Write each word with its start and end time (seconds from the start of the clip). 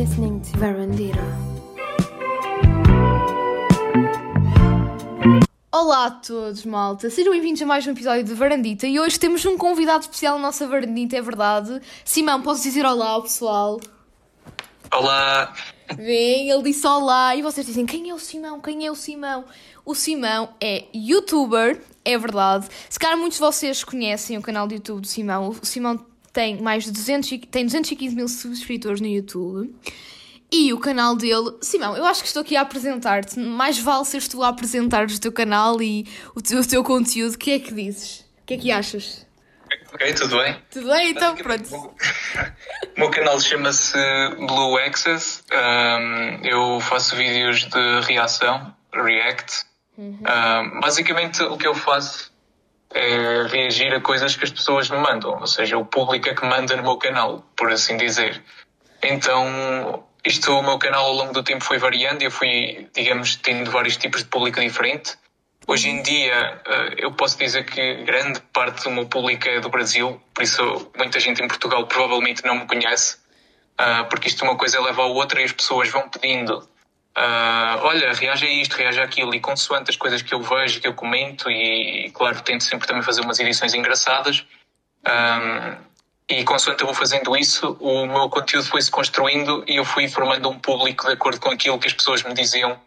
listening 0.00 0.40
to 0.40 0.58
Verandira. 0.58 1.22
Olá 5.70 6.06
a 6.06 6.10
todos, 6.10 6.64
malta. 6.64 7.10
Sejam 7.10 7.30
bem-vindos 7.34 7.60
a 7.60 7.66
mais 7.66 7.86
um 7.86 7.90
episódio 7.90 8.24
de 8.24 8.32
Varandita 8.32 8.86
e 8.86 8.98
hoje 8.98 9.20
temos 9.20 9.44
um 9.44 9.58
convidado 9.58 10.00
especial 10.00 10.36
na 10.36 10.44
nossa 10.44 10.66
Varandita, 10.66 11.18
é 11.18 11.20
verdade. 11.20 11.82
Simão, 12.02 12.40
posso 12.40 12.62
dizer 12.62 12.86
olá 12.86 13.08
ao 13.08 13.22
pessoal? 13.24 13.78
Olá, 14.90 15.52
Vem, 15.96 16.50
ele 16.50 16.62
disse 16.62 16.86
olá 16.86 17.36
e 17.36 17.42
vocês 17.42 17.66
dizem 17.66 17.84
quem 17.84 18.08
é 18.08 18.14
o 18.14 18.18
Simão? 18.18 18.58
Quem 18.58 18.86
é 18.86 18.90
o 18.90 18.94
Simão? 18.94 19.44
O 19.84 19.94
Simão 19.94 20.48
é 20.62 20.84
youtuber, 20.94 21.82
é 22.06 22.16
verdade. 22.16 22.68
Se 22.88 22.98
calhar 22.98 23.18
muitos 23.18 23.36
de 23.36 23.44
vocês 23.44 23.84
conhecem 23.84 24.38
o 24.38 24.42
canal 24.42 24.66
de 24.66 24.76
YouTube 24.76 25.02
do 25.02 25.06
Simão. 25.06 25.50
O 25.50 25.66
Simão 25.66 25.98
tem 26.32 26.60
mais 26.60 26.84
de 26.84 26.90
200, 26.92 27.32
e- 27.32 27.38
tem 27.38 27.64
215 27.66 28.14
mil 28.14 28.28
subscritores 28.28 29.00
no 29.00 29.06
YouTube. 29.06 29.74
E 30.52 30.72
o 30.72 30.78
canal 30.78 31.14
dele, 31.14 31.56
Simão, 31.60 31.96
eu 31.96 32.04
acho 32.04 32.22
que 32.22 32.26
estou 32.26 32.42
aqui 32.42 32.56
a 32.56 32.62
apresentar-te. 32.62 33.38
Mais 33.38 33.78
vale 33.78 34.04
seres 34.04 34.26
tu 34.26 34.42
a 34.42 34.48
apresentares 34.48 35.16
o 35.16 35.20
teu 35.20 35.30
canal 35.32 35.80
e 35.80 36.06
o 36.34 36.42
teu, 36.42 36.60
o 36.60 36.66
teu 36.66 36.82
conteúdo. 36.82 37.34
O 37.34 37.38
que 37.38 37.52
é 37.52 37.58
que 37.60 37.72
dizes? 37.72 38.20
O 38.42 38.46
que 38.46 38.54
é 38.54 38.56
que 38.58 38.72
achas? 38.72 39.24
ok, 39.94 40.12
tudo 40.14 40.38
bem? 40.38 40.56
Tudo 40.70 40.88
bem? 40.88 41.10
Então, 41.10 41.34
pronto. 41.36 41.68
O 42.96 43.00
meu 43.00 43.10
canal 43.10 43.40
chama-se 43.40 43.96
Blue 44.46 44.76
Access. 44.78 45.42
Ahm, 45.52 46.40
eu 46.44 46.80
faço 46.80 47.16
vídeos 47.16 47.64
de 47.64 48.00
reação, 48.02 48.74
React. 48.92 49.64
Ahm, 49.98 50.80
basicamente, 50.80 51.42
o 51.42 51.56
que 51.56 51.66
eu 51.66 51.74
faço 51.74 52.29
é 52.92 53.46
reagir 53.46 53.92
a 53.94 54.00
coisas 54.00 54.36
que 54.36 54.44
as 54.44 54.50
pessoas 54.50 54.90
me 54.90 54.98
mandam. 54.98 55.38
Ou 55.38 55.46
seja, 55.46 55.78
o 55.78 55.84
público 55.84 56.28
é 56.28 56.34
que 56.34 56.44
manda 56.44 56.76
no 56.76 56.82
meu 56.82 56.96
canal, 56.96 57.44
por 57.56 57.70
assim 57.72 57.96
dizer. 57.96 58.42
Então, 59.02 60.04
isto, 60.24 60.52
o 60.52 60.62
meu 60.62 60.78
canal 60.78 61.06
ao 61.06 61.14
longo 61.14 61.32
do 61.32 61.42
tempo 61.42 61.64
foi 61.64 61.78
variando 61.78 62.22
eu 62.22 62.30
fui, 62.30 62.88
digamos, 62.94 63.36
tendo 63.36 63.70
vários 63.70 63.96
tipos 63.96 64.22
de 64.22 64.28
público 64.28 64.60
diferente. 64.60 65.16
Hoje 65.66 65.88
em 65.88 66.02
dia, 66.02 66.60
eh, 66.66 66.94
eu 66.98 67.12
posso 67.12 67.38
dizer 67.38 67.64
que 67.64 68.02
grande 68.04 68.40
parte 68.52 68.84
do 68.84 68.90
meu 68.90 69.06
público 69.06 69.48
é 69.48 69.60
do 69.60 69.68
Brasil, 69.68 70.20
por 70.34 70.42
isso 70.42 70.90
muita 70.96 71.20
gente 71.20 71.42
em 71.42 71.46
Portugal 71.46 71.86
provavelmente 71.86 72.44
não 72.44 72.56
me 72.56 72.66
conhece, 72.66 73.18
ah, 73.78 74.04
porque 74.04 74.28
isto 74.28 74.44
uma 74.44 74.56
coisa 74.56 74.80
leva 74.80 75.02
a 75.02 75.06
outra 75.06 75.40
e 75.40 75.44
as 75.44 75.52
pessoas 75.52 75.88
vão 75.88 76.08
pedindo. 76.08 76.68
Ah, 77.14 77.78
olha, 77.82 78.12
reage 78.12 78.46
a 78.46 78.50
isto, 78.50 78.76
reage 78.76 79.00
àquilo, 79.00 79.34
e 79.34 79.40
consoante 79.40 79.90
as 79.90 79.96
coisas 79.96 80.22
que 80.22 80.34
eu 80.34 80.42
vejo, 80.42 80.80
que 80.80 80.86
eu 80.86 80.94
comento, 80.94 81.50
e 81.50 82.10
claro, 82.12 82.40
tento 82.42 82.64
sempre 82.64 82.86
também 82.86 83.02
fazer 83.02 83.20
umas 83.20 83.38
edições 83.38 83.74
engraçadas. 83.74 84.44
ah, 85.04 85.78
e 86.30 86.44
consoante 86.44 86.80
eu 86.82 86.86
vou 86.86 86.94
fazendo 86.94 87.36
isso, 87.36 87.76
o 87.80 88.06
meu 88.06 88.30
conteúdo 88.30 88.64
foi-se 88.68 88.88
construindo 88.88 89.64
e 89.66 89.76
eu 89.76 89.84
fui 89.84 90.06
formando 90.06 90.48
um 90.48 90.56
público 90.56 91.04
de 91.04 91.14
acordo 91.14 91.40
com 91.40 91.50
aquilo 91.50 91.76
que 91.76 91.88
as 91.88 91.92
pessoas 91.92 92.22
me 92.22 92.32
diziam 92.32 92.80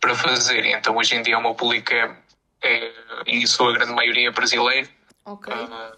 para 0.00 0.14
fazer. 0.14 0.64
Então 0.64 0.96
hoje 0.96 1.14
em 1.14 1.20
dia 1.20 1.36
o 1.36 1.42
meu 1.42 1.54
público 1.54 1.92
é, 1.92 2.16
é 2.62 2.92
em 3.26 3.46
sua 3.46 3.74
grande 3.74 3.92
maioria 3.92 4.32
brasileiro. 4.32 4.88
Ok. 5.26 5.52
Ah, 5.52 5.92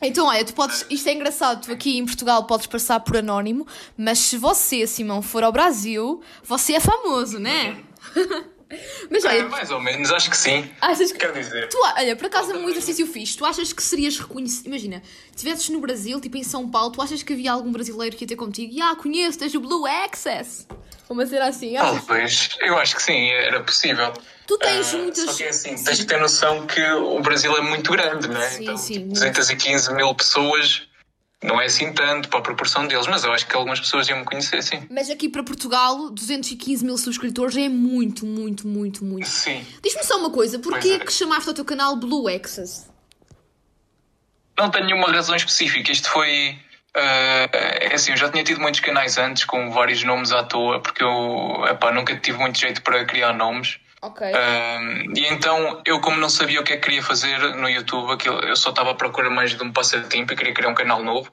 Então, 0.00 0.26
olha, 0.26 0.44
tu 0.44 0.52
podes, 0.52 0.84
isto 0.90 1.08
é 1.08 1.14
engraçado, 1.14 1.64
tu 1.64 1.72
aqui 1.72 1.96
em 1.96 2.04
Portugal 2.04 2.44
podes 2.44 2.66
passar 2.66 3.00
por 3.00 3.16
anónimo, 3.16 3.66
mas 3.96 4.18
se 4.18 4.36
você, 4.36 4.86
Simão, 4.86 5.22
for 5.22 5.42
ao 5.42 5.52
Brasil, 5.52 6.20
você 6.44 6.74
é 6.74 6.80
famoso, 6.80 7.38
né? 7.38 7.82
mas 9.10 9.24
é, 9.24 9.28
olha, 9.28 9.48
mais 9.48 9.70
ou 9.70 9.80
menos, 9.80 10.12
acho 10.12 10.28
que 10.28 10.36
sim. 10.36 10.70
achas 10.80 11.12
que. 11.12 11.18
Quer 11.18 11.32
dizer, 11.32 11.68
Tu, 11.68 11.78
olha, 11.78 12.14
por 12.14 12.26
acaso 12.26 12.52
é 12.52 12.56
um 12.56 12.68
exercício 12.68 13.06
fixe. 13.06 13.36
Tu 13.36 13.44
achas 13.44 13.72
que 13.72 13.82
serias 13.82 14.18
reconhecido? 14.18 14.66
Imagina, 14.66 15.02
se 15.02 15.30
estivesses 15.36 15.68
no 15.70 15.80
Brasil, 15.80 16.20
tipo 16.20 16.36
em 16.36 16.44
São 16.44 16.68
Paulo, 16.68 16.90
tu 16.90 17.00
achas 17.00 17.22
que 17.22 17.32
havia 17.32 17.52
algum 17.52 17.72
brasileiro 17.72 18.16
que 18.16 18.24
ia 18.24 18.28
ter 18.28 18.36
contigo? 18.36 18.74
E 18.74 18.82
ah, 18.82 18.94
conheço, 18.96 19.38
tens 19.38 19.54
o 19.54 19.60
Blue 19.60 19.86
Access. 19.86 20.66
Vamos 21.08 21.28
ser 21.28 21.40
assim, 21.40 21.76
achas? 21.76 22.04
talvez, 22.04 22.50
eu 22.60 22.76
acho 22.76 22.96
que 22.96 23.02
sim, 23.02 23.30
era 23.30 23.62
possível. 23.62 24.12
Tu 24.46 24.58
tens 24.58 24.94
Ah, 24.94 24.98
muitas. 24.98 25.24
Só 25.24 25.34
que 25.34 25.44
é 25.44 25.48
assim, 25.48 25.74
tens 25.82 25.98
que 25.98 26.04
ter 26.04 26.20
noção 26.20 26.66
que 26.66 26.80
o 26.92 27.20
Brasil 27.20 27.56
é 27.56 27.60
muito 27.60 27.90
grande, 27.90 28.28
não 28.28 28.40
é? 28.40 28.48
Sim, 28.50 28.62
então, 28.62 28.76
sim, 28.76 28.92
tipo, 28.94 29.06
muito. 29.06 29.20
215 29.20 29.94
mil 29.94 30.14
pessoas 30.14 30.86
não 31.42 31.60
é 31.60 31.66
assim 31.66 31.92
tanto 31.92 32.28
para 32.28 32.38
a 32.38 32.42
proporção 32.42 32.86
deles, 32.86 33.06
mas 33.06 33.24
eu 33.24 33.32
acho 33.32 33.46
que 33.46 33.54
algumas 33.54 33.78
pessoas 33.78 34.08
iam 34.08 34.20
me 34.20 34.24
conhecer, 34.24 34.62
sim. 34.62 34.86
Mas 34.90 35.10
aqui 35.10 35.28
para 35.28 35.42
Portugal, 35.42 36.10
215 36.10 36.84
mil 36.84 36.96
subscritores 36.96 37.56
é 37.56 37.68
muito, 37.68 38.24
muito, 38.24 38.66
muito, 38.66 39.04
muito. 39.04 39.28
Sim. 39.28 39.64
Diz-me 39.82 40.02
só 40.02 40.18
uma 40.18 40.30
coisa, 40.30 40.58
porquê 40.58 40.92
é. 40.92 40.98
que 40.98 41.12
chamaste 41.12 41.48
ao 41.48 41.54
teu 41.54 41.64
canal 41.64 41.96
Blue 41.96 42.26
Access? 42.28 42.86
Não 44.58 44.70
tenho 44.70 44.86
nenhuma 44.86 45.10
razão 45.12 45.36
específica. 45.36 45.92
Isto 45.92 46.08
foi. 46.08 46.58
ah, 46.94 47.48
é 47.52 47.94
assim, 47.94 48.12
eu 48.12 48.16
já 48.16 48.30
tinha 48.30 48.42
tido 48.42 48.60
muitos 48.60 48.80
canais 48.80 49.18
antes 49.18 49.44
com 49.44 49.70
vários 49.70 50.02
nomes 50.02 50.32
à 50.32 50.42
toa, 50.42 50.80
porque 50.80 51.04
eu 51.04 51.64
epá, 51.68 51.92
nunca 51.92 52.16
tive 52.16 52.38
muito 52.38 52.58
jeito 52.58 52.80
para 52.82 53.04
criar 53.04 53.34
nomes. 53.34 53.78
Ok. 54.02 54.26
Ah, 54.34 54.78
e 55.14 55.26
então, 55.26 55.82
eu, 55.86 56.00
como 56.00 56.18
não 56.18 56.28
sabia 56.28 56.60
o 56.60 56.64
que 56.64 56.74
é 56.74 56.76
que 56.76 56.82
queria 56.82 57.02
fazer 57.02 57.38
no 57.54 57.68
YouTube, 57.68 58.12
aquilo, 58.12 58.38
eu 58.40 58.56
só 58.56 58.70
estava 58.70 58.90
à 58.90 58.94
procura 58.94 59.30
mais 59.30 59.54
de 59.54 59.62
um 59.62 59.72
passatempo 59.72 60.32
e 60.32 60.36
queria 60.36 60.54
criar 60.54 60.68
um 60.70 60.74
canal 60.74 61.02
novo. 61.02 61.32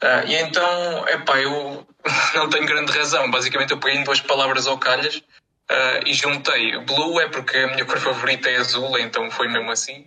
Ah, 0.00 0.24
e 0.24 0.34
então, 0.34 1.08
epá, 1.08 1.38
eu 1.38 1.86
não 2.34 2.50
tenho 2.50 2.66
grande 2.66 2.92
razão. 2.92 3.30
Basicamente, 3.30 3.70
eu 3.72 3.78
peguei 3.78 4.00
em 4.00 4.04
duas 4.04 4.20
palavras 4.20 4.66
ao 4.66 4.78
calhas 4.78 5.22
ah, 5.68 6.00
e 6.06 6.12
juntei. 6.12 6.78
Blue 6.80 7.20
é 7.20 7.28
porque 7.28 7.56
a 7.56 7.68
minha 7.68 7.84
cor 7.84 7.98
favorita 7.98 8.50
é 8.50 8.56
azul, 8.56 8.98
então 8.98 9.30
foi 9.30 9.48
mesmo 9.48 9.70
assim. 9.70 10.06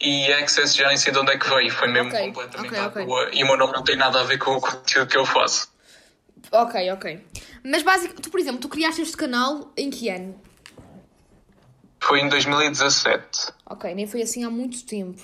E 0.00 0.32
Access 0.32 0.76
já 0.76 0.88
nem 0.88 0.96
sei 0.96 1.12
de 1.12 1.18
onde 1.18 1.32
é 1.32 1.38
que 1.38 1.48
veio, 1.48 1.70
foi 1.70 1.88
mesmo 1.88 2.08
Ok, 2.08 2.20
completamente 2.26 2.74
ok, 2.74 2.78
à 2.78 2.86
ok. 2.88 3.06
toa. 3.06 3.30
E 3.32 3.44
o 3.44 3.46
meu 3.46 3.56
nome 3.56 3.72
não 3.72 3.84
tem 3.84 3.96
nada 3.96 4.20
a 4.20 4.24
ver 4.24 4.38
com 4.38 4.56
o 4.56 4.60
conteúdo 4.60 5.08
que 5.08 5.16
eu 5.16 5.24
faço. 5.24 5.72
Ok, 6.50 6.90
ok. 6.92 7.24
Mas 7.64 7.82
basicamente, 7.82 8.22
tu, 8.22 8.30
por 8.30 8.38
exemplo, 8.40 8.60
tu 8.60 8.68
criaste 8.68 9.00
este 9.00 9.16
canal 9.16 9.72
em 9.76 9.88
que 9.88 10.08
ano? 10.08 10.40
Foi 12.06 12.20
em 12.20 12.28
2017. 12.28 13.52
Ok, 13.64 13.94
nem 13.94 14.06
foi 14.06 14.20
assim 14.20 14.44
há 14.44 14.50
muito 14.50 14.84
tempo. 14.84 15.22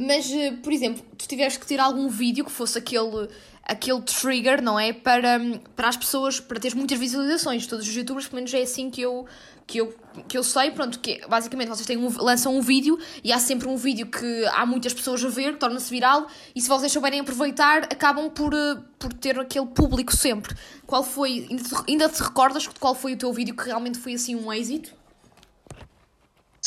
Mas, 0.00 0.32
eh, 0.32 0.52
por 0.62 0.72
exemplo, 0.72 1.04
tu 1.18 1.28
tiveste 1.28 1.58
que 1.58 1.66
ter 1.66 1.78
algum 1.78 2.08
vídeo 2.08 2.42
que 2.42 2.50
fosse 2.50 2.78
aquele, 2.78 3.28
aquele 3.62 4.00
trigger, 4.00 4.62
não 4.62 4.80
é? 4.80 4.94
Para, 4.94 5.38
para 5.76 5.88
as 5.88 5.96
pessoas, 5.98 6.40
para 6.40 6.58
teres 6.58 6.74
muitas 6.74 6.98
visualizações. 6.98 7.66
Todos 7.66 7.86
os 7.86 7.94
youtubers, 7.94 8.26
pelo 8.26 8.36
menos 8.36 8.54
é 8.54 8.62
assim 8.62 8.90
que 8.90 9.02
eu, 9.02 9.26
que 9.66 9.78
eu, 9.82 9.94
que 10.26 10.38
eu 10.38 10.42
sei. 10.42 10.70
Pronto, 10.70 11.00
que 11.00 11.20
basicamente 11.28 11.68
vocês 11.68 11.86
têm 11.86 11.98
um, 11.98 12.08
lançam 12.22 12.56
um 12.56 12.62
vídeo 12.62 12.98
e 13.22 13.30
há 13.30 13.38
sempre 13.38 13.68
um 13.68 13.76
vídeo 13.76 14.06
que 14.06 14.46
há 14.54 14.64
muitas 14.64 14.94
pessoas 14.94 15.22
a 15.22 15.28
ver, 15.28 15.58
torna-se 15.58 15.90
viral. 15.90 16.26
E 16.56 16.62
se 16.62 16.68
vocês 16.68 16.90
souberem 16.90 17.20
aproveitar, 17.20 17.84
acabam 17.84 18.30
por, 18.30 18.54
eh, 18.54 18.78
por 18.98 19.12
ter 19.12 19.38
aquele 19.38 19.66
público 19.66 20.16
sempre. 20.16 20.56
Qual 20.86 21.04
foi, 21.04 21.46
ainda 21.50 21.62
te, 21.62 21.74
ainda 21.86 22.08
te 22.08 22.22
recordas 22.22 22.66
qual 22.66 22.94
foi 22.94 23.12
o 23.12 23.18
teu 23.18 23.30
vídeo 23.34 23.54
que 23.54 23.64
realmente 23.64 23.98
foi 23.98 24.14
assim 24.14 24.34
um 24.34 24.50
êxito? 24.50 25.01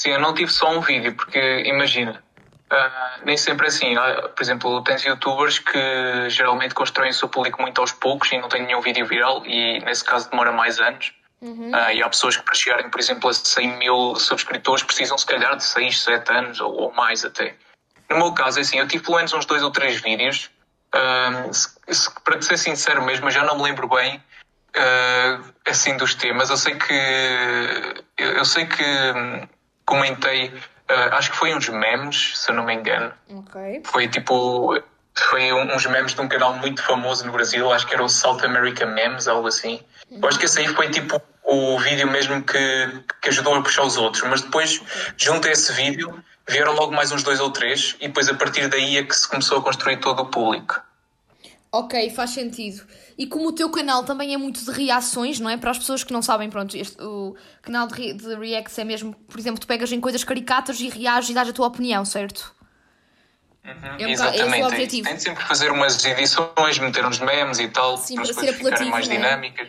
Sim, 0.06 0.12
eu 0.12 0.20
não 0.20 0.36
tive 0.36 0.52
só 0.52 0.70
um 0.70 0.82
vídeo, 0.82 1.16
porque 1.16 1.64
imagina, 1.66 2.24
ah, 2.70 3.18
nem 3.26 3.36
sempre 3.36 3.66
é 3.66 3.70
assim. 3.70 3.98
Ah, 3.98 4.30
por 4.36 4.44
exemplo, 4.44 4.84
tens 4.84 5.04
youtubers 5.04 5.58
que 5.58 6.30
geralmente 6.30 6.76
constroem 6.76 7.10
o 7.10 7.14
seu 7.14 7.28
público 7.28 7.60
muito 7.60 7.82
aos 7.82 7.92
poucos 7.92 8.32
e 8.32 8.38
não 8.38 8.48
têm 8.48 8.62
nenhum 8.68 8.82
vídeo 8.82 9.04
viral, 9.08 9.44
e 9.48 9.80
nesse 9.80 10.04
caso 10.06 10.30
demora 10.30 10.52
mais 10.52 10.80
anos. 10.80 11.12
Ah, 11.74 11.92
e 11.92 12.04
há 12.04 12.08
pessoas 12.08 12.38
que 12.38 12.44
para 12.44 12.54
chegarem, 12.54 12.88
por 12.88 13.00
exemplo, 13.00 13.28
a 13.28 13.34
100 13.34 13.78
mil 13.80 14.16
subscritores 14.16 14.84
precisam 14.84 15.18
se 15.18 15.26
calhar 15.26 15.56
de 15.56 15.64
6, 15.64 16.00
7 16.04 16.32
anos 16.32 16.60
ou, 16.62 16.72
ou 16.72 16.94
mais 16.94 17.26
até. 17.26 17.56
No 18.08 18.18
meu 18.18 18.32
caso, 18.34 18.60
é 18.60 18.62
assim, 18.62 18.78
eu 18.78 18.88
tive 18.88 19.04
pelo 19.04 19.18
menos 19.18 19.34
uns 19.34 19.48
dois 19.48 19.64
ou 19.64 19.72
três 19.72 20.00
vídeos. 20.00 20.52
Se- 21.52 21.70
se- 21.96 22.12
para 22.24 22.38
te 22.38 22.46
ser 22.46 22.58
sincero 22.58 23.04
mesmo, 23.04 23.26
eu 23.26 23.32
já 23.32 23.44
não 23.44 23.58
me 23.58 23.64
lembro 23.64 23.88
bem 23.88 24.24
ah, 24.76 25.40
assim 25.68 25.98
dos 25.98 26.14
temas. 26.14 26.52
Eu 26.52 26.58
sei 26.58 26.76
que 26.76 26.94
eu, 28.20 28.34
eu 28.34 28.46
sei 28.46 28.68
que 28.68 28.84
hum, 28.84 29.48
comentei, 29.86 30.54
ah, 30.90 31.18
acho 31.18 31.32
que 31.32 31.38
foi 31.38 31.54
uns 31.54 31.70
memes, 31.70 32.34
se 32.38 32.50
eu 32.52 32.56
não 32.56 32.66
me 32.66 32.74
engano. 32.74 33.12
Ok. 33.30 33.82
Foi 33.86 34.08
tipo 34.08 34.78
foi 35.18 35.54
um- 35.54 35.74
uns 35.74 35.86
memes 35.86 36.14
de 36.14 36.20
um 36.20 36.28
canal 36.28 36.54
muito 36.56 36.84
famoso 36.84 37.26
no 37.26 37.32
Brasil, 37.32 37.72
acho 37.72 37.88
que 37.88 37.94
era 37.94 38.04
o 38.04 38.10
South 38.10 38.42
America 38.44 38.86
Memes, 38.86 39.30
algo 39.30 39.48
assim. 39.48 39.80
Eu 40.12 40.28
acho 40.28 40.38
que 40.38 40.44
esse 40.44 40.60
aí 40.60 40.68
foi 40.68 40.90
tipo 40.90 41.22
o 41.44 41.80
vídeo 41.80 42.06
mesmo 42.12 42.44
que, 42.44 43.04
que 43.22 43.30
ajudou 43.30 43.56
a 43.56 43.62
puxar 43.62 43.84
os 43.84 43.96
outros, 43.96 44.24
mas 44.28 44.42
depois, 44.42 44.82
junto 45.16 45.48
a 45.48 45.52
esse 45.52 45.72
vídeo, 45.72 46.22
vieram 46.48 46.74
logo 46.74 46.92
mais 46.94 47.14
uns 47.14 47.24
dois 47.24 47.40
ou 47.40 47.50
três, 47.50 47.96
e 48.02 48.08
depois 48.08 48.28
a 48.28 48.34
partir 48.34 48.68
daí 48.68 48.98
é 48.98 49.04
que 49.04 49.16
se 49.16 49.28
começou 49.28 49.60
a 49.60 49.62
construir 49.62 49.98
todo 49.98 50.22
o 50.22 50.26
público. 50.26 50.82
Ok, 51.78 52.10
faz 52.12 52.30
sentido. 52.30 52.86
E 53.18 53.28
como 53.28 53.50
o 53.50 53.52
teu 53.52 53.70
canal 53.70 54.04
também 54.06 54.34
é 54.34 54.38
muito 54.38 54.64
de 54.64 54.72
reações, 54.72 55.40
não 55.42 55.50
é? 55.50 55.58
Para 55.58 55.72
as 55.72 55.78
pessoas 55.78 56.06
que 56.06 56.14
não 56.14 56.22
sabem, 56.22 56.50
pronto, 56.50 56.76
este, 56.78 57.02
o 57.02 57.36
canal 57.62 57.86
de, 57.88 58.14
de 58.14 58.34
Reacts 58.36 58.78
é 58.80 58.86
mesmo, 58.86 59.14
por 59.28 59.38
exemplo, 59.38 59.60
tu 59.60 59.68
pegas 59.68 59.92
em 59.92 60.00
coisas 60.00 60.24
caricatas 60.24 60.80
e 60.80 60.88
reages 60.88 61.32
e 61.32 61.34
dás 61.34 61.50
a 61.50 61.54
tua 61.54 61.68
opinião, 61.68 62.06
certo? 62.06 62.56
É 63.62 63.72
um 63.72 63.76
bocado- 63.76 63.98
é 63.98 64.10
Exatamente. 64.12 64.64
objetivo. 64.64 65.10
Tento 65.10 65.20
sempre 65.22 65.44
fazer 65.44 65.70
umas 65.72 66.06
edições, 66.06 66.80
meter 66.80 67.06
uns 67.06 67.20
memes 67.20 67.60
e 67.60 67.68
tal, 67.68 67.98
Sim, 67.98 68.16
para 68.16 68.26
ser 68.34 68.50
apelativo, 68.52 68.90
mais 68.92 69.08
não 69.08 69.14
é? 69.14 69.18
dinâmicas. 69.18 69.68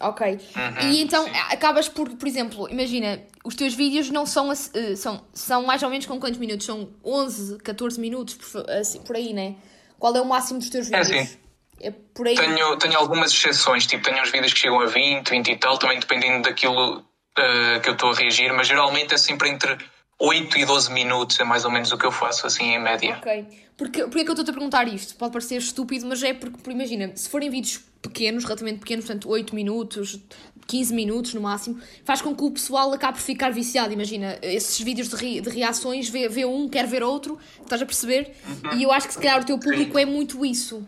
Ok. 0.00 0.26
Uhum, 0.56 0.88
e 0.88 1.02
então 1.02 1.26
acabas 1.50 1.88
por, 1.88 2.08
por 2.16 2.26
exemplo, 2.26 2.66
imagina, 2.70 3.20
os 3.44 3.54
teus 3.54 3.74
vídeos 3.74 4.08
não 4.10 4.24
são, 4.24 4.50
eh, 4.50 4.96
são, 4.96 5.22
são 5.34 5.64
mais 5.64 5.82
ou 5.82 5.90
menos 5.90 6.06
com 6.06 6.18
quantos 6.18 6.38
minutos? 6.38 6.64
São 6.64 6.88
11, 7.04 7.58
14 7.58 8.00
minutos, 8.00 8.34
por, 8.34 8.68
assim, 8.70 9.00
por 9.02 9.16
aí, 9.16 9.32
né? 9.34 9.56
Qual 9.98 10.16
é 10.16 10.20
o 10.20 10.24
máximo 10.24 10.58
dos 10.58 10.70
teus 10.70 10.90
É 10.90 11.02
vídeos? 11.02 11.10
assim. 11.28 11.41
É 11.82 11.90
por 11.90 12.28
aí. 12.28 12.36
Tenho, 12.36 12.76
tenho 12.78 12.96
algumas 12.96 13.32
exceções, 13.32 13.86
tipo, 13.86 14.04
tenho 14.04 14.22
uns 14.22 14.30
vídeos 14.30 14.52
que 14.52 14.60
chegam 14.60 14.80
a 14.80 14.86
20, 14.86 15.28
20 15.28 15.48
e 15.48 15.56
tal, 15.56 15.78
também 15.78 15.98
dependendo 15.98 16.42
daquilo 16.48 16.98
uh, 16.98 17.80
que 17.82 17.88
eu 17.88 17.94
estou 17.94 18.10
a 18.10 18.14
reagir, 18.14 18.52
mas 18.52 18.68
geralmente 18.68 19.14
é 19.14 19.18
sempre 19.18 19.48
entre 19.50 19.76
8 20.20 20.56
e 20.58 20.64
12 20.64 20.92
minutos, 20.92 21.40
é 21.40 21.44
mais 21.44 21.64
ou 21.64 21.70
menos 21.70 21.90
o 21.90 21.98
que 21.98 22.06
eu 22.06 22.12
faço, 22.12 22.46
assim, 22.46 22.74
em 22.74 22.80
média. 22.80 23.18
Ok. 23.18 23.46
Porque, 23.76 24.02
porque 24.02 24.20
é 24.20 24.22
que 24.22 24.30
eu 24.30 24.34
estou-te 24.34 24.50
a 24.50 24.54
perguntar 24.54 24.86
isto? 24.86 25.16
Pode 25.16 25.32
parecer 25.32 25.56
estúpido, 25.56 26.06
mas 26.06 26.22
é 26.22 26.32
porque, 26.32 26.56
porque, 26.58 26.70
imagina, 26.70 27.10
se 27.16 27.28
forem 27.28 27.50
vídeos 27.50 27.80
pequenos, 28.00 28.44
relativamente 28.44 28.78
pequenos, 28.78 29.04
portanto 29.04 29.28
8 29.28 29.52
minutos, 29.54 30.20
15 30.66 30.94
minutos 30.94 31.34
no 31.34 31.40
máximo, 31.40 31.80
faz 32.04 32.22
com 32.22 32.34
que 32.36 32.44
o 32.44 32.50
pessoal 32.52 32.92
acabe 32.92 33.18
por 33.18 33.24
ficar 33.24 33.50
viciado. 33.50 33.92
Imagina, 33.92 34.38
esses 34.42 34.80
vídeos 34.80 35.08
de, 35.08 35.16
re, 35.16 35.40
de 35.40 35.50
reações, 35.50 36.08
vê, 36.08 36.28
vê 36.28 36.44
um, 36.44 36.68
quer 36.68 36.86
ver 36.86 37.02
outro, 37.02 37.38
estás 37.60 37.82
a 37.82 37.86
perceber? 37.86 38.32
Uhum. 38.46 38.78
E 38.78 38.82
eu 38.84 38.92
acho 38.92 39.08
que 39.08 39.14
se 39.14 39.20
calhar 39.20 39.40
o 39.40 39.44
teu 39.44 39.58
público 39.58 39.94
Sim. 39.94 40.02
é 40.02 40.06
muito 40.06 40.46
isso. 40.46 40.86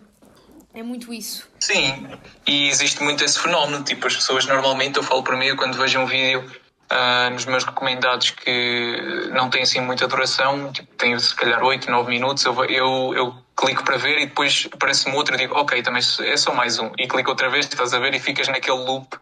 É 0.74 0.82
muito 0.82 1.14
isso. 1.14 1.48
Sim, 1.60 2.08
e 2.46 2.68
existe 2.68 3.00
muito 3.02 3.22
esse 3.24 3.38
fenómeno. 3.38 3.84
Tipo, 3.84 4.08
as 4.08 4.16
pessoas 4.16 4.44
normalmente, 4.44 4.96
eu 4.96 5.02
falo 5.04 5.22
para 5.22 5.36
mim, 5.36 5.54
quando 5.54 5.78
vejo 5.78 6.00
um 6.00 6.06
vídeo 6.06 6.44
uh, 6.90 7.30
nos 7.30 7.44
meus 7.44 7.64
recomendados 7.64 8.30
que 8.30 9.28
não 9.32 9.48
tem 9.48 9.62
assim 9.62 9.80
muita 9.80 10.08
duração, 10.08 10.72
tipo, 10.72 10.92
tem 10.96 11.16
se 11.18 11.34
calhar 11.34 11.62
8, 11.62 11.88
9 11.88 12.10
minutos, 12.10 12.44
eu, 12.44 12.64
eu, 12.64 13.14
eu 13.14 13.34
clico 13.56 13.84
para 13.84 13.96
ver 13.96 14.18
e 14.18 14.26
depois 14.26 14.68
aparece-me 14.72 15.14
outro 15.14 15.36
e 15.36 15.38
digo, 15.38 15.54
ok, 15.54 15.80
também 15.80 16.02
é 16.22 16.36
só 16.36 16.52
mais 16.52 16.78
um. 16.80 16.90
E 16.98 17.06
clico 17.06 17.30
outra 17.30 17.48
vez, 17.48 17.66
estás 17.66 17.94
a 17.94 18.00
ver, 18.00 18.12
e 18.12 18.18
ficas 18.18 18.48
naquele 18.48 18.78
loop. 18.78 19.16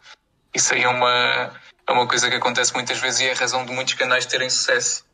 Isso 0.55 0.73
aí 0.73 0.83
é 0.83 0.89
uma, 0.89 1.53
é 1.87 1.93
uma 1.93 2.07
coisa 2.07 2.31
que 2.31 2.37
acontece 2.37 2.73
muitas 2.75 2.99
vezes 2.99 3.21
e 3.21 3.27
é 3.27 3.33
a 3.33 3.37
razão 3.37 3.65
de 3.67 3.73
muitos 3.73 3.95
canais 3.95 4.25
terem 4.25 4.49
sucesso. 4.49 5.05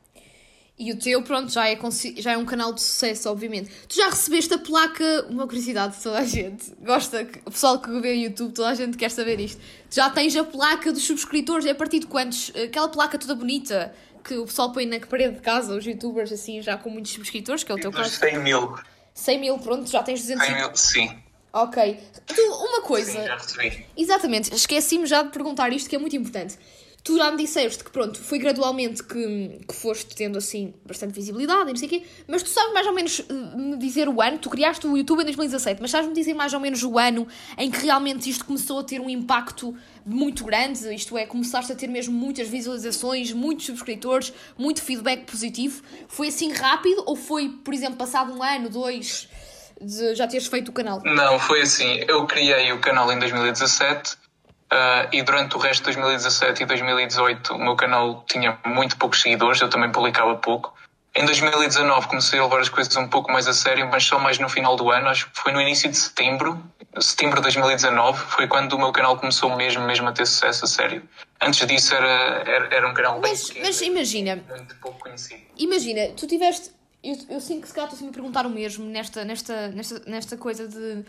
E 0.79 0.93
o 0.93 0.97
teu, 0.97 1.21
pronto, 1.23 1.51
já 1.51 1.69
é, 1.69 1.77
já 2.19 2.33
é 2.33 2.39
um 2.39 2.45
canal 2.45 2.73
de 2.73 2.81
sucesso, 2.81 3.29
obviamente. 3.29 3.69
Tu 3.89 3.97
já 3.97 4.09
recebeste 4.09 4.55
a 4.55 4.59
placa, 4.59 5.27
uma 5.29 5.45
curiosidade 5.45 5.97
de 5.97 6.03
toda 6.03 6.19
a 6.19 6.25
gente, 6.25 6.73
gosta, 6.81 7.29
o 7.45 7.51
pessoal 7.51 7.81
que 7.81 7.91
vê 8.01 8.13
o 8.13 8.15
YouTube, 8.15 8.53
toda 8.53 8.69
a 8.69 8.75
gente 8.75 8.97
quer 8.97 9.11
saber 9.11 9.41
isto. 9.41 9.61
Tu 9.91 9.97
já 9.97 10.09
tens 10.09 10.37
a 10.37 10.45
placa 10.45 10.93
dos 10.93 11.03
subscritores, 11.03 11.67
é 11.67 11.71
a 11.71 11.75
partir 11.75 11.99
de 11.99 12.07
quantos? 12.07 12.53
Aquela 12.55 12.89
placa 12.89 13.19
toda 13.19 13.35
bonita 13.35 13.93
que 14.23 14.37
o 14.37 14.45
pessoal 14.45 14.73
põe 14.73 14.87
na 14.87 15.01
parede 15.01 15.37
de 15.37 15.41
casa, 15.41 15.75
os 15.75 15.85
youtubers 15.85 16.31
assim, 16.31 16.63
já 16.63 16.77
com 16.77 16.91
muitos 16.91 17.11
subscritores, 17.11 17.65
que 17.65 17.73
é 17.73 17.75
o 17.75 17.79
teu 17.79 17.91
caso. 17.91 18.11
100 18.11 18.39
mil. 18.39 18.79
100 19.15 19.41
mil, 19.41 19.59
pronto, 19.59 19.91
já 19.91 20.03
tens 20.03 20.21
200 20.21 20.47
100 20.47 20.55
mil, 20.55 20.77
sim. 20.77 21.23
Ok. 21.53 21.99
Tu, 22.27 22.41
uma 22.41 22.83
coisa. 22.83 23.11
Sim, 23.11 23.27
já 23.27 23.37
recebi. 23.37 23.87
Exatamente, 23.97 24.55
esqueci-me 24.55 25.07
já 25.07 25.23
de 25.23 25.31
perguntar 25.31 25.73
isto 25.73 25.89
que 25.91 25.97
é 25.97 25.99
muito 25.99 26.15
importante. 26.15 26.57
Tu 27.09 27.17
já 27.17 27.31
me 27.31 27.39
disseste 27.39 27.83
que, 27.83 27.91
pronto, 27.91 28.21
foi 28.21 28.39
gradualmente 28.39 29.03
que, 29.03 29.61
que 29.67 29.75
foste 29.75 30.15
tendo, 30.15 30.37
assim, 30.37 30.75
bastante 30.85 31.15
visibilidade 31.15 31.63
e 31.63 31.73
não 31.73 31.77
sei 31.77 31.87
o 31.87 31.91
quê, 31.91 32.03
mas 32.27 32.43
tu 32.43 32.51
sabes 32.51 32.75
mais 32.75 32.87
ou 32.87 32.93
menos 32.93 33.21
uh, 33.21 33.59
me 33.59 33.79
dizer 33.79 34.11
o 34.11 34.21
ano, 34.21 34.37
tu 34.37 34.51
criaste 34.51 34.87
o 34.87 34.95
YouTube 34.95 35.23
em 35.23 35.25
2017, 35.25 35.81
mas 35.81 35.91
sabes-me 35.91 36.15
dizer 36.15 36.35
mais 36.35 36.53
ou 36.53 36.61
menos 36.61 36.83
o 36.83 36.99
ano 36.99 37.27
em 37.57 37.71
que 37.71 37.79
realmente 37.79 38.29
isto 38.29 38.45
começou 38.45 38.81
a 38.81 38.85
ter 38.85 39.01
um 39.01 39.09
impacto 39.09 39.75
muito 40.05 40.45
grande, 40.45 40.95
isto 40.95 41.17
é, 41.17 41.25
começaste 41.25 41.73
a 41.73 41.75
ter 41.75 41.87
mesmo 41.87 42.13
muitas 42.13 42.47
visualizações, 42.47 43.33
muitos 43.33 43.65
subscritores, 43.65 44.31
muito 44.59 44.83
feedback 44.83 45.25
positivo. 45.25 45.83
Foi 46.09 46.29
assim 46.29 46.53
rápido 46.53 47.05
ou 47.07 47.17
foi, 47.17 47.49
por 47.49 47.73
exemplo, 47.73 47.97
passado 47.97 48.35
um 48.35 48.43
ano, 48.43 48.69
dois, 48.69 49.31
de 49.81 50.15
já 50.15 50.27
teres 50.27 50.47
feito 50.47 50.69
o 50.69 50.73
canal? 50.73 51.01
Não, 51.07 51.39
foi 51.39 51.63
assim. 51.63 52.05
Eu 52.07 52.27
criei 52.27 52.71
o 52.71 52.81
canal 52.83 53.11
em 53.11 53.19
2017 53.19 54.28
Uh, 54.71 55.09
e 55.13 55.23
durante 55.23 55.57
o 55.57 55.59
resto 55.59 55.81
de 55.81 55.97
2017 55.97 56.63
e 56.63 56.67
2018 56.67 57.55
o 57.55 57.59
meu 57.59 57.75
canal 57.75 58.23
tinha 58.29 58.59
muito 58.67 58.99
poucos 58.99 59.23
seguidores, 59.23 59.61
eu 59.63 59.71
também 59.71 59.91
publicava 59.91 60.37
pouco. 60.37 60.75
Em 61.15 61.25
2019 61.25 62.07
comecei 62.07 62.39
a 62.39 62.45
levar 62.45 62.61
as 62.61 62.69
coisas 62.69 62.95
um 62.97 63.09
pouco 63.09 63.33
mais 63.33 63.49
a 63.49 63.55
sério, 63.55 63.89
mas 63.91 64.05
só 64.05 64.19
mais 64.19 64.39
no 64.39 64.49
final 64.49 64.77
do 64.77 64.91
ano, 64.91 65.09
acho 65.09 65.31
que 65.31 65.41
foi 65.41 65.53
no 65.53 65.61
início 65.61 65.91
de 65.91 65.97
setembro, 65.97 66.63
setembro 67.01 67.37
de 67.37 67.43
2019, 67.43 68.19
foi 68.27 68.47
quando 68.47 68.75
o 68.75 68.79
meu 68.79 68.93
canal 68.93 69.17
começou 69.17 69.57
mesmo, 69.57 69.85
mesmo 69.85 70.07
a 70.07 70.13
ter 70.13 70.27
sucesso 70.27 70.67
a 70.67 70.69
sério. 70.69 71.03
Antes 71.41 71.67
disso 71.67 71.95
era, 71.95 72.43
era, 72.47 72.75
era 72.75 72.89
um 72.89 72.95
canal 72.95 73.21
bem 73.21 73.31
mas, 73.31 73.49
pequeno, 73.49 73.67
mas 73.67 73.81
imagina, 73.81 74.45
muito 74.49 74.77
pouco 74.77 75.01
conhecido. 75.01 75.41
Imagina, 75.57 76.09
tu 76.15 76.27
tiveste, 76.27 76.71
eu, 77.03 77.17
eu 77.31 77.41
sinto 77.41 77.63
que 77.63 77.69
se 77.69 77.75
calhar 77.75 77.91
estou 77.91 78.05
a 78.05 78.09
me 78.09 78.15
perguntar 78.15 78.45
o 78.45 78.51
mesmo 78.51 78.85
nesta, 78.85 79.25
nesta, 79.25 79.69
nesta, 79.69 80.03
nesta 80.07 80.37
coisa 80.37 80.69
de 80.69 81.05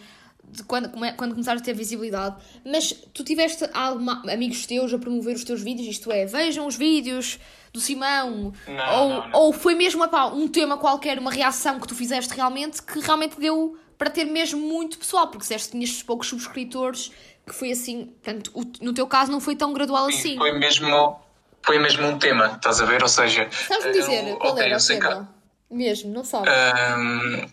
quando, 0.67 0.89
quando 1.15 1.33
começares 1.33 1.61
a 1.61 1.65
ter 1.65 1.73
visibilidade, 1.73 2.35
mas 2.65 2.91
tu 3.13 3.23
tiveste 3.23 3.69
alguma, 3.73 4.23
amigos 4.31 4.65
teus 4.65 4.93
a 4.93 4.97
promover 4.97 5.35
os 5.35 5.43
teus 5.43 5.61
vídeos, 5.61 5.87
isto 5.87 6.11
é, 6.11 6.25
vejam 6.25 6.65
os 6.65 6.75
vídeos 6.75 7.39
do 7.71 7.79
Simão, 7.79 8.53
não, 8.67 8.99
ou, 8.99 9.09
não, 9.09 9.29
não. 9.29 9.39
ou 9.39 9.53
foi 9.53 9.75
mesmo 9.75 10.03
epá, 10.03 10.25
um 10.25 10.47
tema 10.47 10.77
qualquer, 10.77 11.19
uma 11.19 11.31
reação 11.31 11.79
que 11.79 11.87
tu 11.87 11.95
fizeste 11.95 12.33
realmente, 12.33 12.81
que 12.81 12.99
realmente 12.99 13.39
deu 13.39 13.77
para 13.97 14.09
ter 14.09 14.25
mesmo 14.25 14.59
muito 14.59 14.97
pessoal, 14.97 15.27
porque 15.27 15.45
se 15.45 15.55
que 15.55 15.71
tinhas 15.71 16.01
poucos 16.01 16.27
subscritores, 16.29 17.11
que 17.45 17.53
foi 17.53 17.71
assim, 17.71 18.05
portanto, 18.05 18.51
no 18.81 18.93
teu 18.93 19.05
caso 19.05 19.31
não 19.31 19.41
foi 19.41 19.55
tão 19.55 19.73
gradual 19.73 20.09
Sim, 20.11 20.17
assim. 20.17 20.37
Foi 20.37 20.57
mesmo, 20.57 21.19
foi 21.61 21.79
mesmo 21.79 22.07
um 22.07 22.17
tema, 22.17 22.53
estás 22.55 22.81
a 22.81 22.85
ver? 22.85 23.03
Ou 23.03 23.09
seja, 23.09 23.47
sabes-me 23.51 23.91
dizer 23.91 24.29
eu, 24.29 24.37
qual 24.37 24.53
okay, 24.53 24.65
era 24.65 24.77
o 24.77 24.85
tema? 24.85 25.29
Que... 25.69 25.75
Mesmo, 25.75 26.13
não 26.13 26.23
sabes? 26.23 26.51
Um, 26.97 27.45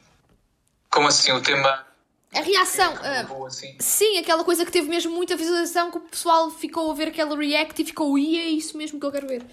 como 0.89 1.09
assim, 1.09 1.33
o 1.33 1.43
tema 1.43 1.86
a 2.35 2.41
reação. 2.41 2.95
Uh, 2.95 3.47
assim. 3.47 3.75
Sim, 3.79 4.19
aquela 4.19 4.45
coisa 4.45 4.65
que 4.65 4.73
teve 4.73 4.89
mesmo 4.89 5.15
muita 5.15 5.37
visualização 5.37 5.91
que 5.91 5.99
o 5.99 6.01
pessoal 6.01 6.51
ficou 6.51 6.91
a 6.91 6.95
ver 6.95 7.09
aquela 7.09 7.37
react 7.37 7.81
e 7.81 7.85
ficou, 7.85 8.19
e 8.19 8.39
é 8.39 8.45
isso 8.45 8.77
mesmo 8.77 9.01
que 9.01 9.07
eu 9.07 9.13
quero 9.13 9.27
ver. 9.27 9.45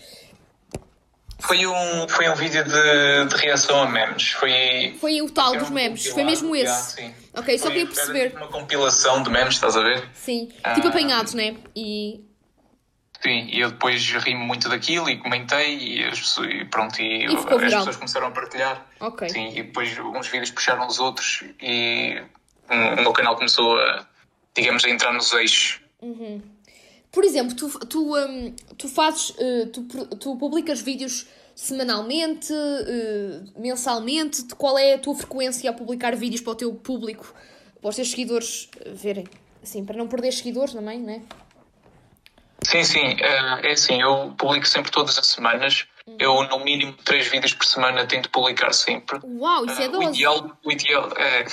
Foi 1.39 1.67
um, 1.67 2.07
foi 2.07 2.29
um 2.29 2.35
vídeo 2.35 2.63
de, 2.63 3.25
de 3.25 3.35
reação 3.35 3.83
a 3.83 3.89
memes. 3.89 4.31
Foi, 4.31 4.95
foi 4.99 5.21
o 5.21 5.29
tal 5.29 5.57
dos 5.57 5.69
memes, 5.69 6.07
foi 6.07 6.23
mesmo 6.23 6.55
esse. 6.55 6.99
Yeah, 6.99 7.13
sim. 7.13 7.13
Ok, 7.33 7.57
só 7.57 7.67
queria 7.67 7.85
perceber. 7.85 8.33
Uma 8.37 8.47
compilação 8.47 9.21
de 9.21 9.29
memes, 9.29 9.55
estás 9.55 9.75
a 9.75 9.81
ver? 9.81 10.07
Sim, 10.13 10.49
ah, 10.63 10.73
tipo 10.73 10.87
apanhados, 10.87 11.33
né? 11.33 11.57
E. 11.75 12.23
Sim, 13.21 13.47
e 13.51 13.59
eu 13.59 13.71
depois 13.71 14.01
ri 14.01 14.35
muito 14.35 14.69
daquilo 14.69 15.09
e 15.09 15.17
comentei 15.17 15.77
e, 15.77 16.05
as, 16.05 16.37
e 16.37 16.65
pronto, 16.65 17.01
e, 17.01 17.25
e 17.25 17.35
as 17.35 17.45
pessoas 17.45 17.95
começaram 17.97 18.27
a 18.27 18.31
partilhar. 18.31 18.85
Ok. 18.99 19.27
Sim, 19.29 19.49
e 19.49 19.63
depois 19.63 19.97
uns 19.99 20.27
vídeos 20.27 20.51
puxaram 20.51 20.87
os 20.87 20.99
outros 20.99 21.43
e 21.61 22.21
o 22.69 23.01
meu 23.01 23.13
canal 23.13 23.35
começou 23.35 23.77
a, 23.77 24.07
digamos, 24.55 24.83
a 24.85 24.89
entrar 24.89 25.13
nos 25.13 25.31
eixos. 25.33 25.81
Uhum. 26.01 26.41
Por 27.13 27.23
exemplo, 27.23 27.55
tu, 27.55 27.69
tu, 27.85 28.17
um, 28.17 28.55
tu 28.75 28.89
fazes, 28.89 29.29
uh, 29.31 29.67
tu, 29.71 29.83
tu 30.17 30.35
publicas 30.35 30.81
vídeos 30.81 31.27
semanalmente, 31.53 32.51
uh, 32.51 33.61
mensalmente? 33.61 34.43
Qual 34.57 34.77
é 34.79 34.95
a 34.95 34.97
tua 34.97 35.13
frequência 35.13 35.69
a 35.69 35.73
publicar 35.73 36.15
vídeos 36.15 36.41
para 36.41 36.53
o 36.53 36.55
teu 36.55 36.73
público, 36.73 37.31
para 37.79 37.89
os 37.89 37.95
teus 37.95 38.09
seguidores 38.09 38.67
uh, 38.83 38.95
verem? 38.95 39.27
Assim, 39.61 39.85
para 39.85 39.95
não 39.95 40.07
perder 40.07 40.31
seguidores 40.31 40.73
também, 40.73 40.99
não 40.99 41.13
é? 41.13 41.21
Sim, 42.65 42.83
sim. 42.83 43.17
é 43.19 43.71
assim, 43.71 44.01
eu 44.01 44.33
publico 44.37 44.67
sempre 44.67 44.91
todas 44.91 45.17
as 45.17 45.27
semanas. 45.27 45.85
Uhum. 46.07 46.15
Eu, 46.17 46.43
no 46.47 46.63
mínimo, 46.63 46.93
três 47.05 47.27
vídeos 47.27 47.53
por 47.53 47.65
semana 47.65 48.07
tento 48.07 48.29
publicar 48.29 48.73
sempre. 48.73 49.19
Uau, 49.23 49.65
isso 49.65 49.81
é 49.81 49.87
dose. 49.87 50.05
O 50.05 50.09
ideal, 50.09 50.57
o 50.63 50.71
ideal 50.71 51.09
é 51.15 51.45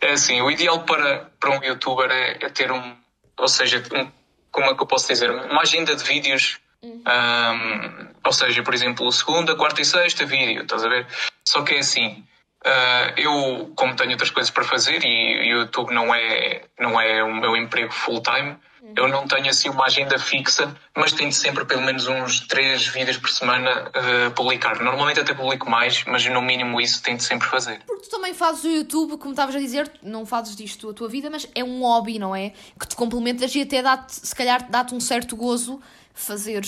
é 0.00 0.12
assim, 0.12 0.40
o 0.40 0.50
ideal 0.50 0.80
para, 0.84 1.30
para 1.38 1.50
um 1.50 1.62
youtuber 1.62 2.10
é, 2.10 2.38
é 2.40 2.48
ter 2.48 2.72
um, 2.72 2.96
ou 3.38 3.48
seja, 3.48 3.82
um, 3.92 4.10
como 4.50 4.66
é 4.66 4.74
que 4.74 4.82
eu 4.82 4.86
posso 4.86 5.08
dizer, 5.08 5.30
uma 5.30 5.62
agenda 5.62 5.94
de 5.94 6.02
vídeos, 6.04 6.58
uhum. 6.82 7.02
um, 7.06 8.08
ou 8.24 8.32
seja, 8.32 8.62
por 8.62 8.74
exemplo, 8.74 9.10
segunda, 9.12 9.54
quarta 9.54 9.80
e 9.80 9.84
sexta 9.84 10.24
vídeo, 10.24 10.62
estás 10.62 10.84
a 10.84 10.88
ver? 10.88 11.06
Só 11.46 11.62
que 11.62 11.74
é 11.74 11.78
assim, 11.78 12.24
uh, 12.64 13.12
eu, 13.16 13.72
como 13.76 13.94
tenho 13.94 14.12
outras 14.12 14.30
coisas 14.30 14.50
para 14.50 14.64
fazer 14.64 15.04
e 15.04 15.52
o 15.52 15.58
YouTube 15.60 15.92
não 15.92 16.14
é, 16.14 16.62
não 16.78 17.00
é 17.00 17.22
o 17.22 17.34
meu 17.34 17.56
emprego 17.56 17.92
full 17.92 18.22
time, 18.22 18.56
eu 18.96 19.08
não 19.08 19.26
tenho 19.26 19.48
assim 19.48 19.68
uma 19.68 19.86
agenda 19.86 20.18
fixa, 20.18 20.74
mas 20.96 21.12
tento 21.12 21.34
sempre 21.34 21.64
pelo 21.64 21.82
menos 21.82 22.06
uns 22.06 22.40
3 22.40 22.86
vídeos 22.88 23.18
por 23.18 23.30
semana 23.30 23.88
uh, 23.88 24.30
publicar. 24.32 24.80
Normalmente 24.80 25.20
até 25.20 25.34
publico 25.34 25.68
mais, 25.68 26.04
mas 26.04 26.24
no 26.26 26.40
mínimo 26.40 26.80
isso 26.80 27.02
tento 27.02 27.22
sempre 27.22 27.48
fazer. 27.48 27.80
Porque 27.86 28.04
tu 28.04 28.10
também 28.10 28.34
fazes 28.34 28.64
o 28.64 28.68
YouTube, 28.68 29.18
como 29.18 29.30
estavas 29.30 29.54
a 29.54 29.58
dizer, 29.58 29.90
não 30.02 30.24
fazes 30.24 30.56
disto 30.56 30.90
a 30.90 30.94
tua 30.94 31.08
vida, 31.08 31.28
mas 31.30 31.46
é 31.54 31.62
um 31.62 31.82
hobby, 31.82 32.18
não 32.18 32.34
é? 32.34 32.52
Que 32.78 32.86
te 32.86 32.96
complementas 32.96 33.54
e 33.54 33.62
até 33.62 33.82
dá 33.82 34.04
se 34.08 34.34
calhar 34.34 34.68
dá-te 34.70 34.94
um 34.94 35.00
certo 35.00 35.36
gozo 35.36 35.80
fazer, 36.14 36.62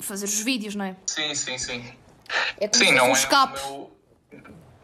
fazer 0.00 0.24
os 0.24 0.40
vídeos, 0.40 0.74
não 0.74 0.84
é? 0.84 0.96
Sim, 1.06 1.34
sim, 1.34 1.58
sim. 1.58 1.84
É 2.58 2.68
como 2.68 2.84
sim, 2.84 2.92
não 2.92 3.06
um 3.06 3.10
é 3.10 3.12
escape. 3.12 3.60
Meu, 3.60 3.90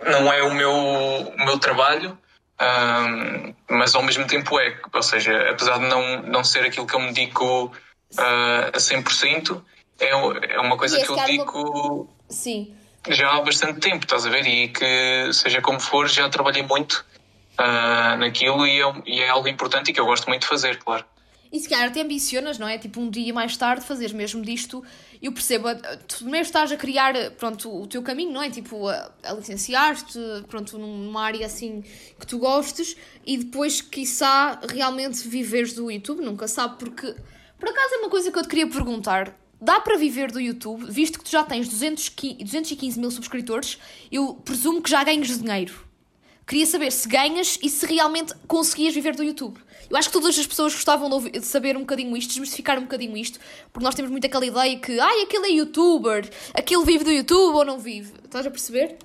não 0.05 0.33
é 0.33 0.43
o 0.43 0.55
meu, 0.55 0.73
o 0.73 1.45
meu 1.45 1.59
trabalho, 1.59 2.19
um, 2.62 3.54
mas 3.69 3.95
ao 3.95 4.02
mesmo 4.02 4.26
tempo 4.26 4.59
é, 4.61 4.78
ou 4.92 5.02
seja, 5.02 5.50
apesar 5.50 5.78
de 5.78 5.87
não, 5.87 6.23
não 6.23 6.45
ser 6.45 6.61
aquilo 6.61 6.87
que 6.87 6.95
eu 6.95 7.00
me 7.00 7.12
dedico 7.12 7.66
uh, 7.66 8.69
a 8.73 8.78
100%, 8.78 9.61
é, 9.99 10.11
é 10.11 10.61
uma 10.61 10.76
coisa 10.76 11.00
que 11.00 11.11
eu 11.11 11.16
dedico 11.16 12.09
Sim. 12.28 12.75
já 13.09 13.35
há 13.35 13.40
bastante 13.40 13.81
tempo, 13.81 14.04
estás 14.04 14.26
a 14.26 14.31
ver? 14.31 14.47
E 14.47 14.69
que, 14.69 15.33
seja 15.33 15.61
como 15.61 15.81
for, 15.81 16.09
já 16.09 16.28
trabalhei 16.28 16.62
muito 16.62 17.04
uh, 17.59 18.16
naquilo 18.16 18.66
e 18.66 18.81
é, 18.81 18.95
e 19.07 19.21
é 19.21 19.28
algo 19.28 19.49
importante 19.49 19.90
e 19.90 19.95
que 19.95 20.00
eu 20.00 20.07
gosto 20.07 20.28
muito 20.28 20.42
de 20.42 20.49
fazer, 20.49 20.78
claro. 20.78 21.04
E 21.53 21.61
se 21.61 21.69
calhar 21.69 21.89
até 21.89 22.01
ambicionas, 22.01 22.59
não 22.59 22.67
é? 22.67 22.79
Tipo, 22.79 22.99
um 22.99 23.11
dia 23.11 23.33
mais 23.35 23.55
tarde 23.59 23.85
fazeres 23.85 24.15
mesmo 24.15 24.41
disto. 24.41 24.83
Eu 25.21 25.33
percebo, 25.33 25.69
tu 26.09 26.17
primeiro 26.21 26.47
estás 26.47 26.73
a 26.73 26.77
criar, 26.79 27.15
pronto, 27.33 27.71
o 27.71 27.87
teu 27.87 28.03
caminho, 28.03 28.33
não 28.33 28.43
é? 28.43 28.49
Tipo, 28.49 28.89
a, 28.89 29.13
a 29.23 29.35
licenciar-te, 29.35 30.19
pronto, 30.49 30.79
numa 30.79 31.23
área 31.23 31.45
assim 31.45 31.85
que 32.19 32.27
tu 32.27 32.39
gostes 32.39 32.97
e 33.27 33.37
depois, 33.37 33.83
quiçá, 33.83 34.61
realmente 34.67 35.29
viveres 35.29 35.75
do 35.75 35.91
YouTube, 35.91 36.25
nunca 36.25 36.49
sabe, 36.49 36.79
porque, 36.79 37.15
por 37.59 37.69
acaso 37.69 37.95
é 37.97 37.99
uma 37.99 38.09
coisa 38.09 38.33
que 38.33 38.39
eu 38.39 38.43
te 38.43 38.49
queria 38.49 38.67
perguntar. 38.67 39.39
Dá 39.61 39.79
para 39.79 39.97
viver 39.97 40.33
do 40.33 40.41
YouTube, 40.41 40.91
visto 40.91 41.19
que 41.19 41.25
tu 41.25 41.31
já 41.31 41.45
tens 41.45 41.69
215 41.69 42.99
mil 42.99 43.11
subscritores, 43.11 43.79
eu 44.11 44.35
presumo 44.35 44.81
que 44.81 44.91
já 44.91 45.05
ganhas 45.05 45.39
dinheiro. 45.39 45.93
Queria 46.47 46.67
saber 46.67 46.91
se 46.91 47.09
ganhas 47.09 47.59
e 47.63 47.69
se 47.69 47.87
realmente 47.87 48.35
conseguias 48.49 48.95
viver 48.95 49.15
do 49.15 49.23
YouTube. 49.23 49.61
Eu 49.91 49.97
acho 49.97 50.09
que 50.09 50.12
todas 50.12 50.39
as 50.39 50.47
pessoas 50.47 50.73
gostavam 50.73 51.09
de, 51.09 51.15
ouvir, 51.15 51.31
de 51.33 51.47
saber 51.47 51.77
um 51.77 51.81
bocadinho 51.81 52.17
isto, 52.17 52.29
desmistificar 52.31 52.79
um 52.79 52.83
bocadinho 52.83 53.17
isto, 53.17 53.39
porque 53.73 53.85
nós 53.85 53.95
temos 53.95 54.11
muito 54.11 54.27
aquela 54.27 54.45
ideia 54.45 54.79
que, 54.79 54.99
ai, 54.99 55.23
aquele 55.23 55.47
é 55.47 55.51
youtuber, 55.51 56.29
aquele 56.55 56.85
vive 56.85 57.05
do 57.05 57.11
YouTube 57.11 57.55
ou 57.55 57.65
não 57.65 57.79
vive. 57.79 58.12
Estás 58.25 58.47
a 58.47 58.51
perceber? 58.51 58.97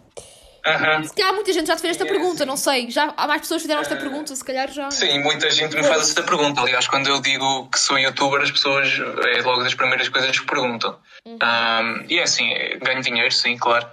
Uhum. 0.68 1.04
Se 1.04 1.14
calhar 1.14 1.34
muita 1.34 1.54
gente 1.54 1.68
já 1.68 1.76
te 1.76 1.82
fez 1.82 1.92
esta 1.92 2.04
é, 2.04 2.08
pergunta, 2.08 2.40
sim. 2.40 2.46
não 2.46 2.58
sei. 2.58 2.92
Já 2.92 3.14
há 3.16 3.28
mais 3.28 3.42
pessoas 3.42 3.62
que 3.62 3.68
fizeram 3.68 3.82
esta 3.82 3.96
uh, 3.96 3.98
pergunta, 3.98 4.36
se 4.36 4.44
calhar 4.44 4.70
já. 4.70 4.92
Sim, 4.92 5.20
muita 5.24 5.50
gente 5.50 5.76
me 5.76 5.84
faz 5.84 6.10
esta 6.10 6.24
pergunta. 6.24 6.62
Aliás, 6.62 6.88
quando 6.88 7.08
eu 7.08 7.22
digo 7.22 7.70
que 7.70 7.80
sou 7.80 7.98
youtuber, 7.98 8.42
as 8.42 8.52
pessoas 8.52 8.90
é 9.34 9.42
logo 9.42 9.64
das 9.64 9.74
primeiras 9.74 10.10
coisas 10.10 10.38
que 10.38 10.46
perguntam. 10.46 10.98
Uhum. 11.26 11.38
Um, 11.42 12.06
e 12.10 12.20
é 12.20 12.24
assim, 12.24 12.54
ganho 12.84 13.02
dinheiro, 13.02 13.32
sim, 13.32 13.58
claro. 13.58 13.88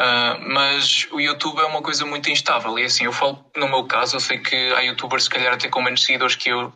Uh, 0.00 0.40
mas 0.48 1.06
o 1.12 1.20
YouTube 1.20 1.60
é 1.60 1.66
uma 1.66 1.82
coisa 1.82 2.06
muito 2.06 2.30
instável. 2.30 2.78
E 2.78 2.84
assim, 2.84 3.04
eu 3.04 3.12
falo 3.12 3.44
no 3.54 3.68
meu 3.68 3.84
caso, 3.84 4.16
eu 4.16 4.20
sei 4.20 4.38
que 4.38 4.56
há 4.72 4.80
youtubers, 4.80 5.24
se 5.24 5.30
calhar, 5.30 5.52
até 5.52 5.68
com 5.68 5.82
menos 5.82 6.02
seguidores 6.02 6.36
que 6.36 6.48
eu, 6.48 6.72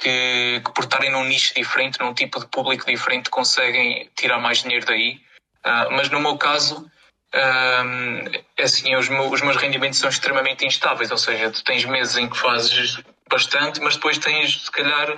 que, 0.00 0.62
que 0.64 0.72
por 0.72 0.84
estarem 0.84 1.10
num 1.10 1.24
nicho 1.24 1.54
diferente, 1.54 2.00
num 2.00 2.14
tipo 2.14 2.40
de 2.40 2.46
público 2.46 2.86
diferente, 2.86 3.28
conseguem 3.28 4.10
tirar 4.16 4.38
mais 4.38 4.62
dinheiro 4.62 4.86
daí. 4.86 5.20
Uh, 5.66 5.92
mas 5.92 6.08
no 6.08 6.18
meu 6.18 6.38
caso, 6.38 6.90
uh, 7.34 8.42
assim, 8.58 8.96
os 8.96 9.06
meus, 9.10 9.30
os 9.30 9.42
meus 9.42 9.56
rendimentos 9.56 9.98
são 9.98 10.08
extremamente 10.08 10.64
instáveis. 10.64 11.10
Ou 11.10 11.18
seja, 11.18 11.50
tu 11.50 11.62
tens 11.62 11.84
meses 11.84 12.16
em 12.16 12.26
que 12.26 12.38
fazes 12.38 13.02
bastante, 13.28 13.82
mas 13.82 13.96
depois 13.96 14.16
tens, 14.16 14.62
se 14.62 14.70
calhar, 14.70 15.14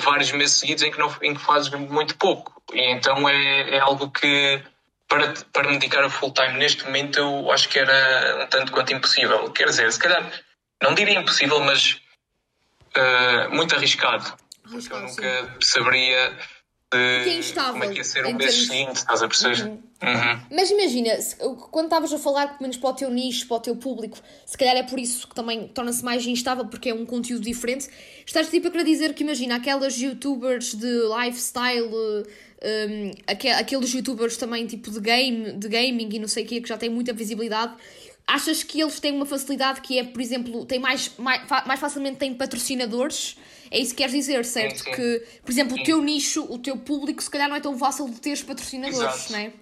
vários 0.00 0.32
meses 0.32 0.56
seguidos 0.56 0.82
em 0.82 0.90
que, 0.90 0.98
não, 0.98 1.14
em 1.22 1.34
que 1.34 1.40
fazes 1.40 1.70
muito 1.70 2.16
pouco. 2.16 2.62
E 2.72 2.80
então 2.92 3.28
é, 3.28 3.76
é 3.76 3.78
algo 3.78 4.10
que 4.10 4.62
para, 5.12 5.34
para 5.52 5.68
me 5.68 5.74
dedicar 5.78 6.02
a 6.02 6.08
full 6.08 6.32
time 6.32 6.54
neste 6.54 6.84
momento 6.84 7.18
eu 7.18 7.52
acho 7.52 7.68
que 7.68 7.78
era 7.78 8.42
um 8.42 8.46
tanto 8.46 8.72
quanto 8.72 8.94
impossível. 8.94 9.50
Quer 9.50 9.66
dizer, 9.66 9.92
se 9.92 9.98
calhar, 9.98 10.32
não 10.82 10.94
diria 10.94 11.18
impossível, 11.18 11.60
mas 11.60 12.00
uh, 12.96 13.54
muito 13.54 13.74
arriscado. 13.74 14.32
Porque 14.62 14.90
eu 14.90 15.00
nunca 15.00 15.56
saberia 15.60 16.34
de 16.90 17.54
como 17.54 17.84
é 17.84 17.88
que 17.88 17.98
ia 17.98 18.04
ser 18.04 18.24
um 18.24 18.34
mês 18.34 18.54
seguinte, 18.66 18.96
estás 18.96 19.22
a 19.22 19.28
perceber? 19.28 19.62
Uhum. 19.64 19.82
Uhum. 20.02 20.40
Mas 20.50 20.70
imagina, 20.70 21.10
quando 21.70 21.86
estavas 21.86 22.12
a 22.12 22.18
falar, 22.18 22.46
pelo 22.48 22.62
menos 22.62 22.76
para 22.76 22.90
o 22.90 22.94
teu 22.94 23.10
nicho, 23.10 23.46
para 23.46 23.56
o 23.56 23.60
teu 23.60 23.76
público, 23.76 24.18
se 24.46 24.56
calhar 24.56 24.76
é 24.76 24.82
por 24.82 24.98
isso 24.98 25.28
que 25.28 25.34
também 25.34 25.68
torna-se 25.68 26.04
mais 26.04 26.26
instável, 26.26 26.66
porque 26.66 26.90
é 26.90 26.94
um 26.94 27.06
conteúdo 27.06 27.44
diferente. 27.44 27.88
Estás 28.26 28.48
tipo 28.48 28.68
a 28.68 28.70
querer 28.70 28.84
dizer 28.84 29.14
que, 29.14 29.22
imagina, 29.22 29.56
aquelas 29.56 29.96
youtubers 29.98 30.74
de 30.74 31.02
lifestyle 31.18 32.24
um, 32.62 33.10
aqueles 33.26 33.92
youtubers 33.92 34.36
também 34.36 34.66
tipo 34.66 34.90
de 34.90 35.00
game, 35.00 35.52
de 35.52 35.68
gaming 35.68 36.08
e 36.12 36.18
não 36.18 36.28
sei 36.28 36.44
o 36.44 36.46
que, 36.46 36.60
que 36.60 36.68
já 36.68 36.78
têm 36.78 36.88
muita 36.88 37.12
visibilidade, 37.12 37.74
achas 38.26 38.62
que 38.62 38.80
eles 38.80 39.00
têm 39.00 39.12
uma 39.12 39.26
facilidade 39.26 39.80
que 39.80 39.98
é, 39.98 40.04
por 40.04 40.20
exemplo, 40.20 40.64
tem 40.64 40.78
mais, 40.78 41.12
mais, 41.18 41.42
mais 41.66 41.80
facilmente 41.80 42.18
têm 42.18 42.34
patrocinadores? 42.34 43.36
É 43.70 43.78
isso 43.78 43.92
que 43.92 43.98
queres 43.98 44.12
dizer, 44.12 44.44
certo? 44.44 44.78
Sim, 44.78 44.84
sim. 44.84 44.90
Que, 44.92 45.22
por 45.42 45.50
exemplo, 45.50 45.76
sim. 45.76 45.82
o 45.82 45.84
teu 45.84 46.02
nicho, 46.02 46.46
o 46.48 46.58
teu 46.58 46.76
público, 46.76 47.22
se 47.22 47.30
calhar 47.30 47.48
não 47.48 47.56
é 47.56 47.60
tão 47.60 47.76
fácil 47.78 48.08
de 48.08 48.20
teres 48.20 48.42
patrocinadores, 48.42 49.14
Exato. 49.14 49.32
não 49.32 49.38
é? 49.38 49.52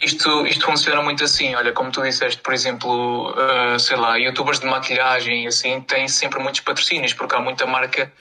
Isto, 0.00 0.46
isto 0.46 0.64
funciona 0.64 1.02
muito 1.02 1.24
assim, 1.24 1.54
olha, 1.56 1.72
como 1.72 1.90
tu 1.90 2.02
disseste, 2.02 2.40
por 2.40 2.54
exemplo, 2.54 3.32
uh, 3.32 3.78
sei 3.78 3.96
lá, 3.96 4.16
youtubers 4.16 4.60
de 4.60 4.66
maquilhagem 4.66 5.46
assim, 5.46 5.80
têm 5.80 6.06
sempre 6.06 6.40
muitos 6.40 6.60
patrocínios, 6.60 7.12
porque 7.12 7.34
há 7.34 7.40
muita 7.40 7.66
marca. 7.66 8.12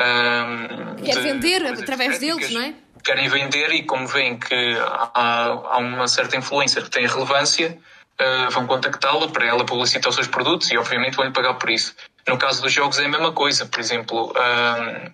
Uh, 0.00 1.02
Quer 1.02 1.20
vender 1.20 1.66
através 1.66 2.18
deles, 2.18 2.50
não 2.50 2.62
é? 2.62 2.74
Querem 3.06 3.28
vender 3.28 3.70
e 3.72 3.84
como 3.84 4.06
veem 4.08 4.36
que 4.36 4.76
há, 5.14 5.46
há 5.46 5.78
uma 5.78 6.08
certa 6.08 6.36
influência 6.36 6.82
que 6.82 6.90
tem 6.90 7.06
relevância, 7.06 7.78
uh, 8.20 8.50
vão 8.50 8.66
contactá-la 8.66 9.28
para 9.28 9.46
ela 9.46 9.64
publicitar 9.64 10.08
os 10.08 10.16
seus 10.16 10.26
produtos 10.26 10.70
e 10.72 10.76
obviamente 10.76 11.14
vão-lhe 11.14 11.32
pagar 11.32 11.54
por 11.54 11.70
isso. 11.70 11.94
No 12.26 12.36
caso 12.36 12.60
dos 12.60 12.72
jogos 12.72 12.98
é 12.98 13.04
a 13.04 13.08
mesma 13.08 13.30
coisa, 13.30 13.64
por 13.64 13.78
exemplo, 13.78 14.32
uh, 14.32 15.12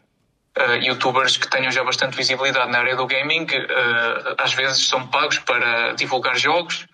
uh, 0.59 0.75
youtubers 0.83 1.37
que 1.37 1.47
tenham 1.47 1.71
já 1.71 1.85
bastante 1.85 2.17
visibilidade 2.17 2.73
na 2.73 2.79
área 2.79 2.97
do 2.97 3.07
gaming, 3.07 3.47
às 4.39 4.55
vezes 4.55 4.89
são 4.89 5.07
pagos 5.09 5.39
para 5.41 5.93
divulgar 5.93 6.37
jogos 6.37 6.87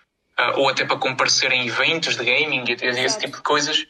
ou 0.55 0.69
até 0.69 0.85
para 0.85 0.97
comparecer 0.97 1.51
em 1.51 1.67
eventos 1.67 2.15
de 2.15 2.23
gaming 2.23 2.63
e 2.67 2.85
esse 2.85 3.19
tipo 3.19 3.37
de 3.37 3.43
coisas. 3.43 3.85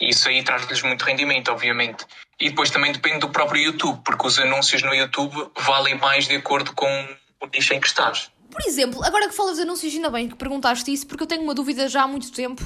Isso 0.00 0.28
aí 0.30 0.42
traz-lhes 0.42 0.82
muito 0.82 1.04
rendimento, 1.04 1.50
obviamente. 1.52 2.06
E 2.40 2.48
depois 2.48 2.70
também 2.70 2.90
depende 2.90 3.18
do 3.18 3.28
próprio 3.28 3.62
YouTube, 3.62 4.00
porque 4.04 4.26
os 4.26 4.38
anúncios 4.38 4.82
no 4.82 4.94
YouTube 4.94 5.50
valem 5.58 5.98
mais 5.98 6.26
de 6.26 6.36
acordo 6.36 6.72
com 6.72 6.86
o 7.40 7.46
nicho 7.46 7.74
em 7.74 7.80
que 7.80 7.86
estás. 7.86 8.30
Por 8.50 8.62
exemplo, 8.66 9.04
agora 9.04 9.28
que 9.28 9.34
falas 9.34 9.56
de 9.56 9.62
anúncios, 9.62 9.94
ainda 9.94 10.10
bem 10.10 10.28
que 10.28 10.34
perguntaste 10.34 10.92
isso, 10.92 11.06
porque 11.06 11.22
eu 11.22 11.26
tenho 11.26 11.42
uma 11.42 11.54
dúvida 11.54 11.86
já 11.88 12.02
há 12.02 12.08
muito 12.08 12.32
tempo 12.32 12.62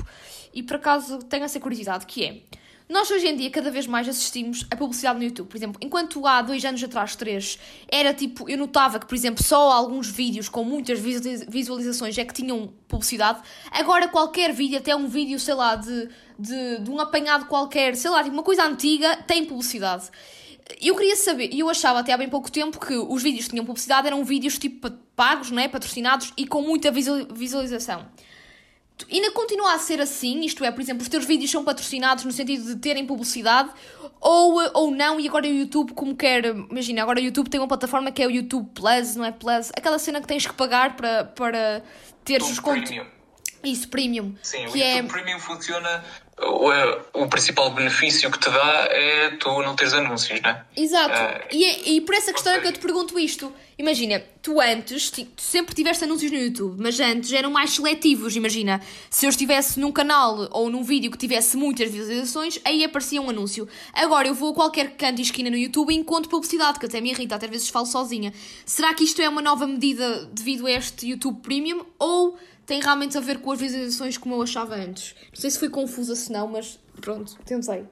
e 0.52 0.62
por 0.62 0.76
acaso 0.76 1.18
tenho 1.24 1.44
essa 1.44 1.58
curiosidade, 1.58 2.06
que 2.06 2.24
é... 2.24 2.63
Nós 2.86 3.10
hoje 3.10 3.26
em 3.26 3.34
dia 3.34 3.50
cada 3.50 3.70
vez 3.70 3.86
mais 3.86 4.06
assistimos 4.06 4.66
a 4.70 4.76
publicidade 4.76 5.18
no 5.18 5.24
YouTube. 5.24 5.48
Por 5.48 5.56
exemplo, 5.56 5.80
enquanto 5.82 6.26
há 6.26 6.42
dois 6.42 6.62
anos 6.66 6.84
atrás, 6.84 7.16
três, 7.16 7.58
era 7.90 8.12
tipo, 8.12 8.48
eu 8.48 8.58
notava 8.58 8.98
que, 8.98 9.06
por 9.06 9.14
exemplo, 9.14 9.42
só 9.42 9.72
alguns 9.72 10.08
vídeos 10.08 10.50
com 10.50 10.62
muitas 10.62 11.00
visualizações 11.00 12.18
é 12.18 12.24
que 12.26 12.34
tinham 12.34 12.74
publicidade. 12.86 13.40
Agora 13.70 14.06
qualquer 14.08 14.52
vídeo, 14.52 14.76
até 14.76 14.94
um 14.94 15.08
vídeo, 15.08 15.40
sei 15.40 15.54
lá, 15.54 15.76
de, 15.76 16.10
de, 16.38 16.80
de 16.80 16.90
um 16.90 17.00
apanhado 17.00 17.46
qualquer, 17.46 17.96
sei 17.96 18.10
lá, 18.10 18.22
tipo 18.22 18.34
uma 18.34 18.42
coisa 18.42 18.64
antiga, 18.64 19.16
tem 19.26 19.46
publicidade. 19.46 20.10
Eu 20.80 20.94
queria 20.94 21.16
saber, 21.16 21.50
e 21.52 21.60
eu 21.60 21.70
achava 21.70 22.00
até 22.00 22.12
há 22.12 22.18
bem 22.18 22.28
pouco 22.28 22.52
tempo 22.52 22.78
que 22.78 22.94
os 22.94 23.22
vídeos 23.22 23.46
que 23.46 23.52
tinham 23.52 23.64
publicidade 23.64 24.06
eram 24.06 24.22
vídeos 24.24 24.58
tipo 24.58 24.90
pagos, 25.16 25.50
né, 25.50 25.68
patrocinados 25.68 26.34
e 26.36 26.46
com 26.46 26.60
muita 26.60 26.90
visualização. 26.90 28.06
Ainda 29.10 29.30
continua 29.32 29.74
a 29.74 29.78
ser 29.78 30.00
assim, 30.00 30.42
isto 30.42 30.64
é, 30.64 30.70
por 30.70 30.80
exemplo, 30.80 31.02
os 31.02 31.08
teus 31.08 31.24
vídeos 31.24 31.50
são 31.50 31.64
patrocinados 31.64 32.24
no 32.24 32.30
sentido 32.30 32.64
de 32.64 32.76
terem 32.76 33.04
publicidade 33.04 33.70
ou, 34.20 34.60
ou 34.72 34.90
não, 34.90 35.18
e 35.18 35.28
agora 35.28 35.46
o 35.46 35.50
YouTube, 35.50 35.92
como 35.94 36.14
quer, 36.14 36.44
imagina, 36.44 37.02
agora 37.02 37.20
o 37.20 37.22
YouTube 37.22 37.50
tem 37.50 37.60
uma 37.60 37.66
plataforma 37.66 38.12
que 38.12 38.22
é 38.22 38.26
o 38.26 38.30
YouTube 38.30 38.70
Plus, 38.72 39.16
não 39.16 39.24
é 39.24 39.32
Plus, 39.32 39.70
aquela 39.76 39.98
cena 39.98 40.20
que 40.20 40.28
tens 40.28 40.46
que 40.46 40.54
pagar 40.54 40.96
para, 40.96 41.24
para 41.24 41.82
teres 42.24 42.48
os 42.48 42.60
conteúdos. 42.60 43.13
Isso, 43.64 43.88
premium. 43.88 44.34
Sim, 44.42 44.58
que 44.58 44.64
o 44.64 44.76
YouTube 44.76 44.82
é... 44.82 45.02
Premium 45.02 45.38
funciona 45.38 46.04
o, 46.36 46.72
é, 46.72 47.00
o 47.12 47.28
principal 47.28 47.70
benefício 47.70 48.28
que 48.28 48.38
te 48.38 48.50
dá 48.50 48.88
é 48.90 49.30
tu 49.38 49.62
não 49.62 49.76
teres 49.76 49.94
anúncios, 49.94 50.40
não 50.40 50.50
é? 50.50 50.64
Exato. 50.76 51.14
Uh, 51.14 51.48
e, 51.52 51.64
é, 51.64 51.88
e 51.90 52.00
por 52.00 52.14
essa 52.14 52.32
questão 52.32 52.52
é 52.52 52.60
que 52.60 52.66
eu 52.66 52.72
te 52.72 52.80
pergunto 52.80 53.16
isto. 53.18 53.52
Imagina, 53.78 54.20
tu 54.42 54.60
antes 54.60 55.10
tu 55.10 55.26
sempre 55.36 55.74
tiveste 55.74 56.04
anúncios 56.04 56.30
no 56.32 56.38
YouTube, 56.38 56.76
mas 56.80 56.98
antes 56.98 57.32
eram 57.32 57.50
mais 57.50 57.70
seletivos. 57.70 58.34
Imagina, 58.34 58.80
se 59.08 59.26
eu 59.26 59.30
estivesse 59.30 59.78
num 59.78 59.92
canal 59.92 60.48
ou 60.50 60.68
num 60.68 60.82
vídeo 60.82 61.10
que 61.10 61.18
tivesse 61.18 61.56
muitas 61.56 61.90
visualizações, 61.90 62.58
aí 62.64 62.84
aparecia 62.84 63.22
um 63.22 63.30
anúncio. 63.30 63.68
Agora 63.92 64.26
eu 64.26 64.34
vou 64.34 64.50
a 64.50 64.54
qualquer 64.54 64.96
canto 64.96 65.20
e 65.20 65.22
esquina 65.22 65.50
no 65.50 65.56
YouTube 65.56 65.92
e 65.92 65.96
encontro 65.96 66.28
publicidade, 66.28 66.80
que 66.80 66.86
até 66.86 67.00
me 67.00 67.10
irrita, 67.10 67.36
até 67.36 67.46
às 67.46 67.52
vezes 67.52 67.68
falo 67.68 67.86
sozinha. 67.86 68.32
Será 68.66 68.92
que 68.92 69.04
isto 69.04 69.22
é 69.22 69.28
uma 69.28 69.42
nova 69.42 69.66
medida 69.66 70.28
devido 70.32 70.66
a 70.66 70.72
este 70.72 71.10
YouTube 71.10 71.40
Premium 71.42 71.84
ou 71.98 72.36
tem 72.66 72.80
realmente 72.80 73.16
a 73.16 73.20
ver 73.20 73.40
com 73.40 73.52
as 73.52 73.60
visualizações 73.60 74.18
como 74.18 74.34
eu 74.34 74.42
achava 74.42 74.74
antes. 74.74 75.14
Não 75.32 75.40
sei 75.40 75.50
se 75.50 75.58
foi 75.58 75.68
confusa 75.68 76.14
se 76.14 76.32
não, 76.32 76.48
mas 76.48 76.78
pronto, 77.00 77.36
tentei. 77.44 77.86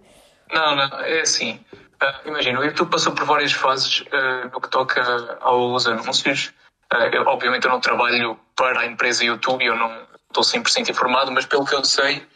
Não, 0.52 0.76
não, 0.76 1.00
é 1.00 1.20
assim. 1.20 1.60
Uh, 2.02 2.28
imagina, 2.28 2.60
o 2.60 2.64
YouTube 2.64 2.90
passou 2.90 3.12
por 3.12 3.24
várias 3.24 3.52
fases 3.52 4.00
uh, 4.00 4.50
no 4.52 4.60
que 4.60 4.68
toca 4.68 5.38
aos 5.40 5.86
anúncios. 5.86 6.52
Uh, 6.92 7.08
eu, 7.12 7.22
obviamente 7.22 7.64
eu 7.64 7.70
não 7.70 7.80
trabalho 7.80 8.38
para 8.56 8.80
a 8.80 8.86
empresa 8.86 9.24
YouTube, 9.24 9.64
eu 9.64 9.76
não 9.76 10.06
estou 10.28 10.42
100% 10.42 10.88
informado, 10.88 11.30
mas 11.30 11.46
pelo 11.46 11.64
que 11.64 11.74
eu 11.74 11.84
sei, 11.84 12.26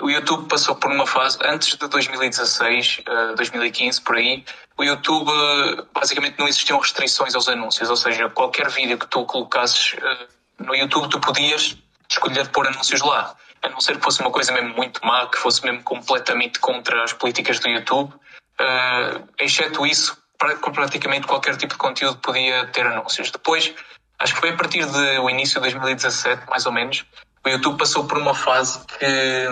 o 0.00 0.10
YouTube 0.10 0.48
passou 0.48 0.74
por 0.74 0.90
uma 0.90 1.06
fase, 1.06 1.38
antes 1.44 1.76
de 1.76 1.86
2016, 1.86 3.02
2015, 3.36 4.00
por 4.00 4.16
aí, 4.16 4.44
o 4.76 4.82
YouTube 4.82 5.30
basicamente 5.94 6.36
não 6.40 6.48
existiam 6.48 6.78
restrições 6.80 7.36
aos 7.36 7.46
anúncios, 7.46 7.88
ou 7.88 7.96
seja, 7.96 8.28
qualquer 8.30 8.68
vídeo 8.68 8.98
que 8.98 9.06
tu 9.06 9.24
colocasses 9.26 9.94
no 10.58 10.74
YouTube 10.74 11.08
tu 11.08 11.20
podias 11.20 11.76
escolher 12.10 12.48
pôr 12.48 12.66
anúncios 12.66 13.00
lá. 13.00 13.34
A 13.62 13.68
não 13.68 13.80
ser 13.80 13.96
que 13.96 14.04
fosse 14.04 14.20
uma 14.20 14.30
coisa 14.30 14.52
mesmo 14.52 14.74
muito 14.74 15.04
má, 15.04 15.26
que 15.26 15.38
fosse 15.38 15.64
mesmo 15.64 15.82
completamente 15.82 16.58
contra 16.60 17.02
as 17.02 17.12
políticas 17.12 17.58
do 17.58 17.68
YouTube. 17.68 18.12
Uh, 18.60 19.28
exceto 19.38 19.86
isso, 19.86 20.16
praticamente 20.38 21.26
qualquer 21.26 21.56
tipo 21.56 21.74
de 21.74 21.78
conteúdo 21.78 22.18
podia 22.18 22.66
ter 22.68 22.86
anúncios. 22.86 23.30
Depois, 23.30 23.74
acho 24.18 24.34
que 24.34 24.40
foi 24.40 24.50
a 24.50 24.56
partir 24.56 24.86
do 24.86 25.30
início 25.30 25.56
de 25.56 25.62
2017, 25.62 26.48
mais 26.48 26.66
ou 26.66 26.72
menos, 26.72 27.04
o 27.44 27.48
YouTube 27.48 27.78
passou 27.78 28.04
por 28.04 28.18
uma 28.18 28.34
fase 28.34 28.80
que, 28.86 29.46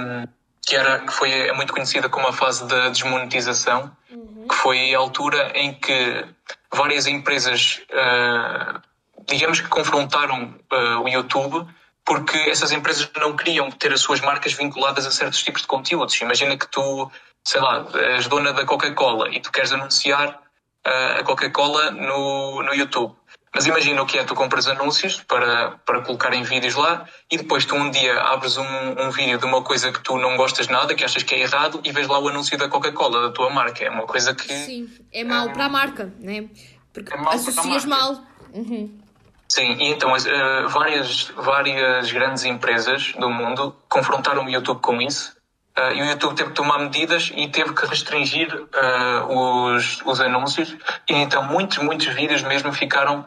que, 0.67 0.77
era, 0.77 1.01
que 1.01 1.13
foi 1.13 1.31
é 1.31 1.53
muito 1.53 1.73
conhecida 1.73 2.09
como 2.09 2.29
a 2.29 2.33
fase 2.33 2.67
da 2.67 2.89
desmonetização, 2.89 3.91
uhum. 4.11 4.47
que 4.49 4.55
foi 4.55 4.95
a 4.95 4.99
altura 4.99 5.53
em 5.55 5.75
que 5.75 6.25
várias 6.73 7.07
empresas, 7.07 7.81
uh, 7.91 8.81
digamos 9.29 9.61
que 9.61 9.69
confrontaram 9.69 10.55
uh, 10.73 11.03
o 11.03 11.09
YouTube 11.09 11.67
porque 12.05 12.39
essas 12.39 12.71
empresas 12.71 13.11
não 13.19 13.37
queriam 13.37 13.69
ter 13.71 13.93
as 13.93 14.01
suas 14.01 14.21
marcas 14.21 14.53
vinculadas 14.53 15.05
a 15.07 15.11
certos 15.11 15.43
tipos 15.43 15.63
de 15.63 15.67
conteúdos. 15.67 16.21
Imagina 16.21 16.57
que 16.57 16.69
tu, 16.69 17.11
sei 17.45 17.61
lá, 17.61 17.85
és 17.95 18.29
dona 18.29 18.53
da 18.53 18.65
Coca-Cola 18.65 19.29
e 19.35 19.41
tu 19.41 19.51
queres 19.51 19.73
anunciar 19.73 20.41
uh, 20.87 21.21
a 21.21 21.25
Coca-Cola 21.25 21.91
no, 21.91 22.63
no 22.63 22.73
YouTube. 22.73 23.13
Mas 23.53 23.67
imagina 23.67 24.03
o 24.03 24.07
que 24.07 24.19
é, 24.19 24.25
tu 24.25 24.35
compras 24.35 24.69
anúncios 24.69 25.23
para, 25.23 25.79
para 25.85 26.03
colocar 26.03 26.33
em 26.35 26.43
vídeos 26.43 26.75
lá 26.75 27.07
e 27.31 27.39
depois 27.39 27.65
tu 27.65 27.75
um 27.75 27.91
dia 27.91 28.21
abres 28.21 28.59
um, 28.59 28.65
um 29.01 29.11
vídeo 29.11 29.39
de 29.39 29.47
uma 29.47 29.63
coisa 29.63 29.91
que 29.91 30.01
tu 30.01 30.19
não 30.19 30.37
gostas 30.37 30.69
nada, 30.69 30.95
que 30.95 31.03
achas 31.03 31.23
que 31.23 31.35
é 31.35 31.41
errado 31.41 31.81
e 31.83 31.91
vês 31.91 32.07
lá 32.07 32.19
o 32.19 32.29
anúncio 32.29 32.57
da 32.59 32.69
Coca-Cola, 32.69 33.23
da 33.23 33.31
tua 33.33 33.49
marca. 33.49 33.83
É 33.83 33.91
uma 33.91 34.07
coisa 34.07 34.35
que... 34.35 34.53
Sim, 34.53 34.91
é 35.11 35.25
mau 35.25 35.49
é... 35.49 35.53
para 35.53 35.65
a 35.65 35.69
marca, 35.71 36.13
né? 36.21 36.51
Porque 36.93 37.13
é 37.13 37.19
associas 37.19 37.87
mal. 37.87 38.23
Uhum. 38.53 39.06
Sim, 39.49 39.73
e 39.79 39.93
então 39.93 40.13
uh, 40.13 40.69
várias, 40.69 41.33
várias 41.37 42.11
grandes 42.11 42.45
empresas 42.45 43.13
do 43.19 43.31
mundo 43.31 43.75
confrontaram 43.89 44.45
o 44.45 44.51
YouTube 44.51 44.81
com 44.81 45.01
isso 45.01 45.37
Uh, 45.79 45.93
e 45.93 46.01
o 46.01 46.07
YouTube 46.07 46.35
teve 46.35 46.49
que 46.49 46.55
tomar 46.55 46.79
medidas 46.79 47.31
e 47.35 47.49
teve 47.49 47.75
que 47.75 47.85
restringir 47.85 48.49
uh, 48.51 49.75
os, 49.75 50.01
os 50.07 50.21
anúncios. 50.23 50.75
E 51.07 51.13
então 51.13 51.43
muitos, 51.45 51.77
muitos 51.79 52.07
vídeos 52.07 52.43
mesmo 52.43 52.73
ficaram 52.73 53.27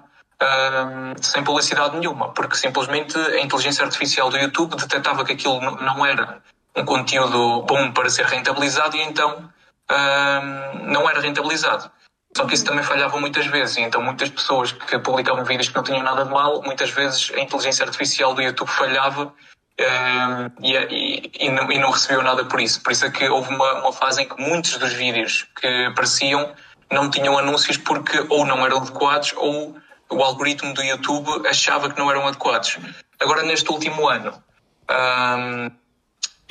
sem 1.19 1.43
publicidade 1.43 1.97
nenhuma, 1.97 2.29
porque 2.29 2.55
simplesmente 2.55 3.17
a 3.17 3.41
inteligência 3.41 3.83
artificial 3.83 4.29
do 4.29 4.37
YouTube 4.37 4.77
detectava 4.77 5.25
que 5.25 5.33
aquilo 5.33 5.59
não 5.59 6.05
era 6.05 6.41
um 6.73 6.85
conteúdo 6.85 7.63
bom 7.63 7.91
para 7.91 8.09
ser 8.09 8.25
rentabilizado 8.25 8.95
e 8.95 9.01
então 9.01 9.49
não 10.85 11.09
era 11.09 11.19
rentabilizado. 11.19 11.91
Só 12.35 12.45
que 12.45 12.53
isso 12.53 12.65
também 12.65 12.83
falhava 12.83 13.19
muitas 13.19 13.45
vezes, 13.47 13.77
e 13.77 13.81
então 13.81 14.01
muitas 14.01 14.29
pessoas 14.29 14.71
que 14.71 14.99
publicavam 14.99 15.43
vídeos 15.43 15.69
que 15.69 15.75
não 15.75 15.83
tinham 15.83 16.03
nada 16.03 16.25
de 16.25 16.31
mal, 16.31 16.61
muitas 16.61 16.91
vezes 16.91 17.31
a 17.35 17.39
inteligência 17.39 17.83
artificial 17.83 18.33
do 18.33 18.41
YouTube 18.41 18.69
falhava 18.69 19.33
e, 20.61 20.75
e, 20.75 21.31
e, 21.45 21.49
não, 21.49 21.71
e, 21.71 21.79
não, 21.79 21.89
recebeu 21.89 22.21
nada 22.21 22.45
por 22.45 22.59
isso. 22.59 22.81
Por 22.81 22.91
isso 22.91 23.05
é 23.05 23.09
que 23.09 23.27
houve 23.29 23.53
uma, 23.53 23.81
uma 23.81 23.93
fase 23.93 24.21
em 24.21 24.27
que 24.27 24.39
muitos 24.41 24.77
dos 24.77 24.93
vídeos 24.93 25.47
que 25.59 25.67
apareciam 25.85 26.53
não 26.91 27.09
tinham 27.09 27.37
anúncios 27.37 27.77
porque 27.77 28.25
ou 28.29 28.45
não 28.45 28.65
eram 28.65 28.77
adequados 28.77 29.33
ou 29.37 29.75
o 30.09 30.23
algoritmo 30.23 30.73
do 30.73 30.83
YouTube 30.83 31.47
achava 31.47 31.89
que 31.89 31.97
não 31.97 32.09
eram 32.09 32.27
adequados. 32.27 32.77
Agora, 33.19 33.43
neste 33.43 33.71
último 33.71 34.09
ano, 34.09 34.43
um, 34.89 35.71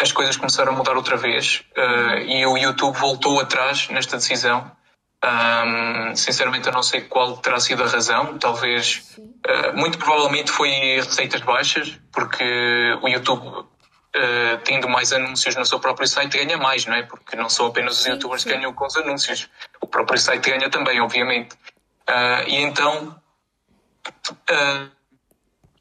as 0.01 0.13
coisas 0.13 0.37
começaram 0.37 0.73
a 0.73 0.77
mudar 0.77 0.97
outra 0.97 1.17
vez 1.17 1.65
uh, 1.77 2.19
e 2.21 2.47
o 2.47 2.57
YouTube 2.57 2.97
voltou 2.97 3.41
atrás 3.41 3.89
nesta 3.89 4.17
decisão. 4.17 4.71
Um, 5.25 6.15
sinceramente, 6.15 6.69
eu 6.69 6.73
não 6.73 6.83
sei 6.83 7.01
qual 7.01 7.37
terá 7.39 7.59
sido 7.59 7.83
a 7.83 7.89
razão. 7.89 8.39
Talvez, 8.39 9.17
uh, 9.19 9.77
muito 9.77 9.99
provavelmente, 9.99 10.51
foi 10.51 10.71
receitas 10.71 11.41
baixas, 11.41 11.99
porque 12.13 12.45
o 13.03 13.09
YouTube, 13.09 13.47
uh, 13.49 13.67
tendo 14.65 14.89
mais 14.89 15.13
anúncios 15.13 15.57
no 15.57 15.67
seu 15.67 15.81
próprio 15.81 16.07
site, 16.07 16.39
ganha 16.39 16.57
mais, 16.57 16.87
não 16.87 16.95
é? 16.95 17.03
Porque 17.03 17.35
não 17.35 17.49
são 17.49 17.67
apenas 17.67 17.99
os 17.99 18.07
YouTubers 18.07 18.45
que 18.45 18.51
ganham 18.51 18.73
com 18.73 18.87
os 18.87 18.97
anúncios, 18.97 19.49
o 19.81 19.87
próprio 19.87 20.19
site 20.19 20.51
ganha 20.51 20.71
também, 20.71 21.01
obviamente. 21.01 21.55
Uh, 22.09 22.47
e 22.47 22.57
então, 22.57 23.21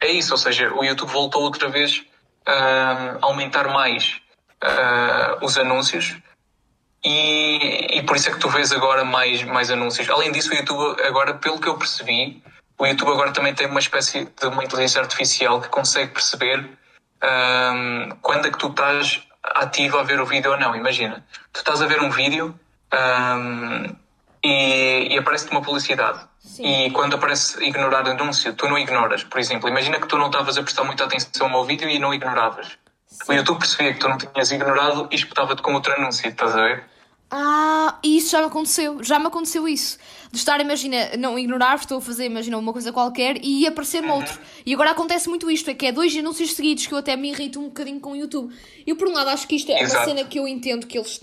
é 0.02 0.08
isso, 0.08 0.34
ou 0.34 0.38
seja, 0.38 0.74
o 0.74 0.84
YouTube 0.84 1.12
voltou 1.12 1.44
outra 1.44 1.70
vez 1.70 2.04
a 2.46 3.18
aumentar 3.22 3.68
mais 3.70 4.20
os 5.42 5.58
anúncios 5.58 6.18
e, 7.04 7.98
e 7.98 8.04
por 8.04 8.16
isso 8.16 8.30
é 8.30 8.32
que 8.32 8.40
tu 8.40 8.50
vês 8.50 8.72
agora 8.72 9.04
mais, 9.04 9.44
mais 9.44 9.70
anúncios. 9.72 10.10
Além 10.10 10.32
disso, 10.32 10.52
o 10.52 10.56
YouTube, 10.56 11.02
agora, 11.04 11.34
pelo 11.36 11.60
que 11.60 11.68
eu 11.68 11.78
percebi, 11.78 12.42
o 12.78 12.86
YouTube 12.86 13.12
agora 13.12 13.32
também 13.32 13.54
tem 13.54 13.68
uma 13.68 13.80
espécie 13.80 14.26
de 14.26 14.48
uma 14.48 14.64
inteligência 14.64 15.02
artificial 15.02 15.62
que 15.62 15.70
consegue 15.70 16.14
perceber 16.14 16.64
um, 17.24 18.10
quando 18.22 18.48
é 18.48 18.52
que 18.52 18.58
tu 18.58 18.68
estás 18.68 19.22
ativo 19.44 19.98
a 19.98 20.04
ver 20.04 20.20
o 20.20 20.26
vídeo 20.26 20.52
ou 20.52 20.60
não. 20.60 20.76
Imagina, 20.76 21.26
tu 21.52 21.60
estás 21.60 21.82
a 21.82 21.88
ver 21.88 22.02
um 22.02 22.10
vídeo 22.10 22.58
um, 22.94 23.96
e, 24.44 25.14
e 25.14 25.18
aparece-te 25.18 25.52
uma 25.52 25.62
publicidade. 25.62 26.20
Sim. 26.40 26.86
E 26.86 26.92
quando 26.92 27.16
aparece 27.16 27.64
ignorar 27.64 28.08
anúncio, 28.08 28.54
tu 28.54 28.68
não 28.68 28.78
ignoras. 28.78 29.24
Por 29.24 29.40
exemplo, 29.40 29.68
imagina 29.68 30.00
que 30.00 30.08
tu 30.08 30.18
não 30.18 30.28
estavas 30.28 30.58
a 30.58 30.64
prestar 30.64 30.84
muita 30.84 31.04
atenção 31.04 31.52
ao 31.54 31.66
vídeo 31.66 31.90
e 31.90 32.00
não 32.00 32.14
ignoravas. 32.14 32.78
O 33.28 33.34
YouTube 33.34 33.60
percebia 33.60 33.94
que 33.94 34.00
tu 34.00 34.08
não 34.08 34.18
tinhas 34.18 34.52
ignorado 34.52 35.08
e 35.12 35.16
espetava-te 35.16 35.62
com 35.62 35.74
outro 35.74 35.94
anúncio, 35.94 36.28
estás 36.28 36.56
a 36.56 36.62
ver? 36.62 36.84
Ah, 37.30 38.00
isso 38.04 38.32
já 38.32 38.40
me 38.40 38.48
aconteceu, 38.48 39.04
já 39.04 39.20
me 39.20 39.28
aconteceu 39.28 39.68
isso. 39.68 39.98
De 40.32 40.38
estar, 40.38 40.60
imagina, 40.62 41.18
não 41.18 41.38
ignorar, 41.38 41.76
estou 41.76 41.98
a 41.98 42.02
fazer, 42.02 42.26
imagina, 42.26 42.58
uma 42.58 42.72
coisa 42.72 42.94
qualquer 42.94 43.44
e 43.44 43.68
aparecer-me 43.68 44.08
uhum. 44.08 44.16
outro. 44.16 44.40
E 44.66 44.74
agora 44.74 44.92
acontece 44.92 45.28
muito 45.28 45.52
isto, 45.52 45.70
é 45.70 45.74
que 45.74 45.88
é 45.88 45.92
dois 45.92 46.16
anúncios 46.16 46.54
seguidos 46.54 46.88
que 46.88 46.94
eu 46.94 46.98
até 46.98 47.16
me 47.18 47.30
irrito 47.30 47.60
um 47.60 47.66
bocadinho 47.66 48.00
com 48.00 48.12
o 48.12 48.16
YouTube. 48.16 48.54
Eu, 48.86 48.96
por 48.96 49.10
um 49.10 49.12
lado, 49.12 49.30
acho 49.30 49.46
que 49.46 49.56
isto 49.56 49.72
é 49.72 49.82
Exato. 49.82 50.10
uma 50.10 50.18
cena 50.18 50.30
que 50.30 50.40
eu 50.40 50.48
entendo 50.48 50.88
que 50.88 50.98
eles 50.98 51.20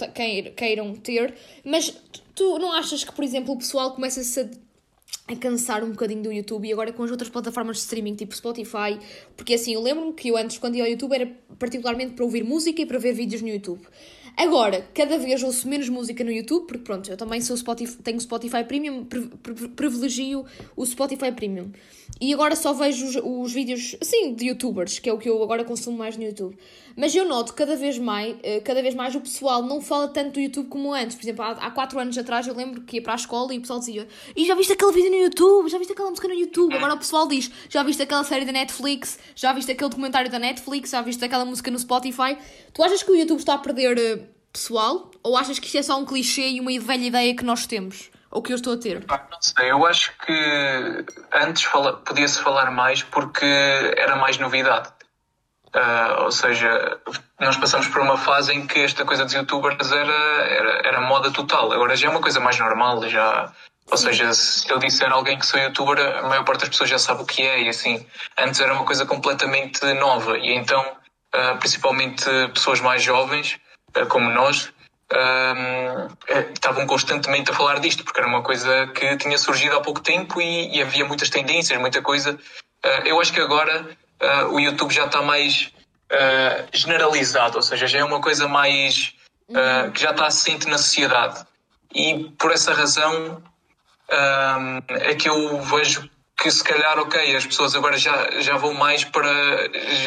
queiram 0.56 0.94
ter, 0.94 1.34
mas 1.64 1.94
tu 2.34 2.58
não 2.58 2.72
achas 2.72 3.02
que, 3.02 3.12
por 3.12 3.24
exemplo, 3.24 3.54
o 3.54 3.58
pessoal 3.58 3.92
começa-se 3.92 4.40
a 4.40 4.48
a 5.26 5.34
cansar 5.34 5.82
um 5.82 5.90
bocadinho 5.90 6.22
do 6.22 6.32
YouTube 6.32 6.68
e 6.68 6.72
agora 6.72 6.92
com 6.92 7.02
as 7.02 7.10
outras 7.10 7.30
plataformas 7.30 7.76
de 7.76 7.82
streaming, 7.82 8.14
tipo 8.14 8.34
Spotify, 8.34 8.98
porque 9.36 9.54
assim, 9.54 9.72
eu 9.74 9.80
lembro-me 9.80 10.12
que 10.12 10.28
eu 10.28 10.36
antes, 10.36 10.58
quando 10.58 10.76
ia 10.76 10.84
ao 10.84 10.88
YouTube, 10.88 11.14
era 11.14 11.26
particularmente 11.58 12.12
para 12.12 12.24
ouvir 12.24 12.44
música 12.44 12.82
e 12.82 12.86
para 12.86 12.98
ver 12.98 13.14
vídeos 13.14 13.40
no 13.40 13.48
YouTube. 13.48 13.80
Agora, 14.36 14.86
cada 14.92 15.16
vez 15.16 15.42
ouço 15.42 15.68
menos 15.68 15.88
música 15.88 16.24
no 16.24 16.30
YouTube, 16.30 16.66
porque 16.66 16.82
pronto, 16.82 17.08
eu 17.08 17.16
também 17.16 17.40
sou 17.40 17.56
Spotify, 17.56 17.96
tenho 18.02 18.20
Spotify 18.20 18.64
Premium, 18.64 19.06
privilegio 19.76 20.44
o 20.76 20.84
Spotify 20.84 21.30
Premium. 21.30 21.70
E 22.20 22.32
agora 22.32 22.54
só 22.54 22.72
vejo 22.72 23.06
os, 23.06 23.16
os, 23.16 23.52
vídeos, 23.52 23.96
assim, 24.00 24.34
de 24.34 24.46
youtubers, 24.46 24.98
que 24.98 25.08
é 25.08 25.12
o 25.12 25.18
que 25.18 25.28
eu 25.28 25.42
agora 25.42 25.64
consumo 25.64 25.98
mais 25.98 26.16
no 26.16 26.22
YouTube. 26.22 26.56
Mas 26.96 27.14
eu 27.14 27.26
noto 27.26 27.54
cada 27.54 27.74
vez 27.76 27.98
mais, 27.98 28.36
eh, 28.42 28.60
cada 28.60 28.80
vez 28.80 28.94
mais 28.94 29.14
o 29.14 29.20
pessoal 29.20 29.62
não 29.62 29.80
fala 29.80 30.08
tanto 30.08 30.34
do 30.34 30.40
YouTube 30.40 30.68
como 30.68 30.92
antes. 30.92 31.16
Por 31.16 31.24
exemplo, 31.24 31.44
há, 31.44 31.50
há 31.52 31.70
4 31.70 31.98
anos 31.98 32.16
atrás 32.16 32.46
eu 32.46 32.54
lembro 32.54 32.82
que 32.82 32.96
ia 32.96 33.02
para 33.02 33.14
a 33.14 33.16
escola 33.16 33.52
e 33.52 33.58
o 33.58 33.60
pessoal 33.60 33.80
dizia 33.80 34.06
e 34.36 34.46
já 34.46 34.54
viste 34.54 34.72
aquele 34.72 34.92
vídeo 34.92 35.10
no 35.10 35.16
YouTube? 35.16 35.68
Já 35.68 35.78
viste 35.78 35.92
aquela 35.92 36.10
música 36.10 36.28
no 36.28 36.34
YouTube? 36.34 36.74
Agora 36.74 36.94
o 36.94 36.98
pessoal 36.98 37.26
diz, 37.26 37.50
já 37.68 37.82
viste 37.82 38.02
aquela 38.02 38.22
série 38.22 38.44
da 38.44 38.52
Netflix? 38.52 39.18
Já 39.34 39.52
viste 39.52 39.72
aquele 39.72 39.90
documentário 39.90 40.30
da 40.30 40.38
Netflix? 40.38 40.90
Já 40.90 41.02
viste 41.02 41.24
aquela 41.24 41.44
música 41.44 41.70
no 41.70 41.78
Spotify? 41.78 42.36
Tu 42.72 42.82
achas 42.82 43.02
que 43.02 43.10
o 43.10 43.16
YouTube 43.16 43.38
está 43.38 43.54
a 43.54 43.58
perder 43.58 43.98
eh, 43.98 44.23
pessoal? 44.54 45.10
Ou 45.22 45.36
achas 45.36 45.58
que 45.58 45.66
isto 45.66 45.78
é 45.78 45.82
só 45.82 45.98
um 45.98 46.06
clichê 46.06 46.48
e 46.48 46.60
uma 46.60 46.70
velha 46.80 47.06
ideia 47.06 47.36
que 47.36 47.44
nós 47.44 47.66
temos? 47.66 48.10
Ou 48.30 48.40
que 48.40 48.52
eu 48.52 48.56
estou 48.56 48.74
a 48.74 48.76
ter? 48.76 49.04
Ah, 49.08 49.20
não 49.30 49.42
sei, 49.42 49.70
eu 49.70 49.86
acho 49.86 50.12
que 50.18 51.04
antes 51.32 51.68
podia-se 52.04 52.40
falar 52.40 52.70
mais 52.70 53.02
porque 53.02 53.44
era 53.44 54.16
mais 54.16 54.38
novidade. 54.38 54.88
Uh, 55.74 56.22
ou 56.22 56.30
seja, 56.30 57.00
nós 57.40 57.56
passamos 57.56 57.88
por 57.88 58.00
uma 58.00 58.16
fase 58.16 58.52
em 58.52 58.64
que 58.64 58.78
esta 58.78 59.04
coisa 59.04 59.24
dos 59.24 59.34
youtubers 59.34 59.90
era, 59.90 60.12
era, 60.12 60.88
era 60.88 61.00
moda 61.00 61.32
total. 61.32 61.72
Agora 61.72 61.96
já 61.96 62.06
é 62.06 62.10
uma 62.10 62.20
coisa 62.20 62.38
mais 62.38 62.58
normal, 62.58 63.08
já. 63.08 63.52
Ou 63.90 63.98
seja, 63.98 64.32
se 64.32 64.70
eu 64.70 64.78
disser 64.78 65.10
a 65.10 65.14
alguém 65.14 65.38
que 65.38 65.44
sou 65.44 65.60
youtuber, 65.60 65.98
a 65.98 66.28
maior 66.28 66.44
parte 66.44 66.60
das 66.60 66.68
pessoas 66.70 66.90
já 66.90 66.98
sabe 66.98 67.22
o 67.22 67.26
que 67.26 67.42
é, 67.42 67.62
e 67.62 67.68
assim. 67.68 68.06
Antes 68.38 68.60
era 68.60 68.72
uma 68.72 68.84
coisa 68.84 69.04
completamente 69.04 69.80
nova, 69.94 70.38
e 70.38 70.54
então, 70.54 70.80
uh, 71.34 71.58
principalmente 71.58 72.24
pessoas 72.52 72.80
mais 72.80 73.02
jovens, 73.02 73.58
como 74.08 74.30
nós, 74.30 74.72
estavam 76.54 76.86
constantemente 76.86 77.50
a 77.50 77.54
falar 77.54 77.78
disto, 77.78 78.04
porque 78.04 78.20
era 78.20 78.28
uma 78.28 78.42
coisa 78.42 78.86
que 78.88 79.16
tinha 79.16 79.38
surgido 79.38 79.76
há 79.76 79.80
pouco 79.80 80.00
tempo 80.00 80.40
e, 80.40 80.76
e 80.76 80.82
havia 80.82 81.04
muitas 81.04 81.30
tendências, 81.30 81.78
muita 81.78 82.02
coisa. 82.02 82.38
eu 83.04 83.20
acho 83.20 83.32
que 83.32 83.40
agora 83.40 83.96
uh, 84.20 84.54
o 84.54 84.60
YouTube 84.60 84.92
já 84.92 85.06
está 85.06 85.22
mais 85.22 85.72
uh, 86.12 86.66
generalizado, 86.72 87.56
ou 87.56 87.62
seja, 87.62 87.86
já 87.86 87.98
é 87.98 88.04
uma 88.04 88.20
coisa 88.20 88.48
mais 88.48 89.14
uh, 89.50 89.90
que 89.92 90.00
já 90.00 90.10
está 90.10 90.26
assente 90.26 90.68
na 90.68 90.78
sociedade. 90.78 91.44
E 91.94 92.30
por 92.38 92.50
essa 92.52 92.72
razão 92.72 93.42
é 94.88 95.14
que 95.14 95.28
eu 95.28 95.60
vejo 95.62 96.10
que 96.36 96.50
se 96.50 96.62
calhar, 96.62 96.98
ok, 96.98 97.36
as 97.36 97.46
pessoas 97.46 97.74
agora 97.76 97.96
já, 97.96 98.40
já 98.40 98.56
vão 98.56 98.74
mais 98.74 99.04
para. 99.04 99.30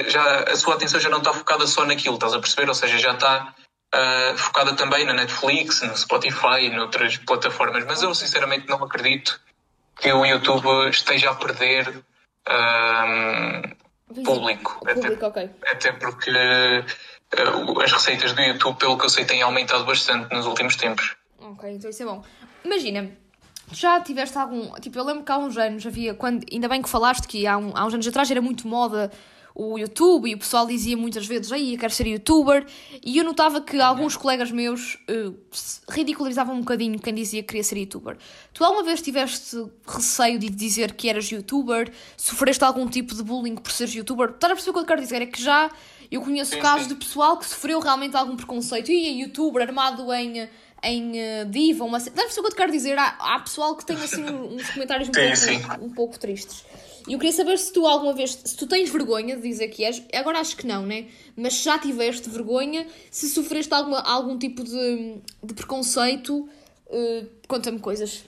Já, 0.09 0.43
a 0.43 0.55
sua 0.57 0.75
atenção 0.75 0.99
já 0.99 1.09
não 1.09 1.19
está 1.19 1.33
focada 1.33 1.65
só 1.65 1.85
naquilo, 1.85 2.15
estás 2.15 2.33
a 2.33 2.39
perceber? 2.39 2.67
Ou 2.67 2.75
seja, 2.75 2.97
já 2.97 3.13
está 3.13 3.55
uh, 3.93 4.37
focada 4.37 4.73
também 4.75 5.05
na 5.05 5.13
Netflix, 5.13 5.81
no 5.81 5.95
Spotify 5.95 6.61
e 6.61 6.69
noutras 6.69 7.17
plataformas. 7.17 7.85
Mas 7.85 8.01
eu 8.01 8.13
sinceramente 8.13 8.67
não 8.67 8.83
acredito 8.83 9.39
que 9.99 10.11
o 10.11 10.25
YouTube 10.25 10.89
esteja 10.89 11.31
a 11.31 11.35
perder 11.35 11.87
uh, 12.47 14.23
público. 14.23 14.79
Público, 14.79 15.25
até, 15.25 15.25
ok. 15.25 15.49
Até 15.71 15.91
porque 15.93 16.31
uh, 16.31 17.81
as 17.81 17.91
receitas 17.91 18.33
do 18.33 18.41
YouTube, 18.41 18.77
pelo 18.77 18.97
que 18.97 19.05
eu 19.05 19.09
sei, 19.09 19.25
têm 19.25 19.41
aumentado 19.41 19.85
bastante 19.85 20.33
nos 20.33 20.45
últimos 20.45 20.75
tempos. 20.75 21.15
Ok, 21.39 21.69
então 21.71 21.89
isso 21.89 22.03
é 22.03 22.05
bom. 22.05 22.23
Imagina, 22.63 23.11
já 23.71 23.99
tiveste 24.01 24.37
algum. 24.37 24.73
Tipo, 24.79 24.97
eu 24.99 25.03
lembro 25.03 25.23
que 25.23 25.31
há 25.31 25.37
uns 25.37 25.57
anos 25.57 25.85
havia. 25.85 26.13
Quando, 26.13 26.45
ainda 26.51 26.67
bem 26.67 26.81
que 26.81 26.89
falaste 26.89 27.27
que 27.27 27.45
há, 27.45 27.57
um, 27.57 27.71
há 27.75 27.85
uns 27.85 27.93
anos 27.93 28.07
atrás 28.07 28.29
era 28.29 28.41
muito 28.41 28.67
moda 28.67 29.11
o 29.59 29.75
YouTube 29.75 30.29
e 30.29 30.35
o 30.35 30.37
pessoal 30.37 30.67
dizia 30.67 30.95
muitas 30.95 31.25
vezes, 31.25 31.51
aí 31.51 31.73
eu 31.73 31.79
quero 31.79 31.91
ser 31.91 32.05
youtuber, 32.05 32.63
e 33.03 33.17
eu 33.17 33.23
notava 33.23 33.59
que 33.59 33.81
alguns 33.81 34.15
colegas 34.15 34.51
meus 34.51 34.99
uh, 35.09 35.35
ridicularizavam 35.89 36.55
um 36.55 36.59
bocadinho 36.59 36.99
quem 36.99 37.15
dizia 37.15 37.41
que 37.41 37.47
queria 37.47 37.63
ser 37.63 37.79
youtuber. 37.79 38.17
Tu 38.53 38.63
alguma 38.63 38.83
vez 38.83 39.01
tiveste 39.01 39.65
receio 39.87 40.37
de 40.37 40.47
dizer 40.49 40.93
que 40.93 41.09
eras 41.09 41.27
youtuber? 41.31 41.91
Sofreste 42.15 42.63
algum 42.63 42.87
tipo 42.87 43.15
de 43.15 43.23
bullying 43.23 43.55
por 43.55 43.71
seres 43.71 43.95
youtuber? 43.95 44.29
Estás 44.29 44.51
a 44.51 44.55
perceber 44.55 44.69
o 44.69 44.73
que 44.73 44.79
eu 44.79 44.85
quero 44.85 45.01
dizer? 45.01 45.23
É 45.23 45.25
que 45.25 45.41
já 45.41 45.71
eu 46.11 46.21
conheço 46.21 46.55
casos 46.59 46.87
de 46.87 46.93
pessoal 46.93 47.37
que 47.37 47.45
sofreu 47.47 47.79
realmente 47.79 48.15
algum 48.15 48.35
preconceito. 48.35 48.91
E 48.91 49.07
é 49.07 49.11
youtuber 49.23 49.63
armado 49.63 50.13
em 50.13 50.47
em 50.83 51.11
uh, 51.13 51.45
diva, 51.49 51.83
uma 51.83 51.99
Deve 51.99 52.31
ser 52.31 52.39
o 52.39 52.43
que 52.43 52.49
eu 52.49 52.51
te 52.51 52.55
quero 52.55 52.71
dizer. 52.71 52.97
Há, 52.99 53.15
há 53.19 53.39
pessoal 53.39 53.75
que 53.75 53.83
tem 53.83 53.97
assim 53.97 54.23
uns 54.29 54.69
comentários 54.69 55.09
um, 55.09 55.11
pouco, 55.11 55.85
um 55.85 55.89
pouco 55.89 56.19
tristes. 56.19 56.63
E 57.07 57.13
eu 57.13 57.19
queria 57.19 57.33
saber 57.33 57.57
se 57.57 57.71
tu 57.71 57.87
alguma 57.87 58.13
vez, 58.13 58.37
se 58.43 58.55
tu 58.57 58.67
tens 58.67 58.89
vergonha 58.89 59.37
de 59.37 59.41
dizer 59.41 59.69
que 59.69 59.85
és, 59.85 60.03
agora 60.13 60.39
acho 60.39 60.57
que 60.57 60.67
não, 60.67 60.85
né? 60.85 61.05
Mas 61.37 61.53
se 61.53 61.63
já 61.63 61.79
tiveste 61.79 62.29
vergonha, 62.29 62.85
se 63.09 63.29
sofreste 63.29 63.73
alguma, 63.73 64.01
algum 64.01 64.37
tipo 64.37 64.61
de, 64.63 65.15
de 65.41 65.53
preconceito, 65.53 66.49
uh, 66.87 67.27
conta-me 67.47 67.79
coisas. 67.79 68.25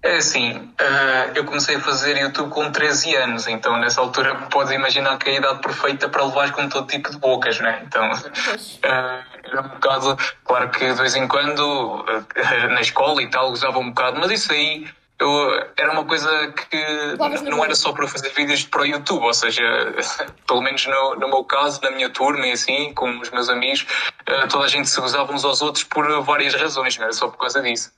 É 0.00 0.16
assim, 0.16 0.52
uh, 0.52 1.32
eu 1.34 1.44
comecei 1.44 1.74
a 1.74 1.80
fazer 1.80 2.16
YouTube 2.16 2.50
com 2.50 2.70
13 2.70 3.16
anos, 3.16 3.48
então 3.48 3.78
nessa 3.80 4.00
altura 4.00 4.34
podes 4.48 4.72
imaginar 4.72 5.18
que 5.18 5.28
é 5.28 5.34
a 5.34 5.36
idade 5.38 5.60
perfeita 5.60 6.08
para 6.08 6.24
levar 6.24 6.52
com 6.52 6.68
todo 6.68 6.86
tipo 6.86 7.10
de 7.10 7.18
bocas, 7.18 7.58
né? 7.58 7.82
Então 7.84 8.12
uh, 8.12 9.24
era 9.44 9.60
um 9.60 9.68
bocado, 9.68 10.16
claro 10.44 10.70
que 10.70 10.88
de 10.92 10.94
vez 10.94 11.16
em 11.16 11.26
quando 11.26 11.60
uh, 11.60 12.68
na 12.72 12.80
escola 12.80 13.20
e 13.22 13.28
tal 13.28 13.50
usava 13.50 13.78
um 13.80 13.88
bocado, 13.88 14.20
mas 14.20 14.30
isso 14.30 14.52
aí 14.52 14.86
eu, 15.18 15.66
era 15.76 15.92
uma 15.92 16.04
coisa 16.04 16.28
que 16.52 17.50
não 17.50 17.64
era 17.64 17.74
só 17.74 17.92
para 17.92 18.06
fazer 18.06 18.30
vídeos 18.30 18.64
para 18.64 18.82
o 18.82 18.86
YouTube, 18.86 19.24
ou 19.24 19.34
seja, 19.34 19.62
pelo 20.46 20.62
menos 20.62 20.86
no, 20.86 21.16
no 21.16 21.28
meu 21.28 21.44
caso, 21.44 21.80
na 21.82 21.90
minha 21.90 22.08
turma 22.08 22.46
e 22.46 22.52
assim, 22.52 22.94
com 22.94 23.18
os 23.18 23.30
meus 23.30 23.48
amigos, 23.48 23.84
uh, 24.28 24.48
toda 24.48 24.64
a 24.64 24.68
gente 24.68 24.88
se 24.88 25.00
usava 25.00 25.32
uns 25.32 25.44
aos 25.44 25.60
outros 25.60 25.84
por 25.84 26.22
várias 26.22 26.54
razões, 26.54 26.96
não 26.96 27.04
era 27.04 27.12
só 27.12 27.28
por 27.28 27.38
causa 27.38 27.60
disso. 27.60 27.90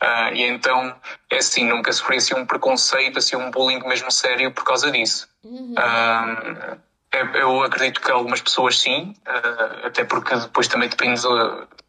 Uh, 0.00 0.32
e 0.32 0.44
então, 0.44 0.94
é 1.28 1.38
assim, 1.38 1.64
nunca 1.64 1.92
sofri 1.92 2.18
assim 2.18 2.34
um 2.34 2.46
preconceito, 2.46 3.18
assim 3.18 3.34
um 3.34 3.50
bullying 3.50 3.80
mesmo 3.80 4.10
sério 4.12 4.52
por 4.52 4.62
causa 4.62 4.90
disso. 4.92 5.28
Uhum. 5.42 5.74
Uh, 5.74 6.78
eu 7.34 7.62
acredito 7.64 8.00
que 8.00 8.10
algumas 8.10 8.40
pessoas 8.40 8.78
sim, 8.78 9.14
uh, 9.26 9.86
até 9.86 10.04
porque 10.04 10.36
depois 10.36 10.68
também 10.68 10.88
depende 10.88 11.20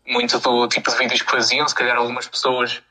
muito 0.08 0.39
do 0.39 0.67
tipo 0.67 0.89
de 0.89 0.97
vídeos 0.97 1.21
que 1.21 1.30
faziam, 1.30 1.67
se 1.67 1.75
calhar 1.75 1.97
algumas 1.97 2.28
pessoas 2.28 2.82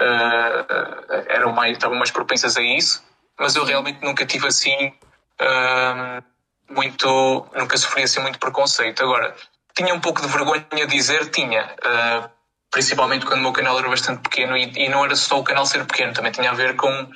uh, 0.00 1.24
eram 1.28 1.52
mais, 1.52 1.72
estavam 1.72 1.96
mais 1.96 2.10
propensas 2.10 2.56
a 2.56 2.62
isso, 2.62 3.02
mas 3.38 3.54
eu 3.56 3.64
realmente 3.64 4.02
nunca 4.02 4.24
tive 4.26 4.46
assim 4.46 4.92
uh, 5.40 6.22
muito, 6.68 7.46
nunca 7.54 7.76
sofri 7.76 8.02
assim 8.02 8.20
muito 8.20 8.38
preconceito. 8.38 9.02
Agora, 9.02 9.34
tinha 9.76 9.94
um 9.94 10.00
pouco 10.00 10.20
de 10.20 10.28
vergonha 10.28 10.64
de 10.70 10.86
dizer, 10.86 11.30
tinha, 11.30 11.64
uh, 11.64 12.30
principalmente 12.70 13.26
quando 13.26 13.40
o 13.40 13.42
meu 13.42 13.52
canal 13.52 13.78
era 13.78 13.88
bastante 13.88 14.22
pequeno 14.22 14.56
e, 14.56 14.72
e, 14.76 14.88
não 14.88 15.04
era 15.04 15.14
só 15.16 15.38
o 15.38 15.44
canal 15.44 15.66
ser 15.66 15.84
pequeno, 15.86 16.12
também 16.12 16.32
tinha 16.32 16.50
a 16.50 16.54
ver 16.54 16.76
com 16.76 17.08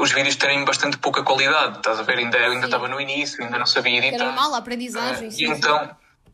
os 0.00 0.10
vídeos 0.10 0.34
terem 0.34 0.64
bastante 0.64 0.98
pouca 0.98 1.22
qualidade, 1.22 1.76
estás 1.76 2.00
a 2.00 2.02
ver? 2.02 2.18
Ainda, 2.18 2.36
eu 2.38 2.50
ainda 2.50 2.64
estava 2.64 2.88
no 2.88 3.00
início, 3.00 3.44
ainda 3.44 3.56
não 3.56 3.66
sabia 3.66 3.98
editar. 3.98 4.24
Era 4.24 4.32
mal 4.32 4.52
a 4.52 4.58
aprendizagem, 4.58 5.30
sim. 5.30 5.44
E 5.44 5.48
então, 5.48 5.84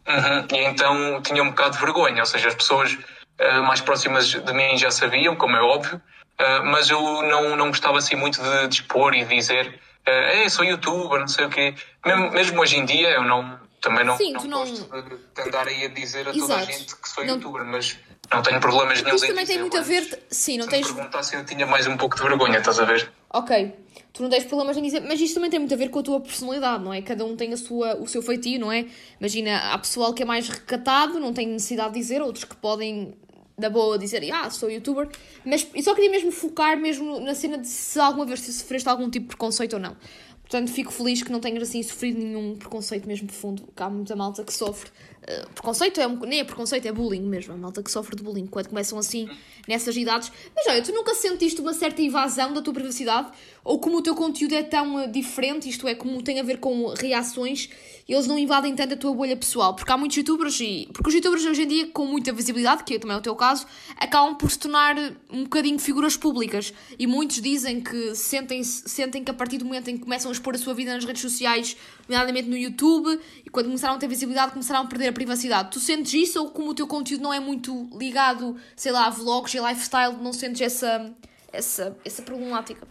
uh 0.08 0.54
e 0.54 0.64
então 0.64 1.20
tinha 1.20 1.42
um 1.42 1.50
bocado 1.50 1.72
de 1.72 1.78
vergonha, 1.78 2.20
ou 2.20 2.26
seja, 2.26 2.48
as 2.48 2.54
pessoas 2.54 2.96
uh, 3.42 3.62
mais 3.62 3.80
próximas 3.80 4.26
de 4.28 4.52
mim 4.52 4.76
já 4.76 4.90
sabiam, 4.90 5.36
como 5.36 5.56
é 5.56 5.60
óbvio, 5.60 5.96
uh, 5.96 6.64
mas 6.64 6.90
eu 6.90 7.00
não, 7.00 7.56
não 7.56 7.68
gostava 7.68 7.98
assim 7.98 8.16
muito 8.16 8.40
de, 8.40 8.74
expor 8.74 9.14
e 9.14 9.24
dizer 9.24 9.78
é, 10.04 10.48
sou 10.48 10.64
youtuber, 10.64 11.20
não 11.20 11.28
sei 11.28 11.44
o 11.44 11.48
quê. 11.48 11.74
Mesmo, 12.04 12.30
mesmo 12.32 12.60
hoje 12.60 12.76
em 12.76 12.84
dia 12.84 13.10
eu 13.10 13.22
não, 13.22 13.56
também 13.80 14.04
não, 14.04 14.16
Sim, 14.16 14.32
não, 14.32 14.44
não 14.44 14.58
gosto 14.60 14.88
de 15.34 15.42
andar 15.42 15.66
aí 15.66 15.84
a 15.84 15.88
dizer 15.88 16.28
a 16.28 16.32
toda 16.32 16.56
a 16.56 16.64
gente 16.64 16.96
que 16.96 17.08
sou 17.08 17.24
não... 17.24 17.34
youtuber, 17.34 17.64
mas 17.64 17.98
não 18.32 18.42
tenho 18.42 18.60
problemas 18.60 19.02
nenhum 19.02 19.16
Isso 19.16 19.26
também 19.26 19.44
tem 19.44 19.58
muito 19.58 19.76
a 19.76 19.80
ver. 19.80 20.22
Sim, 20.30 20.58
não 20.58 20.66
tens. 20.66 20.86
Se 20.86 21.36
eu 21.36 21.44
tinha 21.44 21.66
mais 21.66 21.86
um 21.86 21.96
pouco 21.96 22.16
de 22.16 22.22
vergonha, 22.22 22.58
estás 22.58 22.78
a 22.78 22.84
ver? 22.84 23.10
Ok. 23.30 23.74
Tu 24.12 24.22
não 24.22 24.28
tens 24.28 24.44
problemas 24.44 24.76
em 24.76 24.82
dizer, 24.82 25.00
mas 25.00 25.18
isto 25.20 25.34
também 25.34 25.50
tem 25.50 25.58
muito 25.58 25.72
a 25.72 25.76
ver 25.76 25.88
com 25.88 25.98
a 25.98 26.02
tua 26.02 26.20
personalidade, 26.20 26.84
não 26.84 26.92
é? 26.92 27.00
Cada 27.00 27.24
um 27.24 27.34
tem 27.34 27.52
a 27.52 27.56
sua, 27.56 27.96
o 27.96 28.06
seu 28.06 28.20
feitio, 28.20 28.60
não 28.60 28.70
é? 28.70 28.86
Imagina, 29.18 29.72
há 29.72 29.78
pessoal 29.78 30.12
que 30.12 30.22
é 30.22 30.26
mais 30.26 30.48
recatado, 30.48 31.18
não 31.18 31.32
tem 31.32 31.46
necessidade 31.48 31.94
de 31.94 32.00
dizer, 32.00 32.20
outros 32.20 32.44
que 32.44 32.54
podem 32.54 33.14
da 33.56 33.68
boa 33.68 33.98
dizer, 33.98 34.22
ah, 34.32 34.48
sou 34.50 34.70
youtuber, 34.70 35.08
mas 35.44 35.66
eu 35.74 35.82
só 35.82 35.94
queria 35.94 36.10
mesmo 36.10 36.30
focar 36.30 36.78
mesmo 36.78 37.20
na 37.20 37.34
cena 37.34 37.58
de 37.58 37.68
se 37.68 37.98
alguma 38.00 38.24
vez 38.24 38.40
sofreste 38.40 38.88
algum 38.88 39.10
tipo 39.10 39.26
de 39.26 39.28
preconceito 39.28 39.74
ou 39.74 39.80
não. 39.80 39.96
Portanto, 40.42 40.70
fico 40.70 40.92
feliz 40.92 41.22
que 41.22 41.32
não 41.32 41.40
tenhas 41.40 41.62
assim 41.62 41.82
sofrido 41.82 42.18
nenhum 42.18 42.56
preconceito 42.56 43.06
mesmo 43.06 43.26
profundo, 43.26 43.62
porque 43.62 43.82
há 43.82 43.88
muita 43.88 44.14
malta 44.14 44.44
que 44.44 44.52
sofre. 44.52 44.90
Uh, 45.22 45.48
preconceito 45.54 46.00
é 46.00 46.06
um, 46.06 46.18
nem 46.18 46.40
é 46.40 46.44
preconceito, 46.44 46.86
é 46.86 46.92
bullying 46.92 47.22
mesmo. 47.22 47.54
A 47.54 47.56
malta 47.56 47.82
que 47.82 47.90
sofre 47.90 48.16
de 48.16 48.22
bullying 48.22 48.46
quando 48.46 48.68
começam 48.68 48.98
assim 48.98 49.28
nessas 49.68 49.96
idades. 49.96 50.32
Mas 50.54 50.66
olha, 50.66 50.82
tu 50.82 50.92
nunca 50.92 51.14
sentiste 51.14 51.60
uma 51.60 51.72
certa 51.72 52.02
invasão 52.02 52.52
da 52.52 52.60
tua 52.60 52.74
privacidade? 52.74 53.28
Ou 53.64 53.78
como 53.78 53.98
o 53.98 54.02
teu 54.02 54.16
conteúdo 54.16 54.54
é 54.54 54.64
tão 54.64 54.96
uh, 54.96 55.10
diferente, 55.10 55.68
isto 55.68 55.86
é, 55.86 55.94
como 55.94 56.20
tem 56.22 56.40
a 56.40 56.42
ver 56.42 56.58
com 56.58 56.88
reações, 56.88 57.68
eles 58.08 58.26
não 58.26 58.36
invadem 58.36 58.74
tanto 58.74 58.94
a 58.94 58.96
tua 58.96 59.14
bolha 59.14 59.36
pessoal? 59.36 59.74
Porque 59.74 59.92
há 59.92 59.96
muitos 59.96 60.16
youtubers, 60.16 60.58
e, 60.60 60.88
porque 60.92 61.08
os 61.08 61.14
youtubers 61.14 61.44
hoje 61.44 61.62
em 61.62 61.68
dia, 61.68 61.86
com 61.86 62.04
muita 62.04 62.32
visibilidade, 62.32 62.82
que 62.82 62.98
também 62.98 63.14
é 63.16 63.18
o 63.20 63.22
teu 63.22 63.36
caso, 63.36 63.64
acabam 63.96 64.34
por 64.34 64.50
se 64.50 64.58
tornar 64.58 64.96
um 65.30 65.44
bocadinho 65.44 65.78
figuras 65.78 66.16
públicas. 66.16 66.74
E 66.98 67.06
muitos 67.06 67.40
dizem 67.40 67.80
que 67.80 68.14
sentem, 68.16 68.64
sentem 68.64 69.22
que 69.22 69.30
a 69.30 69.34
partir 69.34 69.58
do 69.58 69.64
momento 69.64 69.88
em 69.88 69.96
que 69.96 70.02
começam 70.02 70.30
a 70.30 70.32
expor 70.32 70.56
a 70.56 70.58
sua 70.58 70.74
vida 70.74 70.92
nas 70.92 71.04
redes 71.04 71.22
sociais, 71.22 71.76
nomeadamente 72.08 72.48
no 72.48 72.56
YouTube, 72.56 73.20
e 73.46 73.48
quando 73.48 73.66
começaram 73.66 73.94
a 73.94 73.98
ter 73.98 74.08
visibilidade, 74.08 74.50
começaram 74.50 74.80
a 74.80 74.86
perder 74.86 75.11
a 75.12 75.14
privacidade. 75.14 75.70
Tu 75.70 75.80
sentes 75.80 76.12
isso 76.12 76.40
ou 76.40 76.50
como 76.50 76.70
o 76.70 76.74
teu 76.74 76.86
conteúdo 76.86 77.22
não 77.22 77.32
é 77.32 77.38
muito 77.38 77.88
ligado, 77.96 78.56
sei 78.74 78.90
lá, 78.90 79.06
a 79.06 79.10
vlogs 79.10 79.54
e 79.54 79.60
lifestyle, 79.60 80.16
não 80.20 80.32
sentes 80.32 80.60
essa, 80.60 81.12
essa, 81.52 81.96
essa 82.04 82.22
problemática? 82.22 82.86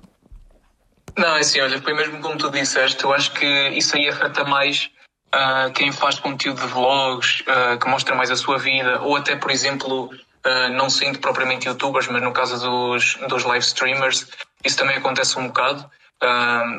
Não, 1.17 1.35
é 1.35 1.39
assim, 1.41 1.59
olha, 1.59 1.81
foi 1.81 1.93
mesmo 1.93 2.21
como 2.21 2.37
tu 2.37 2.49
disseste, 2.49 3.03
eu 3.03 3.13
acho 3.13 3.33
que 3.33 3.69
isso 3.69 3.97
aí 3.97 4.07
afeta 4.07 4.45
mais 4.45 4.89
uh, 5.35 5.71
quem 5.73 5.91
faz 5.91 6.19
conteúdo 6.19 6.61
de 6.61 6.67
vlogs, 6.67 7.41
uh, 7.41 7.77
que 7.77 7.89
mostra 7.89 8.15
mais 8.15 8.31
a 8.31 8.35
sua 8.37 8.57
vida, 8.57 9.01
ou 9.01 9.17
até, 9.17 9.35
por 9.35 9.51
exemplo, 9.51 10.05
uh, 10.05 10.69
não 10.73 10.89
sendo 10.89 11.19
propriamente 11.19 11.67
youtubers, 11.67 12.07
mas 12.07 12.21
no 12.21 12.31
caso 12.31 12.59
dos, 12.59 13.15
dos 13.27 13.43
live 13.43 13.65
streamers, 13.65 14.27
isso 14.63 14.77
também 14.77 14.97
acontece 14.97 15.37
um 15.37 15.47
bocado 15.47 15.89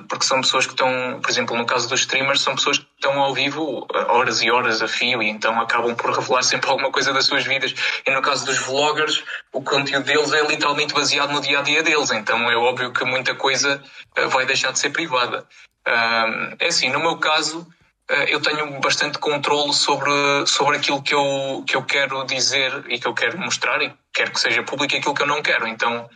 porque 0.08 0.24
são 0.24 0.40
pessoas 0.40 0.66
que 0.66 0.72
estão, 0.72 1.20
por 1.20 1.28
exemplo, 1.28 1.56
no 1.56 1.66
caso 1.66 1.88
dos 1.88 2.00
streamers, 2.00 2.42
são 2.42 2.54
pessoas 2.54 2.78
que 2.78 2.86
estão 2.94 3.20
ao 3.20 3.34
vivo 3.34 3.86
horas 4.08 4.40
e 4.40 4.50
horas 4.50 4.80
a 4.80 4.86
fio 4.86 5.20
e 5.20 5.28
então 5.28 5.60
acabam 5.60 5.96
por 5.96 6.12
revelar 6.12 6.42
sempre 6.42 6.70
alguma 6.70 6.92
coisa 6.92 7.12
das 7.12 7.26
suas 7.26 7.44
vidas. 7.44 7.74
E 8.06 8.10
no 8.12 8.22
caso 8.22 8.46
dos 8.46 8.58
vloggers, 8.58 9.24
o 9.52 9.60
conteúdo 9.60 10.04
deles 10.04 10.32
é 10.32 10.46
literalmente 10.46 10.94
baseado 10.94 11.32
no 11.32 11.40
dia 11.40 11.58
a 11.58 11.62
dia 11.62 11.82
deles, 11.82 12.12
então 12.12 12.48
é 12.48 12.56
óbvio 12.56 12.92
que 12.92 13.04
muita 13.04 13.34
coisa 13.34 13.82
uh, 14.16 14.28
vai 14.28 14.46
deixar 14.46 14.72
de 14.72 14.78
ser 14.78 14.90
privada. 14.90 15.44
é 16.60 16.66
assim, 16.68 16.90
no 16.90 17.00
meu 17.00 17.18
caso, 17.18 17.66
uh, 18.10 18.14
eu 18.28 18.40
tenho 18.40 18.78
bastante 18.80 19.18
controle 19.18 19.74
sobre, 19.74 20.46
sobre 20.46 20.76
aquilo 20.76 21.02
que 21.02 21.14
eu, 21.14 21.64
que 21.66 21.74
eu 21.74 21.82
quero 21.82 22.24
dizer 22.26 22.84
e 22.88 22.96
que 22.96 23.08
eu 23.08 23.14
quero 23.14 23.36
mostrar 23.38 23.82
e 23.82 23.92
quero 24.14 24.30
que 24.30 24.38
seja 24.38 24.62
público 24.62 24.96
aquilo 24.96 25.14
que 25.14 25.22
eu 25.22 25.26
não 25.26 25.42
quero, 25.42 25.66
então 25.66 26.08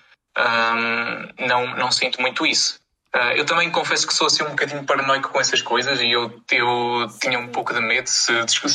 não, 1.39 1.67
não 1.77 1.91
sinto 1.91 2.21
muito 2.21 2.45
isso. 2.45 2.79
Uh, 3.17 3.33
eu 3.35 3.47
também 3.47 3.71
confesso 3.71 4.07
que 4.07 4.13
sou 4.13 4.27
assim 4.27 4.43
um 4.43 4.51
bocadinho 4.51 4.85
paranoico 4.85 5.31
com 5.31 5.41
essas 5.41 5.63
coisas 5.63 5.99
e 6.03 6.13
eu, 6.13 6.39
eu 6.53 7.07
tinha 7.19 7.39
um 7.39 7.49
pouco 7.49 7.73
de 7.73 7.81
medo 7.81 8.07
se, 8.11 8.31
se, 8.47 8.69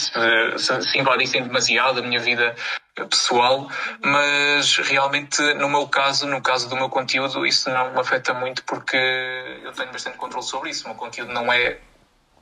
se 0.57 0.97
invadissem 0.97 1.43
demasiado 1.43 1.99
a 1.99 2.01
minha 2.01 2.19
vida 2.19 2.55
pessoal, 2.95 3.69
mas 4.03 4.77
realmente 4.77 5.41
no 5.53 5.69
meu 5.69 5.87
caso, 5.87 6.25
no 6.25 6.41
caso 6.41 6.67
do 6.67 6.75
meu 6.75 6.89
conteúdo, 6.89 7.45
isso 7.45 7.69
não 7.69 7.91
me 7.91 7.99
afeta 7.99 8.33
muito 8.33 8.63
porque 8.63 8.97
eu 8.97 9.73
tenho 9.73 9.91
bastante 9.91 10.17
controle 10.17 10.43
sobre 10.43 10.71
isso. 10.71 10.85
O 10.85 10.87
meu 10.89 10.97
conteúdo 10.97 11.31
não 11.31 11.53
é 11.53 11.77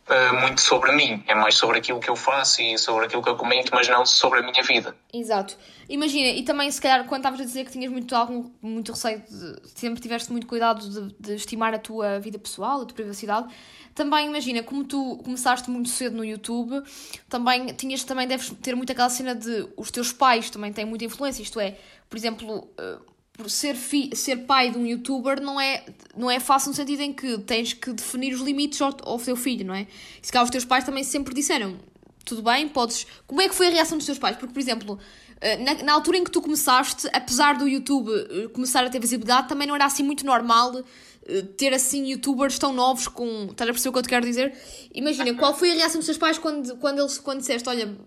uh, 0.10 0.42
muito 0.42 0.62
sobre 0.62 0.92
mim, 0.92 1.24
é 1.28 1.36
mais 1.36 1.56
sobre 1.56 1.78
aquilo 1.78 2.00
que 2.00 2.10
eu 2.10 2.16
faço 2.16 2.62
e 2.62 2.78
sobre 2.78 3.06
aquilo 3.06 3.22
que 3.22 3.30
eu 3.30 3.36
comento, 3.36 3.72
mas 3.74 3.88
não 3.88 4.06
sobre 4.06 4.40
a 4.40 4.42
minha 4.42 4.64
vida. 4.64 4.96
Exato. 5.14 5.58
Imagina, 5.88 6.30
e 6.30 6.44
também 6.44 6.70
se 6.72 6.82
calhar 6.82 7.06
quando 7.06 7.22
estavas 7.22 7.40
a 7.42 7.44
dizer 7.44 7.66
que 7.66 7.72
tinhas 7.72 7.92
muito, 7.92 8.16
algum, 8.16 8.50
muito 8.62 8.92
receio, 8.92 9.20
de, 9.20 9.70
sempre 9.76 10.02
tiveste 10.02 10.32
muito 10.32 10.48
cuidado 10.48 10.88
de, 10.88 11.16
de 11.20 11.36
estimar 11.36 11.74
a 11.74 11.80
tua 11.80 12.20
vida 12.20 12.38
pessoal, 12.38 12.82
a 12.82 12.86
tua 12.86 12.96
privacidade, 12.96 13.48
também 13.96 14.28
imagina, 14.28 14.64
como 14.64 14.84
tu 14.84 15.18
começaste 15.24 15.70
muito 15.70 15.90
cedo 15.90 16.16
no 16.18 16.24
YouTube, 16.24 16.82
também 17.28 17.68
tinhas 17.68 18.04
também 18.04 18.28
deves 18.28 18.50
ter 18.62 18.76
muito 18.76 18.92
aquela 18.92 19.10
cena 19.10 19.36
de 19.36 19.68
os 19.76 19.92
teus 19.92 20.14
pais 20.14 20.50
também 20.50 20.72
têm 20.72 20.86
muita 20.86 21.06
influência, 21.06 21.42
isto 21.42 21.60
é, 21.60 21.78
por 22.10 22.18
exemplo, 22.18 22.70
por 22.78 23.19
ser, 23.48 23.76
fi, 23.76 24.10
ser 24.16 24.38
pai 24.38 24.72
de 24.72 24.78
um 24.78 24.86
youtuber 24.86 25.42
não 25.42 25.60
é, 25.60 25.86
não 26.18 26.30
é 26.30 26.40
fácil 26.40 26.70
no 26.70 26.76
sentido 26.76 27.02
em 27.02 27.14
que 27.14 27.38
tens 27.40 27.74
que 27.74 27.94
definir 27.94 28.34
os 28.34 28.42
limites 28.42 28.82
ao, 28.82 28.96
ao 29.04 29.20
teu 29.20 29.36
filho, 29.36 29.66
não 29.66 29.74
é? 29.74 29.88
se 30.22 30.32
calhar 30.32 30.44
os 30.44 30.50
teus 30.50 30.66
pais 30.66 30.84
também 30.84 31.04
sempre 31.04 31.34
disseram 31.34 31.78
tudo 32.26 32.44
bem, 32.44 32.70
podes. 32.70 33.08
Como 33.26 33.42
é 33.42 33.50
que 33.50 33.56
foi 33.56 33.68
a 33.68 33.70
reação 33.72 33.98
dos 33.98 34.06
teus 34.06 34.20
pais? 34.20 34.38
Porque, 34.38 34.54
por 34.54 34.60
exemplo, 34.60 35.00
eh, 35.42 35.58
na, 35.58 35.74
na, 35.84 35.94
altura 35.94 36.18
em 36.18 36.24
que 36.24 36.30
tu 36.30 36.42
começaste, 36.42 37.08
apesar 37.12 37.58
do 37.58 37.68
YouTube 37.68 38.12
eh, 38.12 38.48
começar 38.50 38.84
a 38.86 38.90
ter 38.90 39.00
visibilidade, 39.00 39.48
também 39.48 39.68
não 39.68 39.76
era 39.76 39.86
assim 39.86 40.04
muito 40.04 40.26
normal 40.26 40.84
eh, 41.26 41.42
ter 41.58 41.74
assim 41.74 42.06
youtubers 42.06 42.60
tão 42.60 42.72
novos 42.72 43.08
com. 43.08 43.48
Estás 43.50 43.70
a 43.70 43.74
perceber 43.74 43.90
o 43.90 43.94
que 43.94 44.00
eu 44.00 44.04
te 44.04 44.10
quero 44.10 44.26
dizer? 44.26 44.54
Imagina, 44.94 45.34
qual 45.34 45.56
foi 45.56 45.72
a 45.72 45.76
reação 45.76 45.98
dos 45.98 46.06
teus 46.06 46.18
pais 46.18 46.38
quando, 46.38 46.76
quando 46.78 47.00
eles 47.00 47.18
quando 47.18 47.40
disseste, 47.40 47.68
olha, 47.68 47.98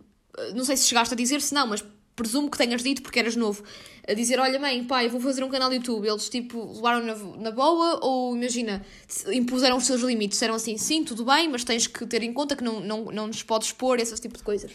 não 0.54 0.64
sei 0.64 0.76
se 0.76 0.86
chegaste 0.86 1.14
a 1.14 1.16
dizer 1.16 1.40
se 1.40 1.52
não, 1.52 1.66
mas 1.66 1.84
presumo 2.14 2.50
que 2.50 2.58
tenhas 2.58 2.82
dito 2.82 3.02
porque 3.02 3.18
eras 3.18 3.36
novo, 3.36 3.62
a 4.06 4.14
dizer, 4.14 4.38
olha 4.38 4.58
mãe, 4.58 4.84
pai, 4.84 5.08
vou 5.08 5.20
fazer 5.20 5.42
um 5.44 5.48
canal 5.48 5.68
de 5.70 5.76
YouTube. 5.76 6.06
Eles 6.06 6.28
tipo 6.28 6.74
levaram 6.74 7.04
na, 7.04 7.14
na 7.14 7.50
boa 7.50 7.98
ou 8.02 8.36
imagina, 8.36 8.84
impuseram 9.32 9.76
os 9.76 9.86
seus 9.86 10.02
limites, 10.02 10.36
disseram 10.36 10.54
assim, 10.54 10.76
sim, 10.76 11.04
tudo 11.04 11.24
bem, 11.24 11.48
mas 11.48 11.64
tens 11.64 11.86
que 11.86 12.06
ter 12.06 12.22
em 12.22 12.32
conta 12.32 12.56
que 12.56 12.64
não, 12.64 12.80
não, 12.80 13.04
não 13.06 13.26
nos 13.26 13.42
podes 13.42 13.68
expor 13.68 13.98
esse 13.98 14.14
tipo 14.20 14.36
de 14.36 14.42
coisas. 14.42 14.72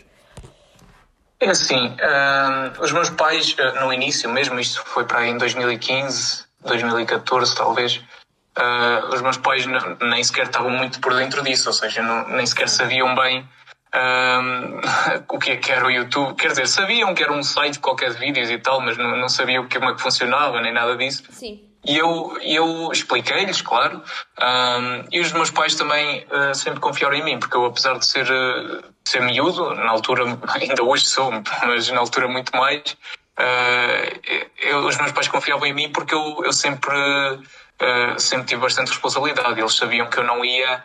É 1.39 1.49
assim, 1.49 1.75
uh, 1.75 2.81
os 2.81 2.91
meus 2.91 3.09
pais, 3.11 3.53
uh, 3.53 3.85
no 3.85 3.93
início 3.93 4.27
mesmo, 4.29 4.59
isto 4.59 4.83
foi 4.85 5.03
para 5.03 5.19
aí 5.19 5.29
em 5.29 5.37
2015, 5.37 6.45
2014 6.65 7.55
talvez, 7.55 8.01
uh, 8.57 9.13
os 9.13 9.21
meus 9.21 9.37
pais 9.37 9.65
nem 10.01 10.23
sequer 10.23 10.47
estavam 10.47 10.71
muito 10.71 10.99
por 10.99 11.13
dentro 11.13 11.43
disso, 11.43 11.69
ou 11.69 11.73
seja, 11.73 12.01
não, 12.01 12.27
nem 12.29 12.45
sequer 12.45 12.67
sabiam 12.67 13.13
bem 13.13 13.47
o 15.29 15.39
que 15.39 15.51
é 15.51 15.57
que 15.57 15.71
era 15.71 15.85
o 15.85 15.91
YouTube. 15.91 16.35
Quer 16.35 16.49
dizer, 16.49 16.67
sabiam 16.67 17.13
que 17.13 17.23
era 17.23 17.33
um 17.33 17.43
site 17.43 17.79
qualquer 17.79 18.11
de 18.11 18.19
vídeos 18.19 18.49
e 18.49 18.57
tal, 18.57 18.81
mas 18.81 18.97
não, 18.97 19.15
não 19.15 19.29
sabiam 19.29 19.67
como 19.67 19.89
é 19.89 19.95
que 19.95 20.01
funcionava, 20.01 20.61
nem 20.61 20.73
nada 20.73 20.95
disso. 20.95 21.23
Sim. 21.29 21.67
E 21.87 21.97
eu, 21.97 22.37
eu 22.41 22.91
expliquei-lhes, 22.91 23.61
claro, 23.61 24.03
um, 24.41 25.07
e 25.09 25.21
os 25.21 25.31
meus 25.31 25.49
pais 25.49 25.73
também 25.75 26.25
uh, 26.25 26.53
sempre 26.53 26.81
confiaram 26.81 27.15
em 27.15 27.23
mim, 27.23 27.39
porque 27.39 27.55
eu, 27.55 27.63
apesar 27.65 27.97
de 27.97 28.05
ser, 28.05 28.29
uh, 28.29 28.83
ser 29.05 29.21
miúdo, 29.21 29.73
na 29.73 29.91
altura, 29.91 30.25
ainda 30.59 30.83
hoje 30.83 31.05
sou, 31.05 31.31
mas 31.65 31.89
na 31.89 31.99
altura 31.99 32.27
muito 32.27 32.53
mais, 32.57 32.97
uh, 33.39 34.19
eu, 34.59 34.85
os 34.85 34.97
meus 34.97 35.13
pais 35.13 35.29
confiavam 35.29 35.65
em 35.65 35.73
mim 35.73 35.89
porque 35.89 36.13
eu, 36.13 36.43
eu 36.43 36.51
sempre, 36.51 36.97
sempre 38.17 38.47
tive 38.47 38.61
bastante 38.61 38.89
responsabilidade. 38.89 39.57
Eles 39.57 39.75
sabiam 39.75 40.09
que 40.09 40.17
eu 40.17 40.25
não 40.25 40.43
ia 40.43 40.83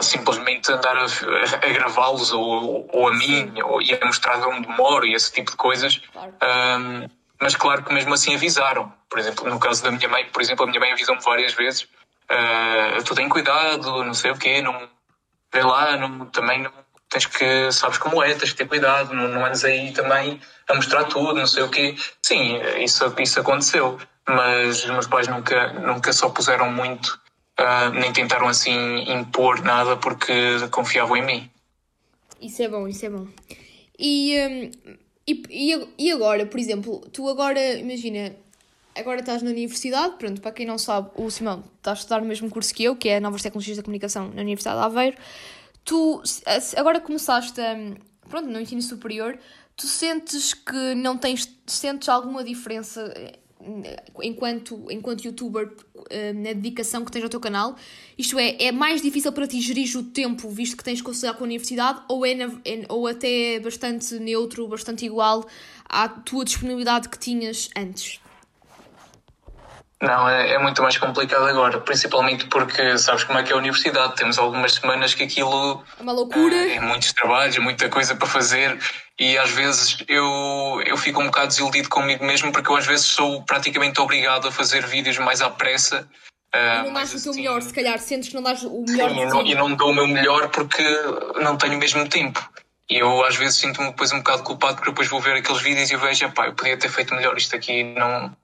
simplesmente 0.00 0.72
andar 0.72 0.96
a, 0.96 1.04
a, 1.04 1.66
a 1.66 1.72
gravá-los 1.72 2.32
ou, 2.32 2.88
ou, 2.92 3.08
a 3.08 3.14
mim, 3.14 3.52
ou 3.62 3.82
ia 3.82 3.98
mostrar 4.02 4.38
de 4.38 4.46
onde 4.46 4.68
moro 4.68 5.06
e 5.06 5.14
esse 5.14 5.32
tipo 5.32 5.50
de 5.50 5.56
coisas. 5.56 6.00
Um, 6.16 7.08
mas 7.40 7.54
claro 7.56 7.82
que 7.82 7.92
mesmo 7.92 8.14
assim 8.14 8.34
avisaram. 8.34 8.92
Por 9.10 9.18
exemplo, 9.18 9.48
no 9.48 9.58
caso 9.58 9.82
da 9.82 9.90
minha 9.90 10.08
mãe, 10.08 10.24
por 10.26 10.40
exemplo, 10.40 10.64
a 10.64 10.68
minha 10.68 10.80
mãe 10.80 10.92
avisou-me 10.92 11.22
várias 11.22 11.52
vezes: 11.52 11.82
uh, 11.82 13.02
tu 13.04 13.14
tem 13.14 13.28
cuidado, 13.28 14.02
não 14.04 14.14
sei 14.14 14.30
o 14.30 14.38
quê, 14.38 14.62
não 14.62 14.88
vê 15.52 15.62
lá, 15.62 15.96
não, 15.96 16.26
também 16.26 16.62
não 16.62 16.72
tens 17.08 17.26
que, 17.26 17.70
sabes 17.70 17.98
como 17.98 18.22
é, 18.22 18.34
tens 18.34 18.50
que 18.50 18.58
ter 18.58 18.66
cuidado, 18.66 19.14
não, 19.14 19.28
não 19.28 19.44
andes 19.44 19.64
aí 19.64 19.92
também 19.92 20.40
a 20.68 20.74
mostrar 20.74 21.04
tudo, 21.04 21.34
não 21.34 21.46
sei 21.46 21.62
o 21.62 21.68
quê. 21.68 21.94
Sim, 22.22 22.60
isso, 22.78 23.14
isso 23.18 23.40
aconteceu, 23.40 23.98
mas 24.26 24.82
os 24.84 24.90
meus 24.90 25.06
pais 25.06 25.28
nunca, 25.28 25.72
nunca 25.74 26.12
só 26.12 26.28
puseram 26.28 26.72
muito, 26.72 27.20
uh, 27.58 27.90
nem 27.92 28.12
tentaram 28.12 28.48
assim 28.48 28.72
impor 29.10 29.62
nada 29.62 29.96
porque 29.96 30.32
confiavam 30.70 31.16
em 31.16 31.24
mim. 31.24 31.50
Isso 32.40 32.62
é 32.62 32.68
bom, 32.68 32.86
isso 32.86 33.06
é 33.06 33.10
bom. 33.10 33.26
E, 33.98 34.36
um, 34.38 34.96
e, 35.26 35.88
e, 35.98 36.10
agora, 36.10 36.44
por 36.46 36.58
exemplo, 36.58 37.00
tu 37.12 37.28
agora, 37.28 37.74
imagina, 37.74 38.34
agora 38.96 39.20
estás 39.20 39.42
na 39.42 39.50
universidade, 39.50 40.16
pronto, 40.18 40.40
para 40.40 40.52
quem 40.52 40.66
não 40.66 40.76
sabe, 40.76 41.10
o 41.14 41.30
Simão 41.30 41.64
está 41.78 41.92
a 41.92 41.94
estudar 41.94 42.20
no 42.20 42.26
mesmo 42.26 42.50
curso 42.50 42.74
que 42.74 42.84
eu, 42.84 42.96
que 42.96 43.08
é 43.08 43.20
Novas 43.20 43.42
Tecnologias 43.42 43.76
da 43.76 43.82
Comunicação 43.82 44.28
na 44.34 44.42
Universidade 44.42 44.78
de 44.78 44.84
Aveiro. 44.84 45.16
Tu 45.84 46.22
agora 46.76 47.00
começaste 47.00 47.60
a, 47.60 47.76
pronto, 48.28 48.48
no 48.48 48.60
ensino 48.60 48.82
superior, 48.82 49.38
tu 49.76 49.86
sentes 49.86 50.54
que 50.54 50.94
não 50.94 51.16
tens, 51.16 51.48
sentes 51.66 52.08
alguma 52.08 52.42
diferença 52.42 53.12
enquanto, 54.22 54.86
enquanto 54.90 55.24
youtuber 55.24 55.70
eh, 56.10 56.32
na 56.32 56.52
dedicação 56.52 57.04
que 57.04 57.10
tens 57.10 57.22
ao 57.22 57.28
teu 57.28 57.40
canal? 57.40 57.76
Isto 58.16 58.38
é, 58.38 58.56
é 58.62 58.72
mais 58.72 59.00
difícil 59.00 59.32
para 59.32 59.46
ti 59.46 59.60
gerir 59.60 59.96
o 59.96 60.02
tempo, 60.02 60.48
visto 60.48 60.76
que 60.76 60.84
tens 60.84 61.00
que 61.00 61.04
conciliar 61.04 61.34
com 61.34 61.44
a 61.44 61.46
universidade, 61.46 62.00
ou, 62.08 62.24
é, 62.24 62.34
na, 62.34 62.44
é 62.64 62.84
ou 62.88 63.06
até 63.06 63.58
bastante 63.60 64.14
neutro, 64.18 64.68
bastante 64.68 65.04
igual 65.04 65.46
à 65.88 66.08
tua 66.08 66.44
disponibilidade 66.44 67.08
que 67.08 67.18
tinhas 67.18 67.70
antes? 67.76 68.20
Não, 70.04 70.28
é, 70.28 70.52
é, 70.52 70.58
muito 70.58 70.82
mais 70.82 70.98
complicado 70.98 71.46
agora, 71.46 71.80
principalmente 71.80 72.46
porque 72.46 72.98
sabes 72.98 73.24
como 73.24 73.38
é 73.38 73.42
que 73.42 73.52
é 73.52 73.54
a 73.54 73.58
universidade. 73.58 74.16
Temos 74.16 74.38
algumas 74.38 74.74
semanas 74.74 75.14
que 75.14 75.22
aquilo 75.22 75.82
é 75.98 76.02
uma 76.02 76.12
loucura. 76.12 76.54
É, 76.54 76.74
é 76.74 76.80
muitos 76.80 77.12
trabalhos, 77.12 77.56
muita 77.58 77.88
coisa 77.88 78.14
para 78.14 78.26
fazer 78.26 78.78
e 79.18 79.38
às 79.38 79.50
vezes 79.50 79.98
eu, 80.08 80.82
eu 80.84 80.96
fico 80.96 81.20
um 81.20 81.26
bocado 81.26 81.48
desiludido 81.48 81.88
comigo 81.88 82.24
mesmo 82.24 82.50
porque 82.52 82.70
eu 82.70 82.76
às 82.76 82.86
vezes 82.86 83.06
sou 83.06 83.42
praticamente 83.42 84.00
obrigado 84.00 84.48
a 84.48 84.52
fazer 84.52 84.86
vídeos 84.86 85.18
mais 85.18 85.40
à 85.40 85.50
pressa. 85.50 86.08
Uh, 86.54 86.84
não 86.84 86.92
dás 86.92 87.12
o 87.14 87.20
teu 87.20 87.30
assim, 87.30 87.40
melhor, 87.40 87.62
se 87.62 87.72
calhar 87.72 87.98
sentes 87.98 88.28
que 88.28 88.34
não 88.34 88.42
dás 88.42 88.62
o 88.62 88.84
melhor. 88.86 89.10
Sim, 89.10 89.20
e 89.20 89.26
não, 89.26 89.46
e 89.46 89.54
não 89.54 89.74
dou 89.74 89.90
o 89.90 89.94
meu 89.94 90.06
melhor 90.06 90.48
porque 90.48 90.82
não 91.40 91.56
tenho 91.56 91.78
mesmo 91.78 92.08
tempo. 92.08 92.48
E 92.88 92.98
eu 92.98 93.24
às 93.24 93.36
vezes 93.36 93.58
sinto-me 93.58 93.88
depois 93.88 94.12
um 94.12 94.18
bocado 94.18 94.42
culpado 94.42 94.76
porque 94.76 94.90
depois 94.90 95.08
vou 95.08 95.20
ver 95.20 95.36
aqueles 95.36 95.62
vídeos 95.62 95.90
e 95.90 95.96
vejo, 95.96 96.30
pá, 96.32 96.46
eu 96.46 96.54
podia 96.54 96.76
ter 96.76 96.90
feito 96.90 97.14
melhor 97.14 97.36
isto 97.36 97.56
aqui, 97.56 97.82
não, 97.82 98.36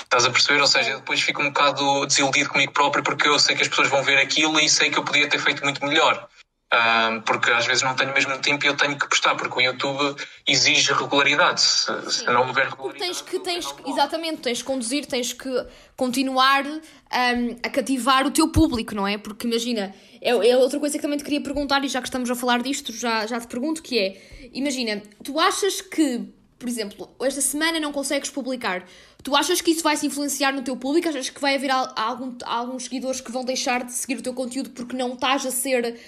Estás 0.00 0.26
a 0.26 0.30
perceber? 0.30 0.60
Ou 0.60 0.66
seja, 0.66 0.96
depois 0.96 1.20
fico 1.20 1.42
um 1.42 1.46
bocado 1.46 2.06
desiludido 2.06 2.50
comigo 2.50 2.72
próprio 2.72 3.02
porque 3.02 3.28
eu 3.28 3.38
sei 3.38 3.56
que 3.56 3.62
as 3.62 3.68
pessoas 3.68 3.88
vão 3.88 4.02
ver 4.02 4.18
aquilo 4.18 4.58
e 4.60 4.68
sei 4.68 4.90
que 4.90 4.98
eu 4.98 5.04
podia 5.04 5.28
ter 5.28 5.38
feito 5.38 5.62
muito 5.62 5.84
melhor. 5.84 6.28
Um, 6.74 7.20
porque 7.20 7.50
às 7.52 7.66
vezes 7.66 7.84
não 7.84 7.94
tenho 7.94 8.12
mesmo 8.12 8.36
tempo 8.38 8.64
e 8.64 8.68
eu 8.68 8.76
tenho 8.76 8.98
que 8.98 9.08
postar, 9.08 9.36
porque 9.36 9.58
o 9.58 9.60
YouTube 9.60 10.20
exige 10.46 10.92
regularidade. 10.92 11.60
Se, 11.60 12.10
se 12.10 12.24
não 12.24 12.48
houver 12.48 12.68
regularidade. 12.68 13.04
Tens 13.04 13.22
que, 13.22 13.38
tens, 13.38 13.74
exatamente, 13.86 14.40
tens 14.40 14.58
que 14.58 14.64
conduzir, 14.64 15.06
tens 15.06 15.32
que 15.32 15.66
continuar 15.96 16.66
um, 16.66 16.80
a 17.62 17.68
cativar 17.68 18.26
o 18.26 18.30
teu 18.30 18.48
público, 18.48 18.92
não 18.94 19.06
é? 19.06 19.16
Porque 19.16 19.46
imagina, 19.46 19.94
é, 20.20 20.30
é, 20.30 20.56
outra 20.56 20.80
coisa 20.80 20.96
que 20.96 21.02
também 21.02 21.18
te 21.18 21.24
queria 21.24 21.42
perguntar, 21.42 21.84
e 21.84 21.88
já 21.88 22.00
que 22.00 22.08
estamos 22.08 22.28
a 22.28 22.34
falar 22.34 22.60
disto, 22.60 22.92
já, 22.92 23.24
já 23.26 23.38
te 23.38 23.46
pergunto, 23.46 23.80
que 23.80 23.98
é, 23.98 24.50
imagina, 24.52 25.00
tu 25.22 25.38
achas 25.38 25.80
que, 25.80 26.26
por 26.58 26.68
exemplo, 26.68 27.10
esta 27.20 27.40
semana 27.40 27.78
não 27.80 27.92
consegues 27.92 28.30
publicar, 28.30 28.86
Tu 29.24 29.34
achas 29.34 29.62
que 29.62 29.70
isso 29.70 29.82
vai 29.82 29.96
se 29.96 30.06
influenciar 30.06 30.52
no 30.52 30.60
teu 30.60 30.76
público? 30.76 31.08
Achas 31.08 31.30
que 31.30 31.40
vai 31.40 31.54
haver 31.54 31.70
algum, 31.70 32.36
alguns 32.44 32.84
seguidores 32.84 33.22
que 33.22 33.32
vão 33.32 33.42
deixar 33.42 33.82
de 33.82 33.90
seguir 33.90 34.18
o 34.18 34.22
teu 34.22 34.34
conteúdo 34.34 34.68
porque 34.68 34.94
não 34.94 35.14
estás 35.14 35.46
a 35.46 35.50
ser. 35.50 35.98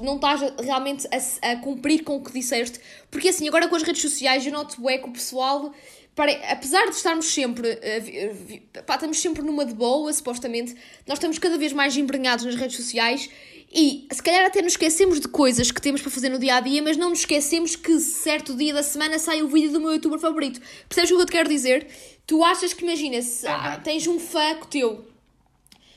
não 0.00 0.16
estás 0.16 0.40
realmente 0.58 1.06
a, 1.08 1.50
a, 1.50 1.56
cumprir 1.56 2.02
com 2.02 2.16
o 2.16 2.24
que 2.24 2.32
disseste? 2.32 2.80
Porque 3.10 3.28
assim, 3.28 3.46
agora 3.46 3.68
com 3.68 3.76
as 3.76 3.82
redes 3.82 4.00
sociais, 4.00 4.46
eu 4.46 4.52
noto 4.52 4.88
é 4.88 4.96
que 4.96 5.06
o 5.06 5.12
pessoal. 5.12 5.74
Para, 6.14 6.32
apesar 6.50 6.86
de 6.86 6.96
estarmos 6.96 7.26
sempre. 7.26 7.68
Uh, 7.68 8.82
pá, 8.86 8.94
estamos 8.94 9.20
sempre 9.20 9.42
numa 9.42 9.66
de 9.66 9.74
boa, 9.74 10.10
supostamente, 10.10 10.74
nós 11.06 11.18
estamos 11.18 11.38
cada 11.38 11.58
vez 11.58 11.74
mais 11.74 11.94
embrenhados 11.98 12.46
nas 12.46 12.54
redes 12.54 12.76
sociais 12.76 13.28
e 13.74 14.06
se 14.12 14.22
calhar 14.22 14.46
até 14.46 14.62
nos 14.62 14.74
esquecemos 14.74 15.18
de 15.18 15.26
coisas 15.26 15.72
que 15.72 15.82
temos 15.82 16.00
para 16.00 16.10
fazer 16.10 16.28
no 16.28 16.38
dia 16.38 16.54
a 16.54 16.60
dia, 16.60 16.80
mas 16.80 16.96
não 16.96 17.10
nos 17.10 17.20
esquecemos 17.20 17.74
que 17.74 17.98
certo 17.98 18.54
dia 18.56 18.72
da 18.72 18.84
semana 18.84 19.18
sai 19.18 19.42
o 19.42 19.48
vídeo 19.48 19.72
do 19.72 19.80
meu 19.80 19.92
youtuber 19.92 20.20
favorito. 20.20 20.60
Percebes 20.88 21.10
o 21.10 21.16
que 21.16 21.22
eu 21.22 21.26
te 21.26 21.32
quero 21.32 21.48
dizer? 21.48 21.88
Tu 22.24 22.42
achas 22.44 22.72
que, 22.72 22.84
imagina, 22.84 23.20
se 23.20 23.46
ah, 23.48 23.80
tens 23.82 24.06
um 24.06 24.20
fã 24.20 24.56
teu, 24.70 25.04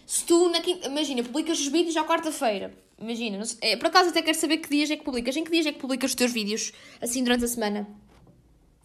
se 0.08 0.26
tu, 0.26 0.50
na 0.50 0.60
quinta, 0.60 0.88
imagina, 0.88 1.22
publicas 1.22 1.60
os 1.60 1.68
vídeos 1.68 1.96
à 1.96 2.04
quarta-feira, 2.04 2.74
imagina, 2.98 3.44
é, 3.62 3.78
por 3.78 3.88
acaso 3.88 4.10
até 4.10 4.24
quero 4.24 4.38
saber 4.38 4.58
que 4.58 4.70
dias 4.70 4.90
é 4.90 4.98
que 4.98 5.04
publicas, 5.04 5.38
em 5.38 5.44
que 5.44 5.52
dias 5.52 5.68
é 5.68 5.72
que 5.72 5.80
publicas 5.80 6.12
os 6.12 6.16
teus 6.16 6.32
vídeos, 6.32 6.74
assim, 7.00 7.24
durante 7.24 7.46
a 7.46 7.48
semana? 7.48 7.88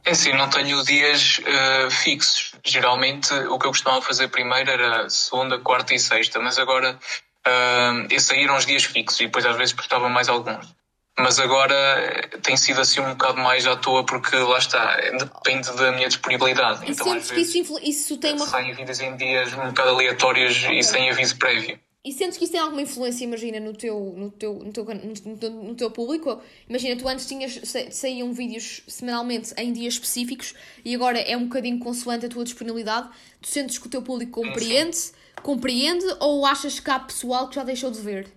É 0.05 0.14
sim, 0.14 0.33
não 0.33 0.50
tenho 0.50 0.83
dias 0.85 1.38
uh, 1.38 1.90
fixos. 1.90 2.52
Geralmente 2.64 3.33
o 3.33 3.59
que 3.59 3.66
eu 3.66 3.70
costumava 3.70 4.02
fazer 4.02 4.28
primeiro 4.28 4.68
era 4.68 5.09
segunda, 5.09 5.59
quarta 5.61 5.94
e 5.94 5.98
sexta, 5.98 6.40
mas 6.40 6.59
agora 6.59 6.98
uh, 7.46 8.07
esses 8.11 8.28
saíram 8.28 8.57
os 8.57 8.66
dias 8.66 8.85
fixos 8.85 9.20
e 9.20 9.26
depois 9.26 9.44
às 9.46 9.57
vezes 9.57 9.72
postava 9.72 10.09
mais 10.09 10.28
alguns 10.28 10.74
mas 11.18 11.38
agora 11.38 11.74
eh, 11.74 12.38
tem 12.42 12.57
sido 12.57 12.81
assim 12.81 13.00
um 13.00 13.11
bocado 13.11 13.38
mais 13.38 13.66
à 13.66 13.76
toa 13.76 14.05
porque 14.05 14.35
lá 14.37 14.59
está, 14.59 14.96
depende 15.18 15.70
da 15.76 15.92
minha 15.92 16.09
disponibilidade. 16.09 16.85
E 16.87 16.92
então, 16.92 17.12
às 17.12 17.31
vezes, 17.31 17.55
isso, 17.55 17.78
isso 17.83 18.16
tem 18.16 18.35
uma. 18.35 18.46
Saem 18.46 18.72
vídeos 18.72 19.00
em 19.00 19.14
dias 19.16 19.52
um 19.52 19.68
bocado 19.68 19.90
aleatórios 19.90 20.64
okay. 20.64 20.78
e 20.78 20.83
sem 20.83 21.11
aviso 21.11 21.37
prévio. 21.37 21.78
E 22.05 22.12
sentes 22.12 22.37
que 22.37 22.44
isso 22.44 22.52
tem 22.52 22.61
alguma 22.61 22.83
influência, 22.83 23.22
imagina, 23.22 23.61
no 23.61 23.72
teu, 23.74 24.12
no 24.16 24.28
teu, 24.33 24.55
no 24.55 24.72
teu, 24.72 24.85
no 24.85 25.37
teu, 25.37 25.50
no 25.50 25.74
teu 25.76 25.90
público? 25.90 26.42
Imagina, 26.68 26.96
tu 26.96 27.07
antes 27.07 27.26
tinhas, 27.26 27.61
saíam 27.92 28.33
vídeos 28.33 28.83
semanalmente 28.88 29.55
em 29.57 29.72
dias 29.72 29.94
específicos 29.94 30.52
e 30.85 30.92
agora 30.96 31.20
é 31.20 31.37
um 31.37 31.44
bocadinho 31.44 31.78
consoante 31.78 32.26
a 32.26 32.28
tua 32.28 32.42
disponibilidade. 32.42 33.09
Tu 33.40 33.46
sentes 33.46 33.78
que 33.78 33.87
o 33.87 33.90
teu 33.90 34.02
público 34.02 34.33
compreende, 34.33 34.98
compreende 35.42 36.05
ou 36.21 36.45
achas 36.45 36.81
que 36.81 36.90
há 36.90 36.99
pessoal 36.99 37.49
que 37.49 37.57
já 37.57 37.64
deixou 37.64 37.90
de 37.90 38.01
ver? 38.01 38.33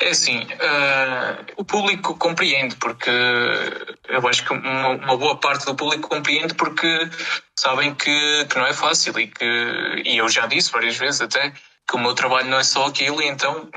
É 0.00 0.10
assim, 0.10 0.44
uh, 0.44 1.52
o 1.56 1.64
público 1.64 2.16
compreende, 2.16 2.76
porque 2.76 3.10
eu 4.08 4.26
acho 4.28 4.44
que 4.44 4.52
uma, 4.52 4.88
uma, 4.90 5.16
boa 5.16 5.36
parte 5.36 5.66
do 5.66 5.74
público 5.74 6.08
compreende 6.08 6.54
porque 6.54 7.10
sabem 7.58 7.94
que, 7.94 8.46
que 8.48 8.56
não 8.56 8.66
é 8.66 8.72
fácil 8.72 9.18
e 9.18 9.26
que, 9.26 10.02
e 10.04 10.16
eu 10.16 10.28
já 10.28 10.46
disse 10.46 10.70
várias 10.70 10.96
vezes 10.96 11.20
até, 11.20 11.52
que 11.88 11.96
o 11.96 11.98
meu 11.98 12.14
trabalho 12.14 12.48
não 12.48 12.58
é 12.58 12.64
só 12.64 12.86
aquilo 12.86 13.20
e 13.20 13.26
então 13.26 13.68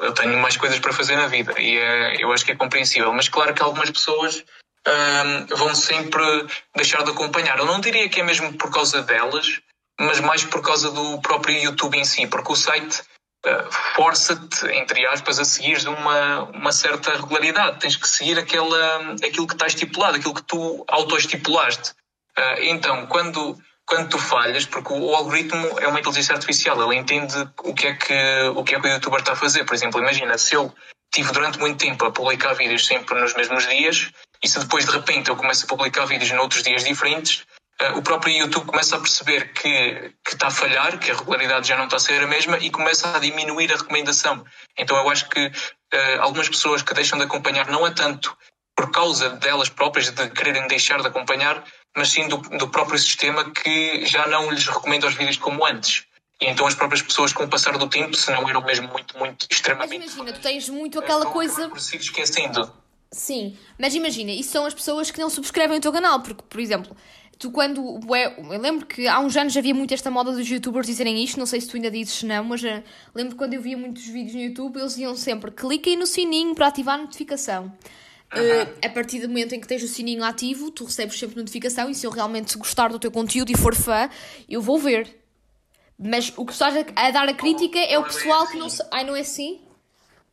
eu 0.00 0.12
tenho 0.12 0.36
mais 0.38 0.56
coisas 0.56 0.78
para 0.78 0.92
fazer 0.92 1.16
na 1.16 1.28
vida 1.28 1.54
e 1.60 1.76
é, 1.76 2.22
eu 2.22 2.32
acho 2.32 2.44
que 2.44 2.52
é 2.52 2.56
compreensível. 2.56 3.12
Mas 3.12 3.28
claro 3.28 3.54
que 3.54 3.62
algumas 3.62 3.90
pessoas 3.90 4.44
um, 4.86 5.56
vão 5.56 5.74
sempre 5.74 6.22
deixar 6.74 7.04
de 7.04 7.10
acompanhar. 7.10 7.58
Eu 7.58 7.66
não 7.66 7.80
diria 7.80 8.08
que 8.08 8.20
é 8.20 8.24
mesmo 8.24 8.52
por 8.54 8.72
causa 8.72 9.02
delas, 9.02 9.60
mas 9.98 10.20
mais 10.20 10.44
por 10.44 10.62
causa 10.62 10.90
do 10.90 11.20
próprio 11.20 11.58
YouTube 11.58 11.98
em 11.98 12.04
si, 12.04 12.26
porque 12.26 12.52
o 12.52 12.56
site 12.56 13.02
uh, 13.46 13.72
força-te, 13.94 14.66
entre 14.68 15.04
aspas, 15.06 15.38
a 15.38 15.44
seguir 15.44 15.86
uma, 15.88 16.44
uma 16.44 16.72
certa 16.72 17.12
regularidade. 17.12 17.80
Tens 17.80 17.96
que 17.96 18.08
seguir 18.08 18.38
aquela, 18.38 19.14
aquilo 19.24 19.46
que 19.46 19.54
está 19.54 19.66
estipulado, 19.66 20.16
aquilo 20.16 20.34
que 20.34 20.42
tu 20.42 20.84
autoestipulaste. 20.88 21.90
Uh, 22.38 22.62
então, 22.62 23.06
quando, 23.06 23.58
quando 23.84 24.08
tu 24.08 24.18
falhas, 24.18 24.64
porque 24.66 24.92
o, 24.92 25.10
o, 25.10 25.14
algoritmo 25.14 25.78
é 25.80 25.88
uma 25.88 25.98
inteligência 25.98 26.34
artificial, 26.34 26.80
ele 26.82 27.00
entende 27.00 27.36
o 27.64 27.74
que, 27.74 27.88
é 27.88 27.94
que, 27.94 28.52
o 28.54 28.62
que 28.62 28.74
é 28.76 28.80
que 28.80 28.86
o 28.86 28.90
youtuber 28.90 29.20
está 29.20 29.32
a 29.32 29.36
fazer. 29.36 29.64
Por 29.64 29.74
exemplo, 29.74 30.00
imagina, 30.00 30.38
se 30.38 30.54
eu 30.54 30.72
tive 31.12 31.32
durante 31.32 31.58
muito 31.58 31.78
tempo 31.78 32.04
a 32.04 32.12
publicar 32.12 32.54
vídeos 32.54 32.86
sempre 32.86 33.18
nos 33.18 33.34
mesmos 33.34 33.66
dias, 33.66 34.10
e 34.42 34.48
se 34.48 34.60
depois 34.60 34.84
de 34.84 34.92
repente 34.92 35.30
eu 35.30 35.36
começo 35.36 35.64
a 35.64 35.68
publicar 35.68 36.04
vídeos 36.04 36.30
noutros 36.30 36.62
dias 36.62 36.84
diferentes, 36.84 37.44
o 37.94 38.02
próprio 38.02 38.34
YouTube 38.34 38.66
começa 38.66 38.96
a 38.96 39.00
perceber 39.00 39.52
que, 39.52 40.12
que 40.24 40.34
está 40.34 40.48
a 40.48 40.50
falhar, 40.50 40.98
que 40.98 41.10
a 41.10 41.14
regularidade 41.14 41.68
já 41.68 41.76
não 41.76 41.84
está 41.84 41.96
a 41.96 42.00
ser 42.00 42.22
a 42.22 42.26
mesma 42.26 42.58
e 42.58 42.70
começa 42.70 43.16
a 43.16 43.20
diminuir 43.20 43.72
a 43.72 43.76
recomendação. 43.76 44.44
Então 44.76 44.96
eu 44.96 45.08
acho 45.08 45.28
que 45.28 45.46
uh, 45.46 46.20
algumas 46.20 46.48
pessoas 46.48 46.82
que 46.82 46.92
deixam 46.92 47.18
de 47.18 47.24
acompanhar 47.24 47.68
não 47.68 47.86
é 47.86 47.90
tanto 47.92 48.36
por 48.76 48.90
causa 48.90 49.30
delas 49.30 49.68
próprias 49.68 50.10
de 50.10 50.30
quererem 50.30 50.66
deixar 50.66 51.00
de 51.00 51.08
acompanhar, 51.08 51.64
mas 51.96 52.10
sim 52.10 52.28
do, 52.28 52.36
do 52.36 52.68
próprio 52.68 52.98
sistema 52.98 53.50
que 53.50 54.04
já 54.06 54.26
não 54.26 54.50
lhes 54.50 54.66
recomenda 54.66 55.06
os 55.06 55.14
vídeos 55.14 55.36
como 55.36 55.64
antes. 55.64 56.04
E 56.40 56.46
então 56.46 56.66
as 56.66 56.74
próprias 56.74 57.02
pessoas, 57.02 57.32
com 57.32 57.44
o 57.44 57.48
passar 57.48 57.76
do 57.76 57.88
tempo, 57.88 58.14
se 58.14 58.30
não 58.30 58.48
eram 58.48 58.62
mesmo 58.62 58.88
muito, 58.88 59.18
muito, 59.18 59.46
extremamente. 59.50 59.98
Mas 59.98 60.14
imagina, 60.14 60.32
tu 60.32 60.40
tens 60.40 60.68
muito 60.68 60.98
aquela 60.98 61.26
coisa. 61.26 61.70
Se 61.76 61.96
esquecendo. 61.96 62.72
Sim, 63.10 63.58
mas 63.78 63.94
imagina, 63.94 64.30
isso 64.30 64.50
são 64.50 64.66
as 64.66 64.74
pessoas 64.74 65.10
que 65.10 65.18
não 65.18 65.30
subscrevem 65.30 65.78
o 65.78 65.80
teu 65.80 65.92
canal, 65.92 66.20
porque, 66.20 66.42
por 66.42 66.60
exemplo, 66.60 66.94
tu 67.38 67.50
quando. 67.50 68.00
Eu 68.08 68.60
lembro 68.60 68.84
que 68.84 69.06
há 69.06 69.20
uns 69.20 69.36
anos 69.36 69.56
havia 69.56 69.74
muito 69.74 69.94
esta 69.94 70.10
moda 70.10 70.32
dos 70.32 70.48
youtubers 70.48 70.86
dizerem 70.86 71.22
isto, 71.22 71.38
não 71.38 71.46
sei 71.46 71.60
se 71.60 71.68
tu 71.68 71.76
ainda 71.76 71.90
dizes 71.90 72.22
não, 72.22 72.44
mas 72.44 72.62
uh, 72.62 72.82
lembro 73.14 73.36
quando 73.36 73.54
eu 73.54 73.62
via 73.62 73.76
muitos 73.76 74.06
vídeos 74.06 74.34
no 74.34 74.40
YouTube, 74.40 74.78
eles 74.78 74.92
diziam 74.92 75.14
sempre 75.14 75.50
cliquem 75.50 75.96
no 75.96 76.06
sininho 76.06 76.54
para 76.54 76.66
ativar 76.66 76.98
a 76.98 77.02
notificação. 77.02 77.72
Uh, 78.30 78.86
a 78.86 78.90
partir 78.90 79.20
do 79.20 79.28
momento 79.28 79.54
em 79.54 79.60
que 79.60 79.66
tens 79.66 79.82
o 79.82 79.88
sininho 79.88 80.22
ativo, 80.22 80.70
tu 80.70 80.84
recebes 80.84 81.18
sempre 81.18 81.36
notificação 81.36 81.88
e 81.88 81.94
se 81.94 82.06
eu 82.06 82.10
realmente 82.10 82.58
gostar 82.58 82.88
do 82.88 82.98
teu 82.98 83.10
conteúdo 83.10 83.50
e 83.50 83.56
for 83.56 83.74
fã, 83.74 84.10
eu 84.48 84.60
vou 84.60 84.78
ver. 84.78 85.16
Mas 85.98 86.32
o 86.36 86.44
que 86.44 86.52
estás 86.52 86.76
a, 86.76 86.84
a 86.94 87.10
dar 87.10 87.28
a 87.28 87.34
crítica 87.34 87.78
é 87.78 87.98
o 87.98 88.04
pessoal 88.04 88.46
que 88.46 88.58
não. 88.58 88.68
Ai, 88.92 89.04
não 89.04 89.16
é 89.16 89.20
assim? 89.20 89.60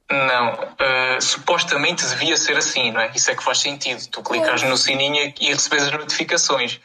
Não, 0.10 0.54
uh, 0.54 1.22
supostamente 1.22 2.06
devia 2.06 2.38
ser 2.38 2.58
assim, 2.58 2.92
não 2.92 3.02
é? 3.02 3.12
Isso 3.16 3.32
é 3.32 3.36
que 3.36 3.44
faz 3.44 3.60
sentido. 3.60 4.06
Tu 4.08 4.22
clicas 4.22 4.62
no 4.62 4.78
sininho 4.78 5.34
e 5.40 5.48
recebes 5.48 5.86
as 5.86 5.92
notificações. 5.92 6.80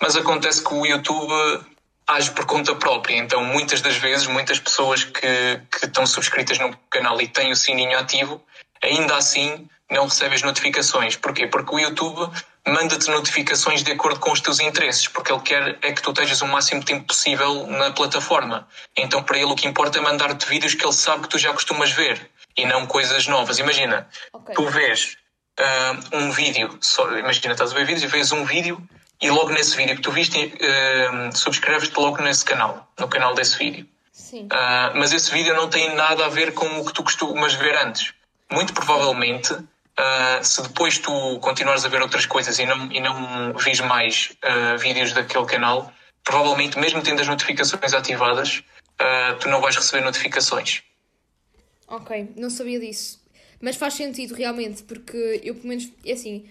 Mas 0.00 0.14
acontece 0.14 0.62
que 0.62 0.74
o 0.74 0.84
YouTube 0.84 1.32
age 2.06 2.30
por 2.32 2.44
conta 2.44 2.74
própria. 2.74 3.16
Então, 3.16 3.42
muitas 3.42 3.80
das 3.80 3.96
vezes, 3.96 4.26
muitas 4.26 4.60
pessoas 4.60 5.04
que, 5.04 5.60
que 5.70 5.86
estão 5.86 6.06
subscritas 6.06 6.58
no 6.58 6.76
canal 6.90 7.20
e 7.20 7.26
têm 7.26 7.50
o 7.50 7.56
sininho 7.56 7.98
ativo, 7.98 8.42
ainda 8.82 9.16
assim 9.16 9.68
não 9.90 10.04
recebem 10.04 10.34
as 10.34 10.42
notificações. 10.42 11.16
Porquê? 11.16 11.46
Porque 11.46 11.74
o 11.74 11.78
YouTube 11.78 12.30
manda-te 12.66 13.08
notificações 13.10 13.82
de 13.82 13.92
acordo 13.92 14.20
com 14.20 14.32
os 14.32 14.40
teus 14.40 14.60
interesses, 14.60 15.08
porque 15.08 15.32
ele 15.32 15.40
quer 15.40 15.78
é 15.80 15.92
que 15.92 16.02
tu 16.02 16.10
estejas 16.10 16.42
o 16.42 16.46
máximo 16.46 16.84
tempo 16.84 17.06
possível 17.06 17.66
na 17.68 17.90
plataforma. 17.92 18.68
Então, 18.96 19.22
para 19.22 19.38
ele, 19.38 19.52
o 19.52 19.54
que 19.54 19.66
importa 19.66 19.98
é 19.98 20.00
mandar-te 20.00 20.46
vídeos 20.46 20.74
que 20.74 20.84
ele 20.84 20.92
sabe 20.92 21.22
que 21.22 21.28
tu 21.28 21.38
já 21.38 21.52
costumas 21.52 21.90
ver 21.90 22.30
e 22.56 22.64
não 22.66 22.86
coisas 22.86 23.26
novas. 23.26 23.58
Imagina, 23.58 24.08
okay. 24.32 24.54
tu 24.54 24.66
vês 24.68 25.16
uh, 25.60 26.16
um 26.16 26.30
vídeo, 26.30 26.78
só, 26.80 27.10
imagina, 27.18 27.52
estás 27.52 27.72
a 27.72 27.74
ver 27.74 27.84
vídeos 27.84 28.04
e 28.04 28.06
vês 28.06 28.32
um 28.32 28.44
vídeo 28.44 28.80
e 29.20 29.30
logo 29.30 29.50
nesse 29.50 29.76
vídeo 29.76 29.96
que 29.96 30.02
tu 30.02 30.10
viste, 30.10 30.38
uh, 30.38 31.36
subscreves-te 31.36 31.98
logo 31.98 32.22
nesse 32.22 32.44
canal, 32.44 32.90
no 32.98 33.08
canal 33.08 33.34
desse 33.34 33.56
vídeo. 33.56 33.86
Sim. 34.12 34.44
Uh, 34.46 34.96
mas 34.96 35.12
esse 35.12 35.30
vídeo 35.30 35.54
não 35.54 35.68
tem 35.68 35.94
nada 35.94 36.26
a 36.26 36.28
ver 36.28 36.52
com 36.52 36.66
o 36.80 36.84
que 36.84 36.92
tu 36.92 37.02
costumas 37.02 37.54
ver 37.54 37.76
antes. 37.78 38.12
Muito 38.50 38.72
provavelmente, 38.72 39.52
uh, 39.52 39.64
se 40.42 40.62
depois 40.62 40.98
tu 40.98 41.38
continuares 41.40 41.84
a 41.84 41.88
ver 41.88 42.02
outras 42.02 42.26
coisas 42.26 42.58
e 42.58 42.66
não, 42.66 42.92
e 42.92 43.00
não 43.00 43.54
vis 43.54 43.80
mais 43.80 44.32
vídeos 44.78 45.12
daquele 45.12 45.46
canal, 45.46 45.92
provavelmente, 46.22 46.78
mesmo 46.78 47.02
tendo 47.02 47.20
as 47.20 47.28
notificações 47.28 47.92
ativadas, 47.92 48.62
tu 49.40 49.48
não 49.48 49.60
vais 49.60 49.76
receber 49.76 50.02
notificações. 50.04 50.82
Ok, 51.88 52.34
não 52.36 52.50
sabia 52.50 52.80
disso. 52.80 53.20
Mas 53.60 53.76
faz 53.76 53.94
sentido 53.94 54.34
realmente, 54.34 54.82
porque 54.82 55.40
eu 55.42 55.54
pelo 55.54 55.68
menos, 55.68 55.90
é 56.04 56.12
assim, 56.12 56.44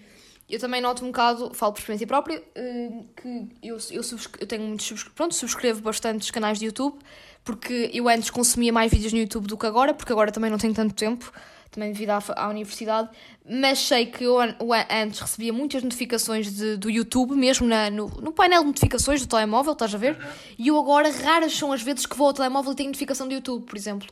eu 0.48 0.58
também 0.58 0.80
noto 0.80 1.04
um 1.04 1.08
bocado, 1.08 1.52
falo 1.54 1.72
por 1.72 1.80
experiência 1.80 2.06
própria, 2.06 2.42
eh, 2.54 2.90
que 3.16 3.48
eu, 3.62 3.76
eu, 3.90 4.02
eu 4.40 4.46
tenho 4.46 4.62
muitos, 4.62 5.04
pronto, 5.14 5.34
subscrevo 5.34 5.82
bastantes 5.82 6.30
canais 6.30 6.58
de 6.58 6.66
YouTube, 6.66 6.98
porque 7.44 7.90
eu 7.92 8.08
antes 8.08 8.30
consumia 8.30 8.72
mais 8.72 8.90
vídeos 8.90 9.12
no 9.12 9.18
YouTube 9.18 9.46
do 9.46 9.56
que 9.56 9.66
agora, 9.66 9.92
porque 9.92 10.12
agora 10.12 10.32
também 10.32 10.50
não 10.50 10.58
tenho 10.58 10.72
tanto 10.72 10.94
tempo, 10.94 11.32
também 11.70 11.92
devido 11.92 12.10
à, 12.10 12.22
à 12.36 12.48
universidade, 12.48 13.10
mas 13.44 13.78
sei 13.78 14.06
que 14.06 14.24
eu, 14.24 14.40
eu 14.40 14.72
antes 14.90 15.20
recebia 15.20 15.52
muitas 15.52 15.82
notificações 15.82 16.52
de, 16.52 16.76
do 16.76 16.88
YouTube, 16.88 17.34
mesmo 17.34 17.66
na, 17.66 17.90
no, 17.90 18.08
no 18.08 18.32
painel 18.32 18.60
de 18.60 18.68
notificações 18.68 19.20
do 19.20 19.28
telemóvel, 19.28 19.72
estás 19.72 19.94
a 19.94 19.98
ver? 19.98 20.16
E 20.58 20.68
eu 20.68 20.78
agora, 20.78 21.10
raras 21.10 21.52
são 21.52 21.72
as 21.72 21.82
vezes 21.82 22.06
que 22.06 22.16
vou 22.16 22.28
ao 22.28 22.32
telemóvel 22.32 22.72
e 22.72 22.76
tenho 22.76 22.88
notificação 22.88 23.28
do 23.28 23.34
YouTube, 23.34 23.64
por 23.64 23.76
exemplo. 23.76 24.08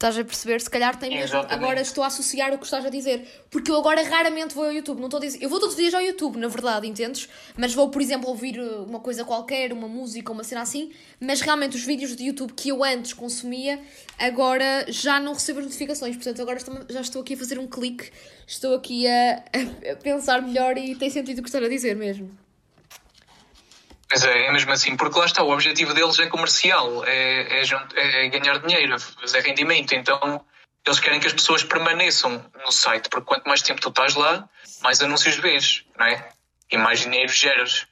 Estás 0.00 0.16
a 0.16 0.24
perceber? 0.24 0.62
Se 0.62 0.70
calhar 0.70 0.98
tem 0.98 1.10
mesmo. 1.10 1.24
Exatamente. 1.24 1.52
Agora 1.62 1.80
estou 1.82 2.02
a 2.02 2.06
associar 2.06 2.54
o 2.54 2.58
que 2.58 2.64
estás 2.64 2.86
a 2.86 2.88
dizer. 2.88 3.22
Porque 3.50 3.70
eu 3.70 3.76
agora 3.76 4.02
raramente 4.02 4.54
vou 4.54 4.64
ao 4.64 4.72
YouTube. 4.72 4.98
Não 4.98 5.08
estou 5.08 5.18
a 5.18 5.20
dizer. 5.20 5.42
Eu 5.42 5.50
vou 5.50 5.60
todos 5.60 5.74
os 5.74 5.78
dias 5.78 5.92
ao 5.92 6.00
YouTube, 6.00 6.38
na 6.38 6.48
verdade, 6.48 6.86
entendes? 6.88 7.28
Mas 7.54 7.74
vou, 7.74 7.90
por 7.90 8.00
exemplo, 8.00 8.26
ouvir 8.30 8.58
uh, 8.58 8.84
uma 8.84 8.98
coisa 8.98 9.26
qualquer, 9.26 9.74
uma 9.74 9.86
música, 9.86 10.32
uma 10.32 10.42
cena 10.42 10.62
assim. 10.62 10.90
Mas 11.20 11.42
realmente 11.42 11.76
os 11.76 11.84
vídeos 11.84 12.16
de 12.16 12.24
YouTube 12.24 12.54
que 12.54 12.70
eu 12.70 12.82
antes 12.82 13.12
consumia, 13.12 13.78
agora 14.18 14.86
já 14.88 15.20
não 15.20 15.34
recebo 15.34 15.58
as 15.58 15.66
notificações. 15.66 16.16
Portanto, 16.16 16.40
agora 16.40 16.56
estou, 16.56 16.74
já 16.88 17.00
estou 17.02 17.20
aqui 17.20 17.34
a 17.34 17.36
fazer 17.36 17.58
um 17.58 17.66
clique. 17.66 18.10
Estou 18.46 18.74
aqui 18.74 19.06
a, 19.06 19.44
a 19.92 19.96
pensar 19.96 20.40
melhor 20.40 20.78
e 20.78 20.94
tem 20.94 21.10
sentido 21.10 21.40
o 21.40 21.42
que 21.42 21.50
estás 21.50 21.62
a 21.62 21.68
dizer 21.68 21.94
mesmo. 21.94 22.30
Pois 24.10 24.24
é, 24.24 24.46
é 24.48 24.52
mesmo 24.52 24.72
assim, 24.72 24.96
porque 24.96 25.16
lá 25.16 25.24
está, 25.24 25.40
o 25.44 25.52
objetivo 25.52 25.94
deles 25.94 26.18
é 26.18 26.26
comercial, 26.26 27.04
é, 27.04 27.62
é, 27.62 28.26
é 28.26 28.28
ganhar 28.28 28.58
dinheiro, 28.58 28.96
é 28.96 28.98
fazer 28.98 29.40
rendimento, 29.40 29.94
então 29.94 30.44
eles 30.84 30.98
querem 30.98 31.20
que 31.20 31.28
as 31.28 31.32
pessoas 31.32 31.62
permaneçam 31.62 32.44
no 32.64 32.72
site, 32.72 33.08
porque 33.08 33.26
quanto 33.26 33.46
mais 33.46 33.62
tempo 33.62 33.80
tu 33.80 33.88
estás 33.88 34.16
lá, 34.16 34.48
mais 34.82 35.00
anúncios 35.00 35.36
vês, 35.36 35.84
não 35.96 36.06
é? 36.06 36.28
E 36.72 36.76
mais 36.76 37.00
dinheiro 37.00 37.32
geras. 37.32 37.86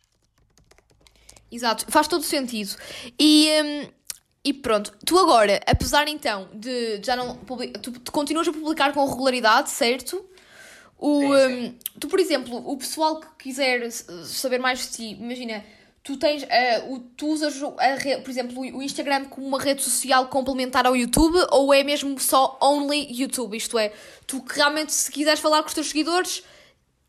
Exato, 1.53 1.87
faz 1.89 2.09
todo 2.09 2.25
sentido. 2.25 2.75
E, 3.17 3.49
hum, 3.63 3.89
e 4.45 4.53
pronto, 4.53 4.93
tu 5.07 5.17
agora, 5.21 5.61
apesar 5.69 6.09
então 6.09 6.51
de 6.53 7.01
já 7.01 7.15
não 7.15 7.37
tu, 7.37 7.93
tu, 7.93 8.11
continuas 8.11 8.49
a 8.49 8.53
publicar 8.53 8.93
com 8.93 9.09
regularidade, 9.09 9.71
certo? 9.71 10.29
O, 10.99 11.21
sim, 11.21 11.29
sim. 11.29 11.65
Um, 11.65 11.79
tu, 12.01 12.09
por 12.09 12.19
exemplo, 12.19 12.57
o 12.69 12.77
pessoal 12.77 13.21
que 13.21 13.29
quiser 13.39 13.89
saber 13.93 14.59
mais 14.59 14.81
de 14.81 14.89
ti, 14.97 15.11
imagina, 15.13 15.65
tu 16.03 16.17
tens, 16.17 16.43
uh, 16.43 16.93
o, 16.93 17.01
tu 17.01 17.29
usas, 17.29 17.63
a, 17.63 18.21
por 18.23 18.31
exemplo, 18.31 18.61
o 18.61 18.83
Instagram 18.83 19.27
como 19.27 19.47
uma 19.47 19.61
rede 19.61 19.83
social 19.83 20.27
complementar 20.29 20.87
ao 20.87 20.97
YouTube 20.97 21.39
ou 21.51 21.73
é 21.73 21.85
mesmo 21.85 22.19
só 22.19 22.59
only 22.63 23.07
YouTube? 23.11 23.57
Isto 23.57 23.79
é, 23.79 23.93
tu 24.27 24.45
realmente 24.49 24.93
se 24.93 25.11
quiseres 25.11 25.41
falar 25.41 25.63
com 25.63 25.69
os 25.69 25.75
teus 25.75 25.89
seguidores 25.89 26.43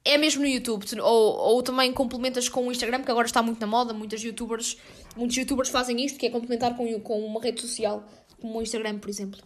é 0.06 0.18
mesmo 0.18 0.42
no 0.42 0.48
YouTube 0.48 0.86
ou, 1.02 1.38
ou 1.38 1.64
também 1.64 1.92
complementas 1.92 2.48
com 2.50 2.68
o 2.68 2.72
Instagram 2.72 3.04
que 3.04 3.12
agora 3.12 3.28
está 3.28 3.42
muito 3.42 3.60
na 3.60 3.68
moda, 3.68 3.94
muitos 3.94 4.24
youtubers, 4.24 4.78
muitos 5.16 5.36
youtubers 5.38 5.70
fazem 5.70 6.04
isto 6.04 6.18
que 6.18 6.26
é 6.26 6.30
complementar 6.30 6.76
com, 6.76 7.00
com 7.02 7.20
uma 7.26 7.42
rede 7.42 7.62
social 7.62 8.04
como 8.40 8.58
o 8.58 8.62
Instagram, 8.62 9.00
por 9.00 9.10
exemplo. 9.10 9.40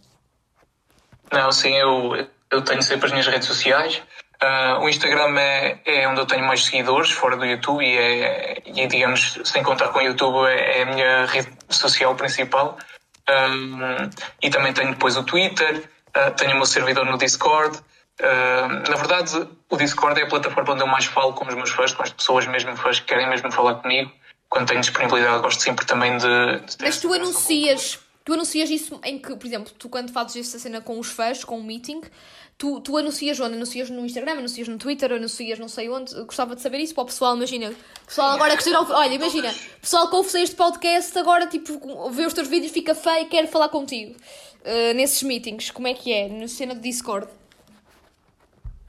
Não, 1.32 1.51
sim, 1.51 1.73
eu, 1.73 2.27
eu 2.51 2.62
tenho 2.62 2.82
sempre 2.84 3.08
as 3.08 3.12
minhas 3.12 3.27
redes 3.27 3.47
sociais 3.47 4.01
Uh, 4.43 4.84
o 4.84 4.89
Instagram 4.89 5.39
é, 5.39 5.79
é 5.86 6.08
onde 6.08 6.19
eu 6.19 6.25
tenho 6.25 6.45
mais 6.45 6.65
seguidores, 6.65 7.12
fora 7.12 7.38
do 7.38 7.45
YouTube, 7.45 7.82
e, 7.82 7.97
é, 7.97 8.62
e 8.65 8.88
digamos, 8.88 9.39
sem 9.45 9.63
contar 9.63 9.88
com 9.88 9.99
o 9.99 10.01
YouTube, 10.01 10.45
é, 10.49 10.79
é 10.79 10.82
a 10.82 10.86
minha 10.86 11.25
rede 11.27 11.49
social 11.69 12.13
principal. 12.15 12.77
Um, 13.29 14.10
e 14.41 14.49
também 14.49 14.73
tenho 14.73 14.91
depois 14.91 15.15
o 15.15 15.23
Twitter, 15.23 15.89
uh, 16.10 16.32
tenho 16.36 16.51
o 16.51 16.56
meu 16.56 16.65
servidor 16.65 17.06
no 17.06 17.17
Discord. 17.17 17.77
Uh, 18.19 18.89
na 18.89 18.97
verdade, 18.97 19.47
o 19.69 19.77
Discord 19.77 20.19
é 20.19 20.23
a 20.25 20.27
plataforma 20.27 20.73
onde 20.73 20.84
eu 20.84 20.88
mais 20.88 21.06
falo 21.06 21.32
com 21.32 21.47
os 21.47 21.56
meus 21.56 21.69
fãs, 21.69 21.93
com 21.93 22.03
as 22.03 22.12
pessoas 22.12 22.45
mesmo 22.45 22.75
fãs 22.75 22.99
que 22.99 23.06
querem 23.06 23.29
mesmo 23.29 23.49
falar 23.49 23.75
comigo. 23.75 24.12
Quando 24.49 24.67
tenho 24.67 24.82
disponibilidade, 24.82 25.41
gosto 25.41 25.63
sempre 25.63 25.86
também 25.86 26.17
de. 26.17 26.60
de 26.60 26.77
Mas 26.82 26.99
tu 26.99 27.13
anuncias, 27.13 27.97
tu 28.25 28.34
anuncias 28.34 28.69
isso 28.69 28.99
em 29.06 29.17
que, 29.17 29.36
por 29.38 29.47
exemplo, 29.47 29.71
tu 29.79 29.88
quando 29.88 30.12
fazes 30.12 30.47
essa 30.47 30.60
cena 30.60 30.82
com 30.82 30.99
os 30.99 31.10
fãs, 31.10 31.45
com 31.45 31.58
o 31.58 31.63
meeting, 31.63 32.01
Tu, 32.58 32.80
tu 32.82 32.98
anuncias 32.98 33.40
onde? 33.40 33.56
Anuncias 33.56 33.90
no 33.90 34.06
Instagram, 34.06 34.34
anuncias 34.34 34.67
no 34.67 34.77
Twitter, 34.77 35.12
anuncias 35.12 35.60
não 35.60 35.67
sei 35.67 35.90
onde. 35.90 36.15
Eu 36.15 36.25
gostava 36.25 36.56
de 36.56 36.62
saber 36.62 36.77
isso 36.77 36.94
para 36.94 37.04
o 37.04 37.06
pessoal, 37.06 37.36
imagina. 37.36 37.73
pessoal 38.06 38.32
agora 38.32 38.56
que 38.56 38.69
Olha, 38.73 39.13
imagina, 39.13 39.54
pessoal 39.82 40.10
que 40.10 40.15
ouve 40.15 40.42
este 40.42 40.56
podcast 40.56 41.17
agora, 41.17 41.48
tipo, 41.48 42.10
vê 42.12 42.25
os 42.25 42.34
teus 42.34 42.48
vídeos, 42.48 42.71
fica 42.71 42.96
feio 42.96 43.23
e 43.23 43.25
quer 43.25 43.48
falar 43.48 43.69
contigo. 43.69 44.15
Uh, 44.62 44.94
nesses 44.96 45.21
meetings, 45.23 45.71
como 45.71 45.88
é 45.88 45.94
que 45.94 46.13
é? 46.13 46.30
Na 46.30 46.48
cena 46.48 46.73
do 46.73 46.80
Discord? 46.80 47.27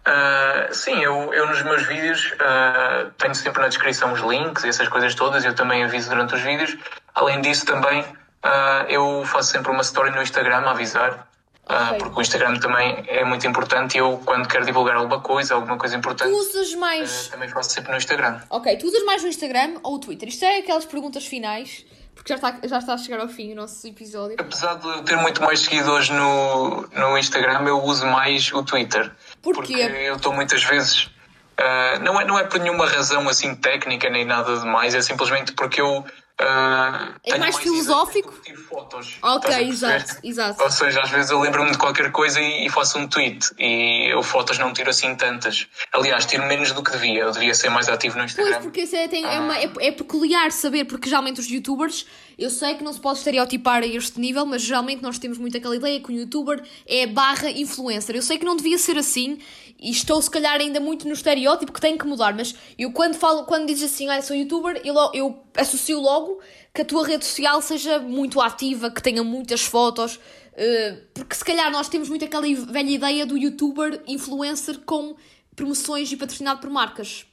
Uh, 0.06 0.72
sim, 0.72 1.02
eu, 1.02 1.32
eu 1.32 1.46
nos 1.46 1.62
meus 1.62 1.86
vídeos 1.86 2.32
uh, 2.32 3.10
tenho 3.16 3.34
sempre 3.34 3.62
na 3.62 3.68
descrição 3.68 4.12
os 4.12 4.20
links 4.20 4.62
e 4.62 4.68
essas 4.68 4.86
coisas 4.86 5.14
todas, 5.14 5.44
eu 5.46 5.54
também 5.54 5.82
aviso 5.82 6.10
durante 6.10 6.34
os 6.34 6.42
vídeos. 6.42 6.76
Além 7.14 7.40
disso, 7.40 7.64
também 7.64 8.02
uh, 8.02 8.84
eu 8.88 9.24
faço 9.24 9.52
sempre 9.52 9.72
uma 9.72 9.80
story 9.80 10.10
no 10.10 10.22
Instagram 10.22 10.58
a 10.58 10.72
avisar, 10.72 11.26
okay. 11.68 11.98
porque 11.98 12.18
o 12.18 12.22
Instagram 12.22 12.58
também 12.58 13.04
é 13.08 13.24
muito 13.24 13.46
importante 13.46 13.96
e 13.96 13.98
eu, 13.98 14.20
quando 14.24 14.48
quero 14.48 14.64
divulgar 14.64 14.96
alguma 14.96 15.20
coisa, 15.20 15.54
alguma 15.54 15.76
coisa 15.76 15.96
importante, 15.96 16.30
tu 16.30 16.36
usas 16.36 16.74
mais... 16.74 17.28
também 17.28 17.48
faço 17.48 17.70
sempre 17.70 17.92
no 17.92 17.98
Instagram. 17.98 18.40
Ok, 18.50 18.76
tu 18.76 18.86
usas 18.86 19.04
mais 19.04 19.22
no 19.22 19.28
Instagram 19.28 19.76
ou 19.82 19.94
o 19.94 19.98
Twitter? 19.98 20.28
Isto 20.28 20.44
é 20.44 20.58
aquelas 20.58 20.84
perguntas 20.84 21.26
finais 21.26 21.84
porque 22.14 22.32
já 22.32 22.36
está, 22.36 22.66
já 22.66 22.78
está 22.78 22.94
a 22.94 22.98
chegar 22.98 23.20
ao 23.20 23.28
fim 23.28 23.52
o 23.52 23.56
nosso 23.56 23.86
episódio. 23.86 24.36
Apesar 24.38 24.74
de 24.76 25.02
ter 25.02 25.16
muito 25.16 25.42
mais 25.42 25.60
seguidores 25.60 26.08
no, 26.08 26.88
no 26.92 27.18
Instagram, 27.18 27.66
eu 27.66 27.82
uso 27.82 28.06
mais 28.06 28.52
o 28.52 28.62
Twitter. 28.62 29.10
Porquê? 29.42 29.72
Porque 29.72 29.82
eu 29.82 30.16
estou 30.16 30.32
muitas 30.32 30.62
vezes. 30.64 31.04
Uh, 31.04 32.02
não, 32.02 32.20
é, 32.20 32.24
não 32.24 32.38
é 32.38 32.44
por 32.44 32.60
nenhuma 32.60 32.86
razão 32.86 33.28
assim 33.28 33.54
técnica 33.54 34.08
nem 34.10 34.24
nada 34.24 34.58
demais, 34.58 34.94
é 34.94 35.02
simplesmente 35.02 35.52
porque 35.52 35.80
eu 35.80 36.04
Uh, 36.40 37.14
é 37.22 37.38
mais, 37.38 37.56
filosófico? 37.56 38.34
Fotos, 38.68 39.18
ok, 39.22 39.68
exato, 39.68 40.16
exato. 40.20 40.60
Ou 40.60 40.68
seja, 40.68 41.00
às 41.00 41.10
vezes 41.10 41.30
eu 41.30 41.38
lembro-me 41.38 41.70
de 41.70 41.78
qualquer 41.78 42.10
coisa 42.10 42.40
e, 42.40 42.66
e, 42.66 42.70
faço 42.70 42.98
um 42.98 43.06
tweet 43.06 43.50
e 43.56 44.10
eu 44.10 44.20
fotos 44.20 44.58
não 44.58 44.72
tiro 44.72 44.90
assim 44.90 45.14
tantas. 45.14 45.68
Aliás, 45.92 46.26
tiro 46.26 46.44
menos 46.44 46.72
do 46.72 46.82
que 46.82 46.90
devia. 46.90 47.20
Eu 47.20 47.30
devia 47.30 47.54
ser 47.54 47.70
mais 47.70 47.88
ativo 47.88 48.18
no 48.18 48.24
Instagram. 48.24 48.50
Pois, 48.50 48.64
porque 48.64 48.80
isso 48.80 48.96
é, 48.96 49.06
tem, 49.06 49.24
é, 49.24 49.38
uma, 49.38 49.56
é, 49.56 49.70
é, 49.78 49.92
peculiar 49.92 50.50
saber, 50.50 50.86
porque 50.86 51.08
geralmente 51.08 51.38
os 51.38 51.46
youtubers, 51.46 52.04
eu 52.36 52.50
sei 52.50 52.74
que 52.74 52.82
não 52.82 52.92
se 52.92 53.00
pode 53.00 53.18
estereotipar 53.18 53.84
a 53.84 53.86
este 53.86 54.18
nível, 54.18 54.44
mas 54.44 54.60
geralmente 54.60 55.04
nós 55.04 55.20
temos 55.20 55.38
muito 55.38 55.56
aquela 55.56 55.76
ideia 55.76 56.00
que 56.00 56.10
o 56.10 56.12
youtuber 56.12 56.60
é 56.84 57.06
barra 57.06 57.48
influencer. 57.48 58.16
Eu 58.16 58.22
sei 58.22 58.38
que 58.38 58.44
não 58.44 58.56
devia 58.56 58.76
ser 58.76 58.98
assim 58.98 59.38
e 59.84 59.90
estou 59.90 60.20
se 60.22 60.30
calhar 60.30 60.58
ainda 60.58 60.80
muito 60.80 61.06
no 61.06 61.12
estereótipo 61.12 61.72
que 61.72 61.80
tem 61.80 61.98
que 61.98 62.06
mudar, 62.06 62.34
mas 62.34 62.54
eu 62.78 62.90
quando 62.90 63.14
falo, 63.14 63.44
quando 63.44 63.66
dizes 63.66 63.92
assim, 63.92 64.08
ah, 64.08 64.22
sou 64.22 64.34
youtuber, 64.34 64.80
eu, 64.82 64.94
eu 65.12 65.44
associo 65.56 66.00
logo 66.00 66.40
que 66.72 66.80
a 66.80 66.84
tua 66.84 67.06
rede 67.06 67.24
social 67.24 67.60
seja 67.60 67.98
muito 67.98 68.40
ativa, 68.40 68.90
que 68.90 69.02
tenha 69.02 69.22
muitas 69.22 69.62
fotos, 69.62 70.16
uh, 70.16 71.00
porque 71.12 71.34
se 71.34 71.44
calhar 71.44 71.70
nós 71.70 71.88
temos 71.88 72.08
muito 72.08 72.24
aquela 72.24 72.46
velha 72.66 72.90
ideia 72.90 73.26
do 73.26 73.36
youtuber 73.36 74.02
influencer 74.06 74.80
com 74.80 75.14
promoções 75.54 76.10
e 76.10 76.16
patrocinado 76.16 76.60
por 76.60 76.70
marcas. 76.70 77.26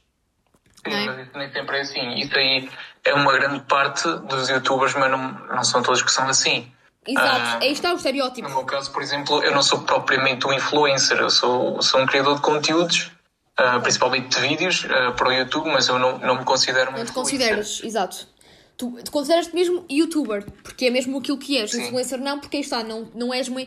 Sim, 0.84 0.94
é? 0.94 1.06
mas 1.06 1.26
isso 1.26 1.38
nem 1.38 1.52
sempre 1.52 1.78
é 1.78 1.80
assim. 1.80 2.14
Isso 2.16 2.36
aí 2.36 2.70
é 3.04 3.14
uma 3.14 3.32
grande 3.32 3.60
parte 3.64 4.08
dos 4.28 4.48
youtubers, 4.48 4.94
mas 4.94 5.10
não, 5.10 5.32
não 5.48 5.64
são 5.64 5.82
todos 5.82 6.02
que 6.02 6.10
são 6.10 6.28
assim. 6.28 6.71
Exato, 7.06 7.58
uh, 7.58 7.62
aí 7.62 7.72
está 7.72 7.92
o 7.92 7.96
estereótipo. 7.96 8.48
No 8.48 8.54
meu 8.54 8.64
caso, 8.64 8.90
por 8.92 9.02
exemplo, 9.02 9.42
eu 9.42 9.52
não 9.52 9.62
sou 9.62 9.80
propriamente 9.80 10.46
um 10.46 10.52
influencer, 10.52 11.18
eu 11.18 11.30
sou, 11.30 11.82
sou 11.82 12.00
um 12.00 12.06
criador 12.06 12.36
de 12.36 12.42
conteúdos, 12.42 13.10
uh, 13.58 13.80
principalmente 13.80 14.28
de 14.28 14.40
vídeos, 14.40 14.84
uh, 14.84 15.12
para 15.16 15.28
o 15.28 15.32
YouTube, 15.32 15.68
mas 15.70 15.88
eu 15.88 15.98
não, 15.98 16.18
não 16.18 16.38
me 16.38 16.44
considero 16.44 16.92
um 16.92 16.98
Não 16.98 17.04
te 17.04 17.12
consideras, 17.12 17.80
exato. 17.82 18.28
Tu, 18.76 18.90
tu 19.04 19.10
consideras-te 19.10 19.54
mesmo 19.54 19.84
youtuber, 19.90 20.44
porque 20.62 20.86
é 20.86 20.90
mesmo 20.90 21.18
aquilo 21.18 21.38
que 21.38 21.58
és. 21.58 21.72
Sim. 21.72 21.86
Influencer 21.86 22.20
não, 22.20 22.38
porque 22.38 22.58
aí 22.58 22.62
está, 22.62 22.82
não, 22.84 23.10
não 23.14 23.34
és 23.34 23.48
uma 23.48 23.60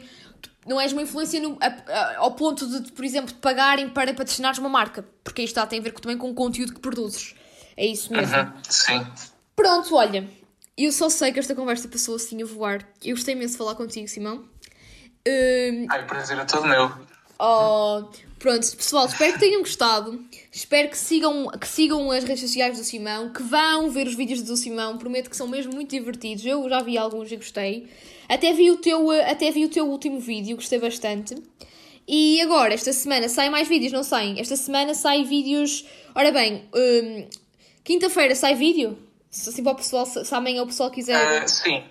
não 0.65 0.81
és 0.81 0.91
uma 0.91 1.03
influência 1.03 1.39
no, 1.39 1.57
a, 1.61 1.67
a, 1.67 2.17
ao 2.17 2.31
ponto 2.31 2.67
de, 2.67 2.91
por 2.91 3.05
exemplo, 3.05 3.27
de 3.27 3.39
pagarem 3.39 3.87
para 3.87 4.13
patrocinares 4.13 4.57
uma 4.57 4.69
marca, 4.69 5.05
porque 5.23 5.41
aí 5.41 5.45
está, 5.45 5.65
tem 5.67 5.79
a 5.79 5.81
ver 5.81 5.93
também 5.93 6.17
com 6.17 6.29
o 6.29 6.33
conteúdo 6.33 6.73
que 6.73 6.79
produzes. 6.79 7.35
É 7.77 7.85
isso 7.85 8.11
mesmo. 8.11 8.35
Uhum, 8.35 8.51
sim. 8.67 9.05
Pronto, 9.55 9.95
olha, 9.95 10.27
eu 10.77 10.91
só 10.91 11.09
sei 11.09 11.31
que 11.31 11.39
esta 11.39 11.55
conversa 11.55 11.87
passou 11.87 12.15
assim 12.15 12.41
a 12.41 12.45
voar. 12.45 12.87
Eu 13.03 13.15
gostei 13.15 13.33
imenso 13.33 13.53
de 13.53 13.57
falar 13.57 13.75
contigo, 13.75 14.07
Simão. 14.07 14.37
Uh... 15.27 15.85
Ai, 15.89 16.03
o 16.03 16.07
prazer 16.07 16.37
é 16.37 16.45
todo 16.45 16.67
meu. 16.67 16.91
Oh, 17.37 18.03
pronto, 18.39 18.77
pessoal, 18.77 19.07
espero 19.07 19.33
que 19.33 19.39
tenham 19.39 19.59
gostado. 19.59 20.23
Espero 20.51 20.89
que 20.89 20.97
sigam, 20.97 21.47
que 21.59 21.67
sigam 21.67 22.09
as 22.11 22.23
redes 22.23 22.41
sociais 22.41 22.77
do 22.77 22.83
Simão, 22.83 23.31
que 23.33 23.43
vão 23.43 23.89
ver 23.89 24.07
os 24.07 24.15
vídeos 24.15 24.41
do 24.41 24.55
Simão. 24.55 24.97
Prometo 24.97 25.29
que 25.29 25.35
são 25.35 25.47
mesmo 25.47 25.73
muito 25.73 25.89
divertidos. 25.89 26.45
Eu 26.45 26.67
já 26.69 26.81
vi 26.81 26.97
alguns 26.97 27.31
e 27.31 27.35
gostei. 27.35 27.89
Até 28.29 28.53
vi 28.53 28.71
o 28.71 28.77
teu, 28.77 29.11
até 29.11 29.51
vi 29.51 29.65
o 29.65 29.69
teu 29.69 29.87
último 29.87 30.19
vídeo, 30.19 30.55
gostei 30.55 30.79
bastante. 30.79 31.35
E 32.07 32.39
agora, 32.41 32.73
esta 32.73 32.93
semana 32.93 33.27
saem 33.27 33.49
mais 33.49 33.67
vídeos, 33.67 33.91
não 33.91 34.03
saem? 34.03 34.39
Esta 34.39 34.55
semana 34.55 34.93
saem 34.93 35.23
vídeos. 35.23 35.85
Ora 36.13 36.31
bem, 36.31 36.63
um, 36.73 37.27
quinta-feira 37.83 38.35
sai 38.35 38.55
vídeo? 38.55 38.97
Se 39.35 39.49
assim 39.49 39.63
para 39.63 39.73
o 39.73 39.75
pessoal, 39.75 40.05
se 40.05 40.33
amanhã 40.33 40.63
o 40.63 40.65
pessoal 40.65 40.89
quiser. 40.89 41.43
Uh, 41.43 41.47
sim, 41.47 41.83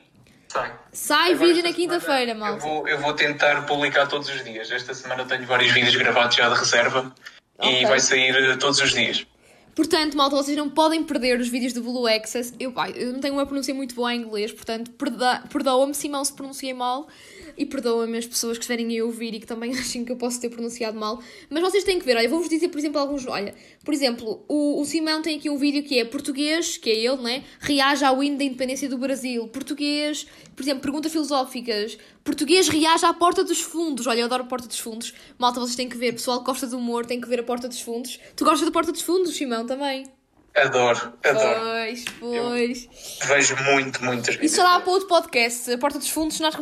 sai. 0.48 0.72
Sai 0.92 1.32
Agora, 1.32 1.46
vídeo 1.46 1.62
na 1.62 1.72
quinta-feira, 1.74 2.34
mal. 2.34 2.54
Eu 2.54 2.58
vou, 2.58 2.88
eu 2.88 2.98
vou 2.98 3.12
tentar 3.12 3.66
publicar 3.66 4.06
todos 4.06 4.28
os 4.30 4.42
dias. 4.42 4.70
Esta 4.70 4.94
semana 4.94 5.26
tenho 5.26 5.46
vários 5.46 5.70
vídeos 5.70 5.94
gravados 5.94 6.34
já 6.34 6.48
de 6.48 6.58
reserva 6.58 7.14
okay. 7.58 7.82
e 7.82 7.86
vai 7.86 8.00
sair 8.00 8.34
eh, 8.34 8.56
todos 8.56 8.80
os 8.80 8.92
dias. 8.92 9.26
Portanto, 9.74 10.16
malta, 10.16 10.36
vocês 10.36 10.56
não 10.56 10.70
podem 10.70 11.02
perder 11.02 11.40
os 11.40 11.48
vídeos 11.48 11.72
do 11.72 11.82
Blue 11.82 12.06
Access. 12.06 12.54
Eu, 12.60 12.70
pai, 12.72 12.94
eu 12.96 13.12
não 13.12 13.20
tenho 13.20 13.34
uma 13.34 13.44
pronúncia 13.44 13.74
muito 13.74 13.94
boa 13.94 14.14
em 14.14 14.20
inglês, 14.20 14.52
portanto, 14.52 14.92
perdoa-me 14.92 15.92
mal 16.08 16.24
se 16.24 16.32
pronunciei 16.32 16.72
mal 16.72 17.08
e 17.56 17.64
perdoa-me 17.66 18.18
as 18.18 18.26
pessoas 18.26 18.58
que 18.58 18.64
estiverem 18.64 18.98
a 18.98 19.04
ouvir 19.04 19.34
e 19.34 19.40
que 19.40 19.46
também 19.46 19.72
achem 19.74 20.04
que 20.04 20.12
eu 20.12 20.16
posso 20.16 20.40
ter 20.40 20.48
pronunciado 20.48 20.98
mal. 20.98 21.20
Mas 21.50 21.62
vocês 21.62 21.84
têm 21.84 21.98
que 21.98 22.04
ver, 22.04 22.16
olha, 22.16 22.28
vou-vos 22.28 22.48
dizer, 22.48 22.68
por 22.68 22.78
exemplo, 22.78 23.00
alguns. 23.00 23.26
Olha, 23.26 23.54
por 23.84 23.92
exemplo, 23.92 24.44
o, 24.48 24.80
o 24.80 24.84
Simão 24.84 25.22
tem 25.22 25.36
aqui 25.38 25.50
um 25.50 25.56
vídeo 25.56 25.82
que 25.82 25.98
é 25.98 26.04
português, 26.04 26.76
que 26.76 26.90
é 26.90 26.96
ele, 26.96 27.22
né? 27.22 27.44
Reage 27.60 28.04
ao 28.04 28.22
hino 28.22 28.38
da 28.38 28.44
independência 28.44 28.88
do 28.88 28.98
Brasil. 28.98 29.48
Português, 29.48 30.26
por 30.54 30.62
exemplo, 30.62 30.82
perguntas 30.82 31.10
filosóficas. 31.10 31.98
Português 32.22 32.68
reage 32.68 33.04
à 33.04 33.12
Porta 33.12 33.44
dos 33.44 33.60
Fundos. 33.60 34.06
Olha, 34.06 34.20
eu 34.20 34.24
adoro 34.24 34.44
a 34.44 34.46
Porta 34.46 34.66
dos 34.66 34.78
Fundos. 34.78 35.12
Malta, 35.38 35.60
vocês 35.60 35.76
têm 35.76 35.88
que 35.88 35.96
ver. 35.96 36.12
Pessoal 36.12 36.38
que 36.40 36.46
gosta 36.46 36.66
de 36.66 36.74
humor 36.74 37.04
tem 37.04 37.20
que 37.20 37.28
ver 37.28 37.40
a 37.40 37.42
Porta 37.42 37.68
dos 37.68 37.80
Fundos. 37.80 38.18
Tu 38.34 38.44
gostas 38.44 38.64
da 38.64 38.72
Porta 38.72 38.92
dos 38.92 39.02
Fundos, 39.02 39.34
Simão, 39.34 39.63
também? 39.66 40.06
Adoro, 40.54 41.12
adoro. 41.24 41.60
Pois, 41.60 42.04
pois. 42.20 42.88
Eu 43.20 43.26
vejo 43.26 43.56
muito, 43.64 44.04
muitas 44.04 44.36
vezes. 44.36 44.52
Isso 44.52 44.56
será 44.56 44.78
para 44.78 44.92
outro 44.92 45.08
podcast, 45.08 45.72
a 45.72 45.78
Porta 45.78 45.98
dos 45.98 46.08
Fundos. 46.08 46.36
Se 46.36 46.42
nós 46.42 46.54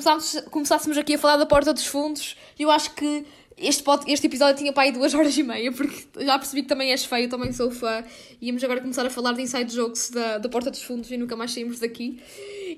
começássemos 0.50 0.96
aqui 0.96 1.14
a 1.14 1.18
falar 1.18 1.36
da 1.36 1.44
Porta 1.44 1.74
dos 1.74 1.84
Fundos, 1.84 2.34
eu 2.58 2.70
acho 2.70 2.94
que 2.94 3.26
este, 3.58 3.82
pod, 3.82 4.10
este 4.10 4.26
episódio 4.26 4.56
tinha 4.56 4.72
para 4.72 4.84
aí 4.84 4.92
duas 4.92 5.12
horas 5.14 5.36
e 5.36 5.42
meia, 5.42 5.70
porque 5.72 6.06
já 6.24 6.38
percebi 6.38 6.62
que 6.62 6.68
também 6.68 6.90
és 6.90 7.04
feio, 7.04 7.28
também 7.28 7.52
sou 7.52 7.70
fã. 7.70 8.02
Íamos 8.40 8.64
agora 8.64 8.80
começar 8.80 9.04
a 9.04 9.10
falar 9.10 9.34
de 9.34 9.42
inside 9.42 9.70
jokes 9.70 10.10
da, 10.10 10.38
da 10.38 10.48
Porta 10.48 10.70
dos 10.70 10.82
Fundos 10.82 11.10
e 11.10 11.18
nunca 11.18 11.36
mais 11.36 11.52
saímos 11.52 11.78
daqui. 11.78 12.18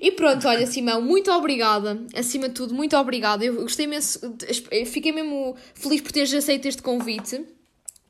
E 0.01 0.11
pronto, 0.11 0.45
olha, 0.49 0.67
Simão, 0.67 1.01
muito 1.01 1.31
obrigada. 1.31 1.97
Acima 2.13 2.49
de 2.49 2.55
tudo, 2.55 2.73
muito 2.73 2.97
obrigada. 2.97 3.45
Eu 3.45 3.55
gostei 3.61 3.85
imenso, 3.85 4.19
fiquei 4.87 5.13
mesmo 5.13 5.55
feliz 5.73 6.01
por 6.01 6.11
teres 6.11 6.33
aceito 6.33 6.67
este 6.67 6.81
convite. 6.81 7.41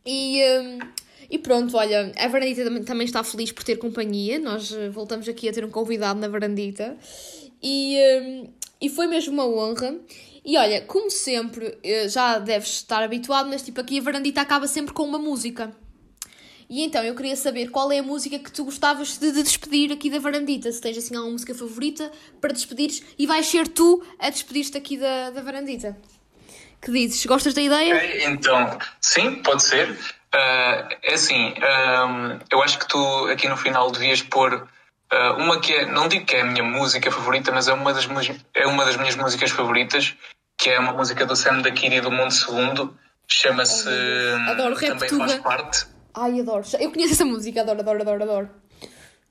E. 0.03 0.41
Um, 0.59 1.04
e 1.29 1.37
pronto, 1.37 1.75
olha, 1.77 2.11
a 2.17 2.27
Varandita 2.27 2.83
também 2.83 3.05
está 3.05 3.23
feliz 3.23 3.51
por 3.51 3.63
ter 3.63 3.77
companhia. 3.77 4.39
Nós 4.39 4.71
eh, 4.71 4.89
voltamos 4.89 5.27
aqui 5.27 5.49
a 5.49 5.53
ter 5.53 5.65
um 5.65 5.69
convidado 5.69 6.19
na 6.19 6.27
Varandita. 6.27 6.97
E, 7.61 7.97
um, 8.21 8.53
e 8.81 8.89
foi 8.89 9.07
mesmo 9.07 9.33
uma 9.33 9.47
honra. 9.47 9.95
E 10.43 10.57
olha, 10.57 10.81
como 10.81 11.09
sempre, 11.09 11.77
eh, 11.83 12.07
já 12.07 12.37
deves 12.37 12.69
estar 12.69 13.01
habituado, 13.03 13.49
mas 13.49 13.63
tipo 13.63 13.81
aqui 13.81 13.99
a 13.99 14.01
Varandita 14.01 14.41
acaba 14.41 14.67
sempre 14.67 14.93
com 14.93 15.03
uma 15.03 15.17
música. 15.17 15.75
E 16.69 16.81
então 16.83 17.03
eu 17.03 17.15
queria 17.15 17.35
saber 17.35 17.69
qual 17.69 17.91
é 17.91 17.99
a 17.99 18.03
música 18.03 18.39
que 18.39 18.51
tu 18.51 18.65
gostavas 18.65 19.17
de, 19.17 19.31
de 19.31 19.43
despedir 19.43 19.91
aqui 19.91 20.09
da 20.09 20.19
Varandita. 20.19 20.71
Se 20.71 20.81
tens 20.81 20.97
assim 20.97 21.15
alguma 21.15 21.33
música 21.33 21.53
favorita 21.53 22.11
para 22.41 22.53
despedires 22.53 23.03
e 23.17 23.25
vais 23.25 23.45
ser 23.45 23.67
tu 23.67 24.03
a 24.19 24.29
despedir-te 24.29 24.77
aqui 24.77 24.97
da, 24.97 25.29
da 25.29 25.41
Varandita. 25.41 25.97
Que 26.81 26.91
dizes? 26.91 27.25
Gostas 27.25 27.53
da 27.53 27.61
ideia? 27.61 28.29
Então, 28.29 28.77
sim, 29.01 29.41
pode 29.41 29.63
ser. 29.63 29.97
Uh, 30.35 30.89
é 31.01 31.13
assim, 31.13 31.53
um, 31.53 32.39
eu 32.51 32.61
acho 32.61 32.77
que 32.77 32.87
tu 32.89 33.27
aqui 33.27 33.47
no 33.47 33.55
final 33.55 33.89
devias 33.89 34.21
pôr 34.21 34.53
uh, 34.53 35.33
uma 35.37 35.61
que 35.61 35.73
é, 35.73 35.85
não 35.85 36.09
digo 36.09 36.25
que 36.25 36.35
é 36.35 36.41
a 36.41 36.45
minha 36.45 36.63
música 36.63 37.09
favorita, 37.09 37.53
mas 37.53 37.69
é 37.69 37.73
uma 37.73 37.93
das, 37.93 38.05
é 38.53 38.67
uma 38.67 38.83
das 38.83 38.97
minhas 38.97 39.15
músicas 39.15 39.51
favoritas, 39.51 40.13
que 40.57 40.69
é 40.69 40.77
uma 40.77 40.91
música 40.91 41.25
do 41.25 41.37
Sam 41.37 41.61
da 41.61 41.71
Kiri 41.71 42.01
do 42.01 42.11
Mundo 42.11 42.31
Segundo, 42.31 42.97
chama-se 43.25 43.87
Adoro 44.49 44.75
Também 44.75 45.07
Faz 45.07 45.35
Parte. 45.35 45.87
Ai, 46.13 46.41
adoro. 46.41 46.65
Eu 46.79 46.91
conheço 46.91 47.13
essa 47.13 47.25
música, 47.25 47.61
adoro, 47.61 47.79
adoro, 47.79 48.01
adoro, 48.01 48.23
adoro. 48.23 48.49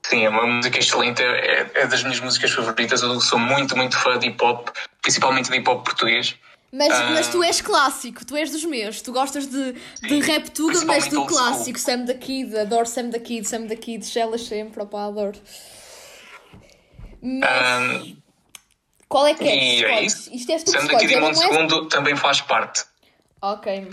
Sim, 0.06 0.24
é 0.24 0.28
uma 0.30 0.46
música 0.46 0.78
excelente, 0.78 1.22
é, 1.22 1.70
é 1.74 1.86
das 1.86 2.02
minhas 2.02 2.20
músicas 2.20 2.50
favoritas. 2.50 3.02
Eu 3.02 3.20
sou 3.20 3.38
muito, 3.38 3.76
muito 3.76 3.98
fã 3.98 4.18
de 4.18 4.28
hip 4.28 4.42
hop, 4.42 4.68
principalmente 5.02 5.50
de 5.50 5.56
hip 5.58 5.68
hop 5.68 5.84
português. 5.84 6.34
Mas, 6.74 6.92
uh, 6.92 7.12
mas 7.12 7.28
tu 7.28 7.40
és 7.40 7.60
clássico, 7.60 8.26
tu 8.26 8.36
és 8.36 8.50
dos 8.50 8.64
meus. 8.64 9.00
Tu 9.00 9.12
gostas 9.12 9.46
de, 9.46 9.74
de 9.74 10.20
rap 10.20 10.50
tudo, 10.50 10.84
mas 10.84 11.06
do 11.06 11.24
clássico. 11.24 11.78
Sam 11.78 12.04
da 12.04 12.14
Kid, 12.14 12.58
adoro 12.58 12.84
Sam 12.84 13.10
da 13.10 13.20
Kid, 13.20 13.46
Sam 13.46 13.66
da 13.66 13.76
Kid, 13.76 14.04
Shellas 14.04 14.42
sempre, 14.42 14.82
opa, 14.82 15.06
adoro. 15.06 15.38
Mas, 17.22 18.02
um, 18.02 18.16
qual 19.08 19.24
é 19.28 19.34
que 19.34 19.44
é? 19.44 19.56
E 19.56 19.84
é 19.84 20.02
isso. 20.02 20.34
Isto 20.34 20.50
és 20.50 20.64
tu 20.64 20.72
Sam 20.72 20.86
da 20.86 20.98
Kid 20.98 21.12
e 21.12 21.20
Mundo 21.20 21.36
Segundo 21.36 21.86
também 21.86 22.16
faz 22.16 22.40
parte. 22.40 22.84
Ok. 23.40 23.90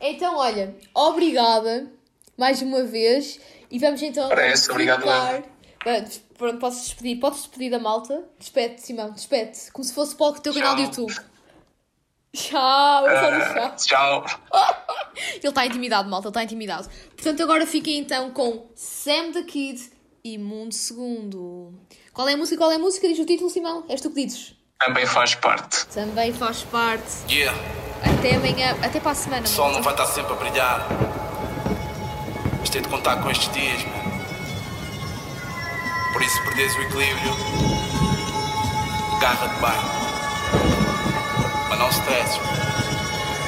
Então, 0.00 0.36
olha, 0.36 0.76
obrigada 0.92 1.92
mais 2.36 2.60
uma 2.60 2.82
vez 2.82 3.38
e 3.70 3.78
vamos 3.78 4.02
então. 4.02 4.28
Parece, 4.28 4.68
obrigado. 4.68 5.04
Pronto, 6.36 6.58
posso 6.58 6.82
despedir. 6.82 7.20
Podes 7.20 7.42
despedir 7.42 7.70
da 7.70 7.78
malta? 7.78 8.24
Despede, 8.36 8.80
Simão, 8.80 9.12
despede. 9.12 9.70
Como 9.72 9.84
se 9.84 9.94
fosse 9.94 10.16
para 10.16 10.26
o 10.26 10.32
teu 10.40 10.52
canal 10.52 10.74
do 10.74 10.82
YouTube. 10.82 11.14
Tchau, 12.36 13.08
eu 13.08 13.18
só 13.18 13.30
no 13.30 13.76
tchau. 13.76 13.76
Tchau. 13.76 14.40
Ele 15.36 15.48
está 15.48 15.64
intimidado, 15.64 16.10
malta, 16.10 16.28
ele 16.28 16.30
está 16.30 16.44
intimidado. 16.44 16.88
Portanto, 17.14 17.42
agora 17.42 17.66
fiquem 17.66 17.98
então 17.98 18.30
com 18.30 18.66
Sam 18.74 19.32
the 19.32 19.42
Kid 19.42 19.90
e 20.22 20.36
Mundo 20.36 20.74
Segundo. 20.74 21.72
Qual 22.12 22.28
é 22.28 22.34
a 22.34 22.36
música? 22.36 22.58
Qual 22.58 22.70
é 22.70 22.74
a 22.74 22.78
música? 22.78 23.08
Diz 23.08 23.18
o 23.18 23.24
título, 23.24 23.48
Simão. 23.48 23.86
És 23.88 24.02
tu 24.02 24.10
que 24.10 24.26
dizes. 24.26 24.54
Também 24.78 25.06
faz 25.06 25.34
parte. 25.34 25.86
Também 25.86 26.32
faz 26.34 26.62
parte. 26.64 27.10
Yeah. 27.30 27.58
Até 28.02 28.36
amanhã, 28.36 28.76
até 28.82 29.00
para 29.00 29.12
a 29.12 29.14
semana. 29.14 29.44
O 29.44 29.48
sol 29.48 29.72
não 29.72 29.82
vai 29.82 29.94
estar 29.94 30.06
sempre 30.06 30.34
a 30.34 30.36
brilhar. 30.36 30.86
Mas 32.60 32.68
tem 32.68 32.82
de 32.82 32.88
contar 32.88 33.22
com 33.22 33.30
estes 33.30 33.50
dias, 33.54 33.82
mano. 33.84 34.16
Por 36.12 36.22
isso, 36.22 36.34
se 36.36 36.42
perdes 36.44 36.76
o 36.76 36.82
equilíbrio, 36.82 37.32
agarra-te 39.16 39.60
bem. 39.60 40.85
Mas 41.76 41.78
não 41.78 41.88
stresses. 41.90 42.40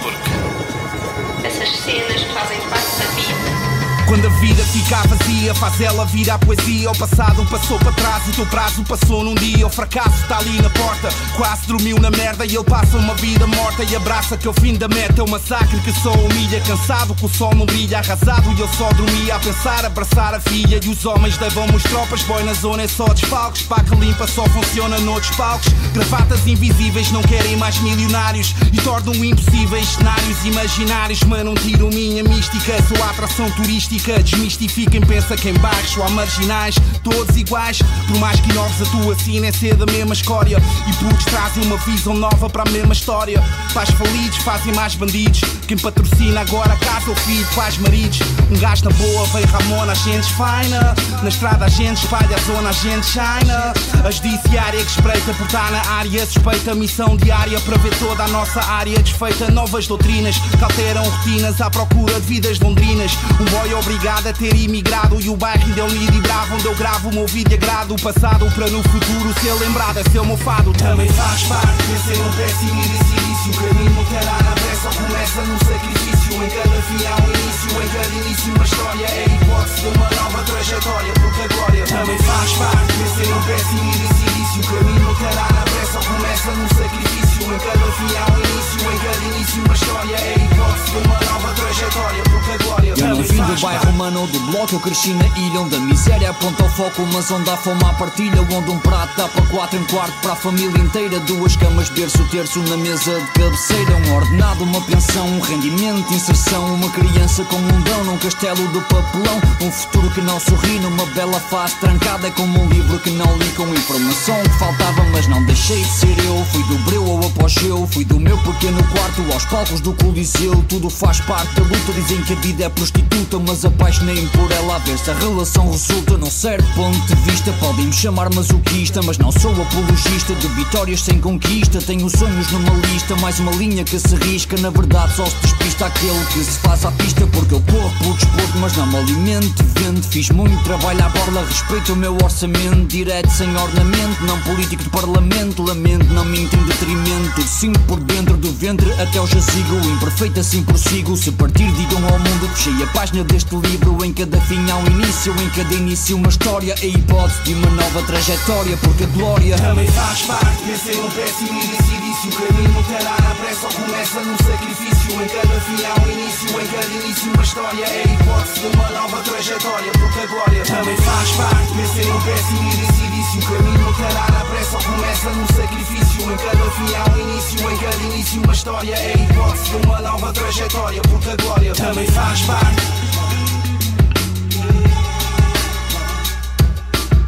Porque 0.02 1.46
essas 1.46 1.68
cenas 1.78 2.22
fazem 2.24 2.60
parte 2.68 2.96
da 2.98 3.06
vida. 3.14 3.77
Quando 4.08 4.24
a 4.24 4.30
vida 4.40 4.64
fica 4.64 5.02
vazia, 5.06 5.54
faz 5.54 5.78
ela 5.82 6.06
vir 6.06 6.30
à 6.30 6.38
poesia. 6.38 6.90
O 6.90 6.96
passado 6.96 7.44
passou 7.44 7.78
para 7.78 7.92
trás, 7.92 8.26
o 8.26 8.32
teu 8.32 8.46
prazo 8.46 8.82
passou 8.82 9.22
num 9.22 9.34
dia. 9.34 9.66
O 9.66 9.70
fracasso 9.70 10.22
está 10.22 10.38
ali 10.38 10.62
na 10.62 10.70
porta, 10.70 11.10
quase 11.36 11.66
dormiu 11.66 11.98
na 11.98 12.10
merda. 12.10 12.46
E 12.46 12.56
ele 12.56 12.64
passa 12.64 12.96
uma 12.96 13.14
vida 13.16 13.46
morta 13.46 13.84
e 13.84 13.94
abraça 13.94 14.38
que 14.38 14.48
o 14.48 14.52
fim 14.54 14.76
da 14.78 14.88
meta. 14.88 15.20
É 15.20 15.24
um 15.24 15.28
massacre 15.28 15.78
que 15.80 15.92
só 15.92 16.10
humilha, 16.12 16.58
cansado 16.62 17.14
que 17.14 17.26
o 17.26 17.28
sol 17.28 17.54
não 17.54 17.66
brilha. 17.66 17.98
Arrasado 17.98 18.50
e 18.50 18.62
ele 18.62 18.72
só 18.78 18.90
dormia 18.94 19.34
a 19.34 19.38
pensar, 19.40 19.84
abraçar 19.84 20.34
a 20.34 20.40
filha. 20.40 20.80
E 20.82 20.88
os 20.88 21.04
homens 21.04 21.38
levam-me 21.38 21.76
os 21.76 21.82
tropas, 21.82 22.22
boy 22.22 22.42
na 22.44 22.54
zona 22.54 22.84
é 22.84 22.88
só 22.88 23.08
desfalques. 23.08 23.64
Paca 23.64 23.94
limpa 23.94 24.26
só 24.26 24.44
funciona 24.46 24.98
noutros 25.00 25.36
palcos. 25.36 25.68
Gravatas 25.92 26.46
invisíveis 26.46 27.12
não 27.12 27.20
querem 27.20 27.58
mais 27.58 27.76
milionários 27.80 28.54
e 28.72 28.80
tornam 28.80 29.14
impossíveis 29.22 29.86
cenários 29.86 30.46
imaginários. 30.46 31.22
Mano, 31.24 31.50
um 31.50 31.54
tiro 31.54 31.90
minha 31.90 32.22
mística, 32.22 32.72
sou 32.88 33.04
atração 33.04 33.50
turística. 33.50 33.97
Desmistifiquem, 33.98 35.00
pensa 35.00 35.36
que 35.36 35.48
em 35.48 35.54
baixo 35.54 36.02
há 36.02 36.08
marginais, 36.10 36.76
todos 37.02 37.36
iguais. 37.36 37.78
Por 38.06 38.18
mais 38.18 38.40
que 38.40 38.50
inovos 38.50 38.80
a 38.82 38.90
tua 38.90 39.14
cena 39.16 39.46
é 39.46 39.52
ser 39.52 39.74
da 39.76 39.86
mesma 39.86 40.14
escória. 40.14 40.58
E 40.88 40.92
putos 40.94 41.24
trazem 41.24 41.64
uma 41.64 41.76
visão 41.78 42.14
nova 42.14 42.48
para 42.48 42.62
a 42.62 42.72
mesma 42.72 42.92
história. 42.92 43.42
Pais 43.74 43.90
falidos 43.90 44.38
fazem 44.38 44.72
mais 44.74 44.94
bandidos. 44.94 45.40
Quem 45.68 45.76
patrocina 45.76 46.40
agora 46.40 46.74
casa 46.76 47.10
ou 47.10 47.16
filho, 47.16 47.46
pais 47.54 47.76
maridos. 47.76 48.20
Um 48.50 48.58
gajo 48.58 48.86
na 48.86 48.90
boa, 48.90 49.26
vem 49.26 49.44
Ramona, 49.44 49.92
a 49.92 49.94
gente 49.94 50.32
faina. 50.32 50.94
Na 51.22 51.28
estrada 51.28 51.66
a 51.66 51.68
gente 51.68 51.98
espalha 51.98 52.36
a 52.36 52.40
zona, 52.40 52.70
a 52.70 52.72
gente 52.72 53.04
shina. 53.04 53.74
A 54.02 54.10
judiciária 54.10 54.82
que 54.82 54.90
espreita 54.90 55.34
por 55.34 55.44
estar 55.44 55.70
na 55.70 55.82
área 55.90 56.24
suspeita. 56.24 56.74
Missão 56.74 57.18
diária 57.18 57.60
para 57.60 57.76
ver 57.76 57.94
toda 57.98 58.24
a 58.24 58.28
nossa 58.28 58.64
área 58.64 58.98
desfeita. 58.98 59.50
Novas 59.50 59.86
doutrinas 59.86 60.38
que 60.38 60.64
alteram 60.64 61.04
rotinas 61.04 61.60
à 61.60 61.68
procura 61.68 62.18
de 62.18 62.26
vidas 62.26 62.58
londrinas. 62.60 63.12
Um 63.38 63.44
boy 63.44 63.74
obrigado 63.74 64.26
a 64.26 64.32
ter 64.32 64.56
imigrado 64.56 65.20
e 65.20 65.28
o 65.28 65.36
bairro 65.36 65.78
é 65.78 65.82
unido 65.82 66.16
e 66.16 66.20
bravo. 66.22 66.54
Onde 66.54 66.64
eu 66.64 66.74
gravo 66.76 67.10
o 67.10 67.12
meu 67.12 67.26
vídeo 67.26 67.54
agrado. 67.54 67.94
O 67.94 68.00
passado 68.00 68.50
para 68.54 68.68
no 68.68 68.82
futuro 68.84 69.34
ser 69.42 69.52
lembrado, 69.62 69.98
a 69.98 70.10
ser 70.10 70.22
mofado. 70.22 70.72
Também 70.72 71.08
faz 71.10 71.42
parte. 71.42 71.84
Pensei 71.84 72.16
num 72.16 72.32
péssimo 72.32 72.82
início. 72.82 73.28
O 73.50 73.54
caminho 73.54 74.06
terá 74.10 74.38
na 74.42 74.57
só 74.92 75.02
começa 75.02 75.42
num 75.42 75.58
sacrifício. 75.58 76.42
Em 76.42 76.48
cada 76.48 76.82
fim 76.82 77.06
há 77.06 77.16
um 77.16 77.30
início, 77.30 77.82
em 77.82 77.88
cada 77.88 78.08
início 78.08 78.54
uma 78.54 78.64
história. 78.64 79.06
É 79.06 79.24
a 79.24 79.34
hipótese 79.34 79.80
de 79.80 79.88
uma 79.88 80.10
nova 80.10 80.42
trajetória. 80.44 81.12
Porque 81.14 81.42
a 81.42 81.48
glória 81.48 81.84
também 81.84 82.18
faz 82.18 82.52
parte. 82.52 82.92
Pensei 82.94 83.32
num 83.32 83.42
péssimo 83.42 83.82
início. 83.82 84.62
O 84.62 84.66
caminho 84.66 85.00
não 85.00 85.14
terá 85.14 85.48
na 85.52 85.62
pressa, 85.62 85.92
só 85.92 86.00
começa 86.00 86.50
num 86.52 86.68
sacrifício. 86.68 87.27
Em 87.48 87.58
cada 87.60 87.92
fim 87.92 88.14
há 88.14 88.30
um 88.30 88.38
início, 88.38 88.92
em 88.92 88.98
cada 88.98 89.24
início 89.24 89.64
uma 89.64 89.74
história. 89.74 90.16
É 90.16 90.34
a 90.34 90.44
hipótese 90.44 90.90
de 90.90 90.98
uma 90.98 91.20
nova 91.32 91.54
trajetória. 91.54 92.22
Porque 92.24 92.50
a 92.50 92.56
glória 92.58 92.94
Eu 92.94 93.08
não 93.08 93.22
vim 93.22 93.42
do 93.42 93.60
bairro 93.62 93.90
humano 93.90 94.20
ou 94.20 94.26
do 94.26 94.38
bloco, 94.40 94.74
eu 94.74 94.80
cresci 94.80 95.14
na 95.14 95.26
ilha 95.38 95.60
onde 95.60 95.76
a 95.76 95.80
miséria 95.80 96.30
aponta 96.30 96.64
o 96.64 96.68
foco, 96.68 97.08
mas 97.10 97.30
onde 97.30 97.48
há 97.48 97.56
fome 97.56 97.82
à 97.84 97.94
partilha, 97.94 98.42
onde 98.42 98.70
um 98.70 98.78
prato 98.78 99.16
dá 99.16 99.28
para 99.28 99.46
quatro 99.46 99.78
em 99.78 99.84
quarto 99.84 100.12
para 100.20 100.32
a 100.32 100.36
família 100.36 100.78
inteira, 100.78 101.18
duas 101.20 101.56
camas, 101.56 101.88
berço, 101.88 102.22
terço 102.28 102.60
na 102.64 102.76
mesa 102.76 103.18
de 103.18 103.32
cabeceira, 103.32 103.96
um 103.96 104.14
ordenado, 104.14 104.64
uma 104.64 104.80
pensão, 104.82 105.26
um 105.26 105.40
rendimento, 105.40 106.12
inserção, 106.12 106.74
uma 106.74 106.90
criança 106.90 107.44
com 107.44 107.56
um 107.56 107.80
dão 107.80 108.04
num 108.04 108.18
castelo 108.18 108.68
de 108.68 108.80
papelão, 108.80 109.40
um 109.62 109.72
futuro 109.72 110.10
que 110.10 110.20
não 110.20 110.38
sorri 110.38 110.78
numa 110.80 111.06
bela 111.06 111.40
face 111.40 111.76
trancada, 111.76 112.30
como 112.32 112.62
um 112.62 112.68
livro 112.68 112.98
que 112.98 113.10
não 113.10 113.38
li 113.38 113.48
com 113.52 113.66
informação 113.68 114.36
que 114.42 114.58
faltava, 114.58 115.02
mas 115.12 115.26
não 115.28 115.42
deixei 115.46 115.82
de 115.82 115.90
ser 115.90 116.24
eu, 116.26 116.44
fui 116.52 116.62
do 116.64 116.78
breu 116.84 116.98
ao 117.38 117.48
apogeu, 117.48 117.86
fui 117.90 118.04
do 118.04 118.18
meu 118.18 118.36
pequeno 118.38 118.82
quarto 118.84 119.22
aos 119.32 119.44
palcos 119.46 119.80
do 119.80 119.92
coliseu, 119.94 120.64
tudo 120.68 120.90
faz 120.90 121.20
parte 121.20 121.54
da 121.54 121.62
luta, 121.62 121.92
dizem 121.94 122.22
que 122.22 122.32
a 122.32 122.36
vida 122.36 122.64
é 122.64 122.68
prostituta, 122.68 123.38
mas 123.38 123.64
apaixonei-me 123.64 124.28
por 124.28 124.50
ela 124.50 124.76
a 124.76 124.78
ver 124.78 124.98
se 124.98 125.10
a 125.10 125.14
relação 125.14 125.70
resulta 125.70 126.16
num 126.18 126.30
certo 126.30 126.66
ponto 126.74 126.98
de 127.06 127.14
vista. 127.30 127.52
Podem-me 127.60 127.92
chamar 127.92 128.32
masoquista, 128.34 129.00
mas 129.02 129.18
não 129.18 129.32
sou 129.32 129.50
apologista 129.52 130.34
de 130.34 130.48
vitórias 130.48 131.00
sem 131.02 131.20
conquista. 131.20 131.80
Tenho 131.80 132.08
sonhos 132.10 132.50
numa 132.50 132.74
lista, 132.88 133.16
mais 133.16 133.38
uma 133.40 133.52
linha 133.52 133.84
que 133.84 133.98
se 133.98 134.14
risca. 134.16 134.56
Na 134.58 134.70
verdade, 134.70 135.14
só 135.14 135.24
se 135.24 135.36
despista 135.42 135.86
aquele 135.86 136.24
que 136.32 136.44
se 136.44 136.58
faz 136.58 136.84
à 136.84 136.92
pista, 136.92 137.26
porque 137.28 137.54
eu 137.54 137.62
corro 137.62 137.98
pelo 137.98 138.14
desporto, 138.14 138.58
mas 138.58 138.76
não 138.76 138.86
me 138.86 138.96
alimento. 138.96 139.64
Vendo, 139.74 140.02
fiz 140.02 140.30
muito 140.30 140.62
trabalho 140.64 141.04
à 141.04 141.08
borla, 141.08 141.44
respeito 141.44 141.92
o 141.92 141.96
meu 141.96 142.14
orçamento, 142.22 142.86
direto 142.86 143.30
sem 143.30 143.48
ornamento, 143.56 144.24
não 144.24 144.40
político 144.42 144.82
de 144.82 144.90
parlamento. 144.90 145.62
Lamento, 145.62 146.06
não 146.12 146.24
minto 146.24 146.54
em 146.56 146.62
detrimento. 146.64 147.27
Sinto 147.58 147.80
por 147.88 147.98
dentro 147.98 148.36
do 148.36 148.52
ventre 148.52 148.88
até 149.02 149.20
o 149.20 149.26
jazigo, 149.26 149.74
imperfeito 149.88 150.38
assim 150.38 150.62
prossigo. 150.62 151.16
Se 151.16 151.32
partir, 151.32 151.68
digam 151.72 152.04
ao 152.06 152.16
mundo 152.16 152.48
fechei 152.54 152.84
a 152.84 152.86
página 152.86 153.24
deste 153.24 153.52
livro. 153.56 154.04
Em 154.04 154.12
cada 154.12 154.40
fim 154.42 154.70
há 154.70 154.76
um 154.76 154.86
início, 154.86 155.34
em 155.42 155.50
cada 155.50 155.74
início 155.74 156.16
uma 156.16 156.28
história. 156.28 156.76
A 156.80 156.86
hipótese 156.86 157.42
de 157.42 157.54
uma 157.54 157.70
nova 157.70 158.00
trajetória, 158.02 158.76
porque 158.76 159.02
a 159.02 159.06
glória. 159.08 159.56
Também 159.56 159.88
faz 159.88 160.22
parte, 160.22 160.62
pensei 160.68 161.02
num 161.02 161.10
péssimo 161.10 161.60
início 161.60 162.28
O 162.28 162.46
caminho 162.46 162.84
terá 162.84 163.27
só 163.60 163.68
começa 163.68 164.20
num 164.20 164.36
sacrifício 164.36 165.22
Em 165.22 165.28
cada 165.28 165.60
fim 165.60 165.84
há 165.84 166.00
um 166.00 166.10
início, 166.10 166.60
em 166.60 166.66
cada 166.66 166.86
início 166.86 167.32
uma 167.32 167.42
história 167.42 167.84
É 167.84 167.98
a 167.98 168.12
hipótese 168.12 168.60
de 168.60 168.76
uma 168.76 168.88
nova 168.90 169.22
trajetória 169.22 169.92
Porque 169.92 170.20
a 170.20 170.26
glória 170.26 170.64
também 170.64 170.96
faz 170.96 171.30
parte 171.32 171.72
Pensei 171.74 172.04
num 172.04 172.20
péssimo 172.20 172.72
início 172.72 173.40
O 173.40 173.46
caminho 173.46 173.94
terá 173.94 174.26
na 174.30 174.44
pressa, 174.44 174.70
só 174.70 174.78
começa 174.78 175.30
num 175.30 175.46
sacrifício 175.46 176.32
Em 176.32 176.36
cada 176.36 176.70
fim 176.70 176.94
há 176.94 177.10
um 177.10 177.20
início, 177.20 177.70
em 177.70 177.76
cada 177.78 177.96
início 177.96 178.42
uma 178.42 178.52
história 178.52 178.94
É 178.94 179.14
a 179.14 179.16
hipótese 179.16 179.70
de 179.70 179.86
uma 179.86 180.00
nova 180.00 180.32
trajetória 180.32 181.02
Porque 181.02 181.30
a 181.30 181.36
glória 181.36 181.74
também 181.74 182.06
faz 182.06 182.40
parte. 182.42 182.82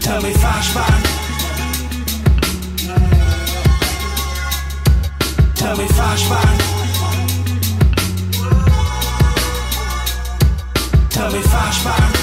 Também 0.00 0.34
faz 0.34 0.68
parte 0.68 1.19
também 5.60 5.88
faz 5.88 6.22
parte. 6.22 6.64
Também 11.12 11.42
faz 11.42 11.78
parte. 11.78 12.18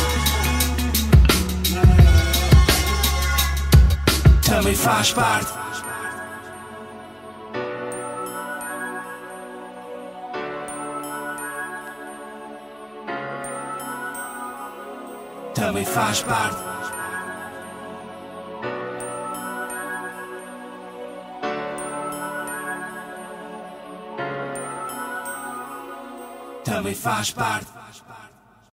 Também 4.49 4.75
faz 4.75 5.13
parte. 5.13 5.53
Também 15.53 15.85
faz 15.85 16.21
parte. 16.23 16.86
Faz 26.95 27.31
parte. 27.31 27.76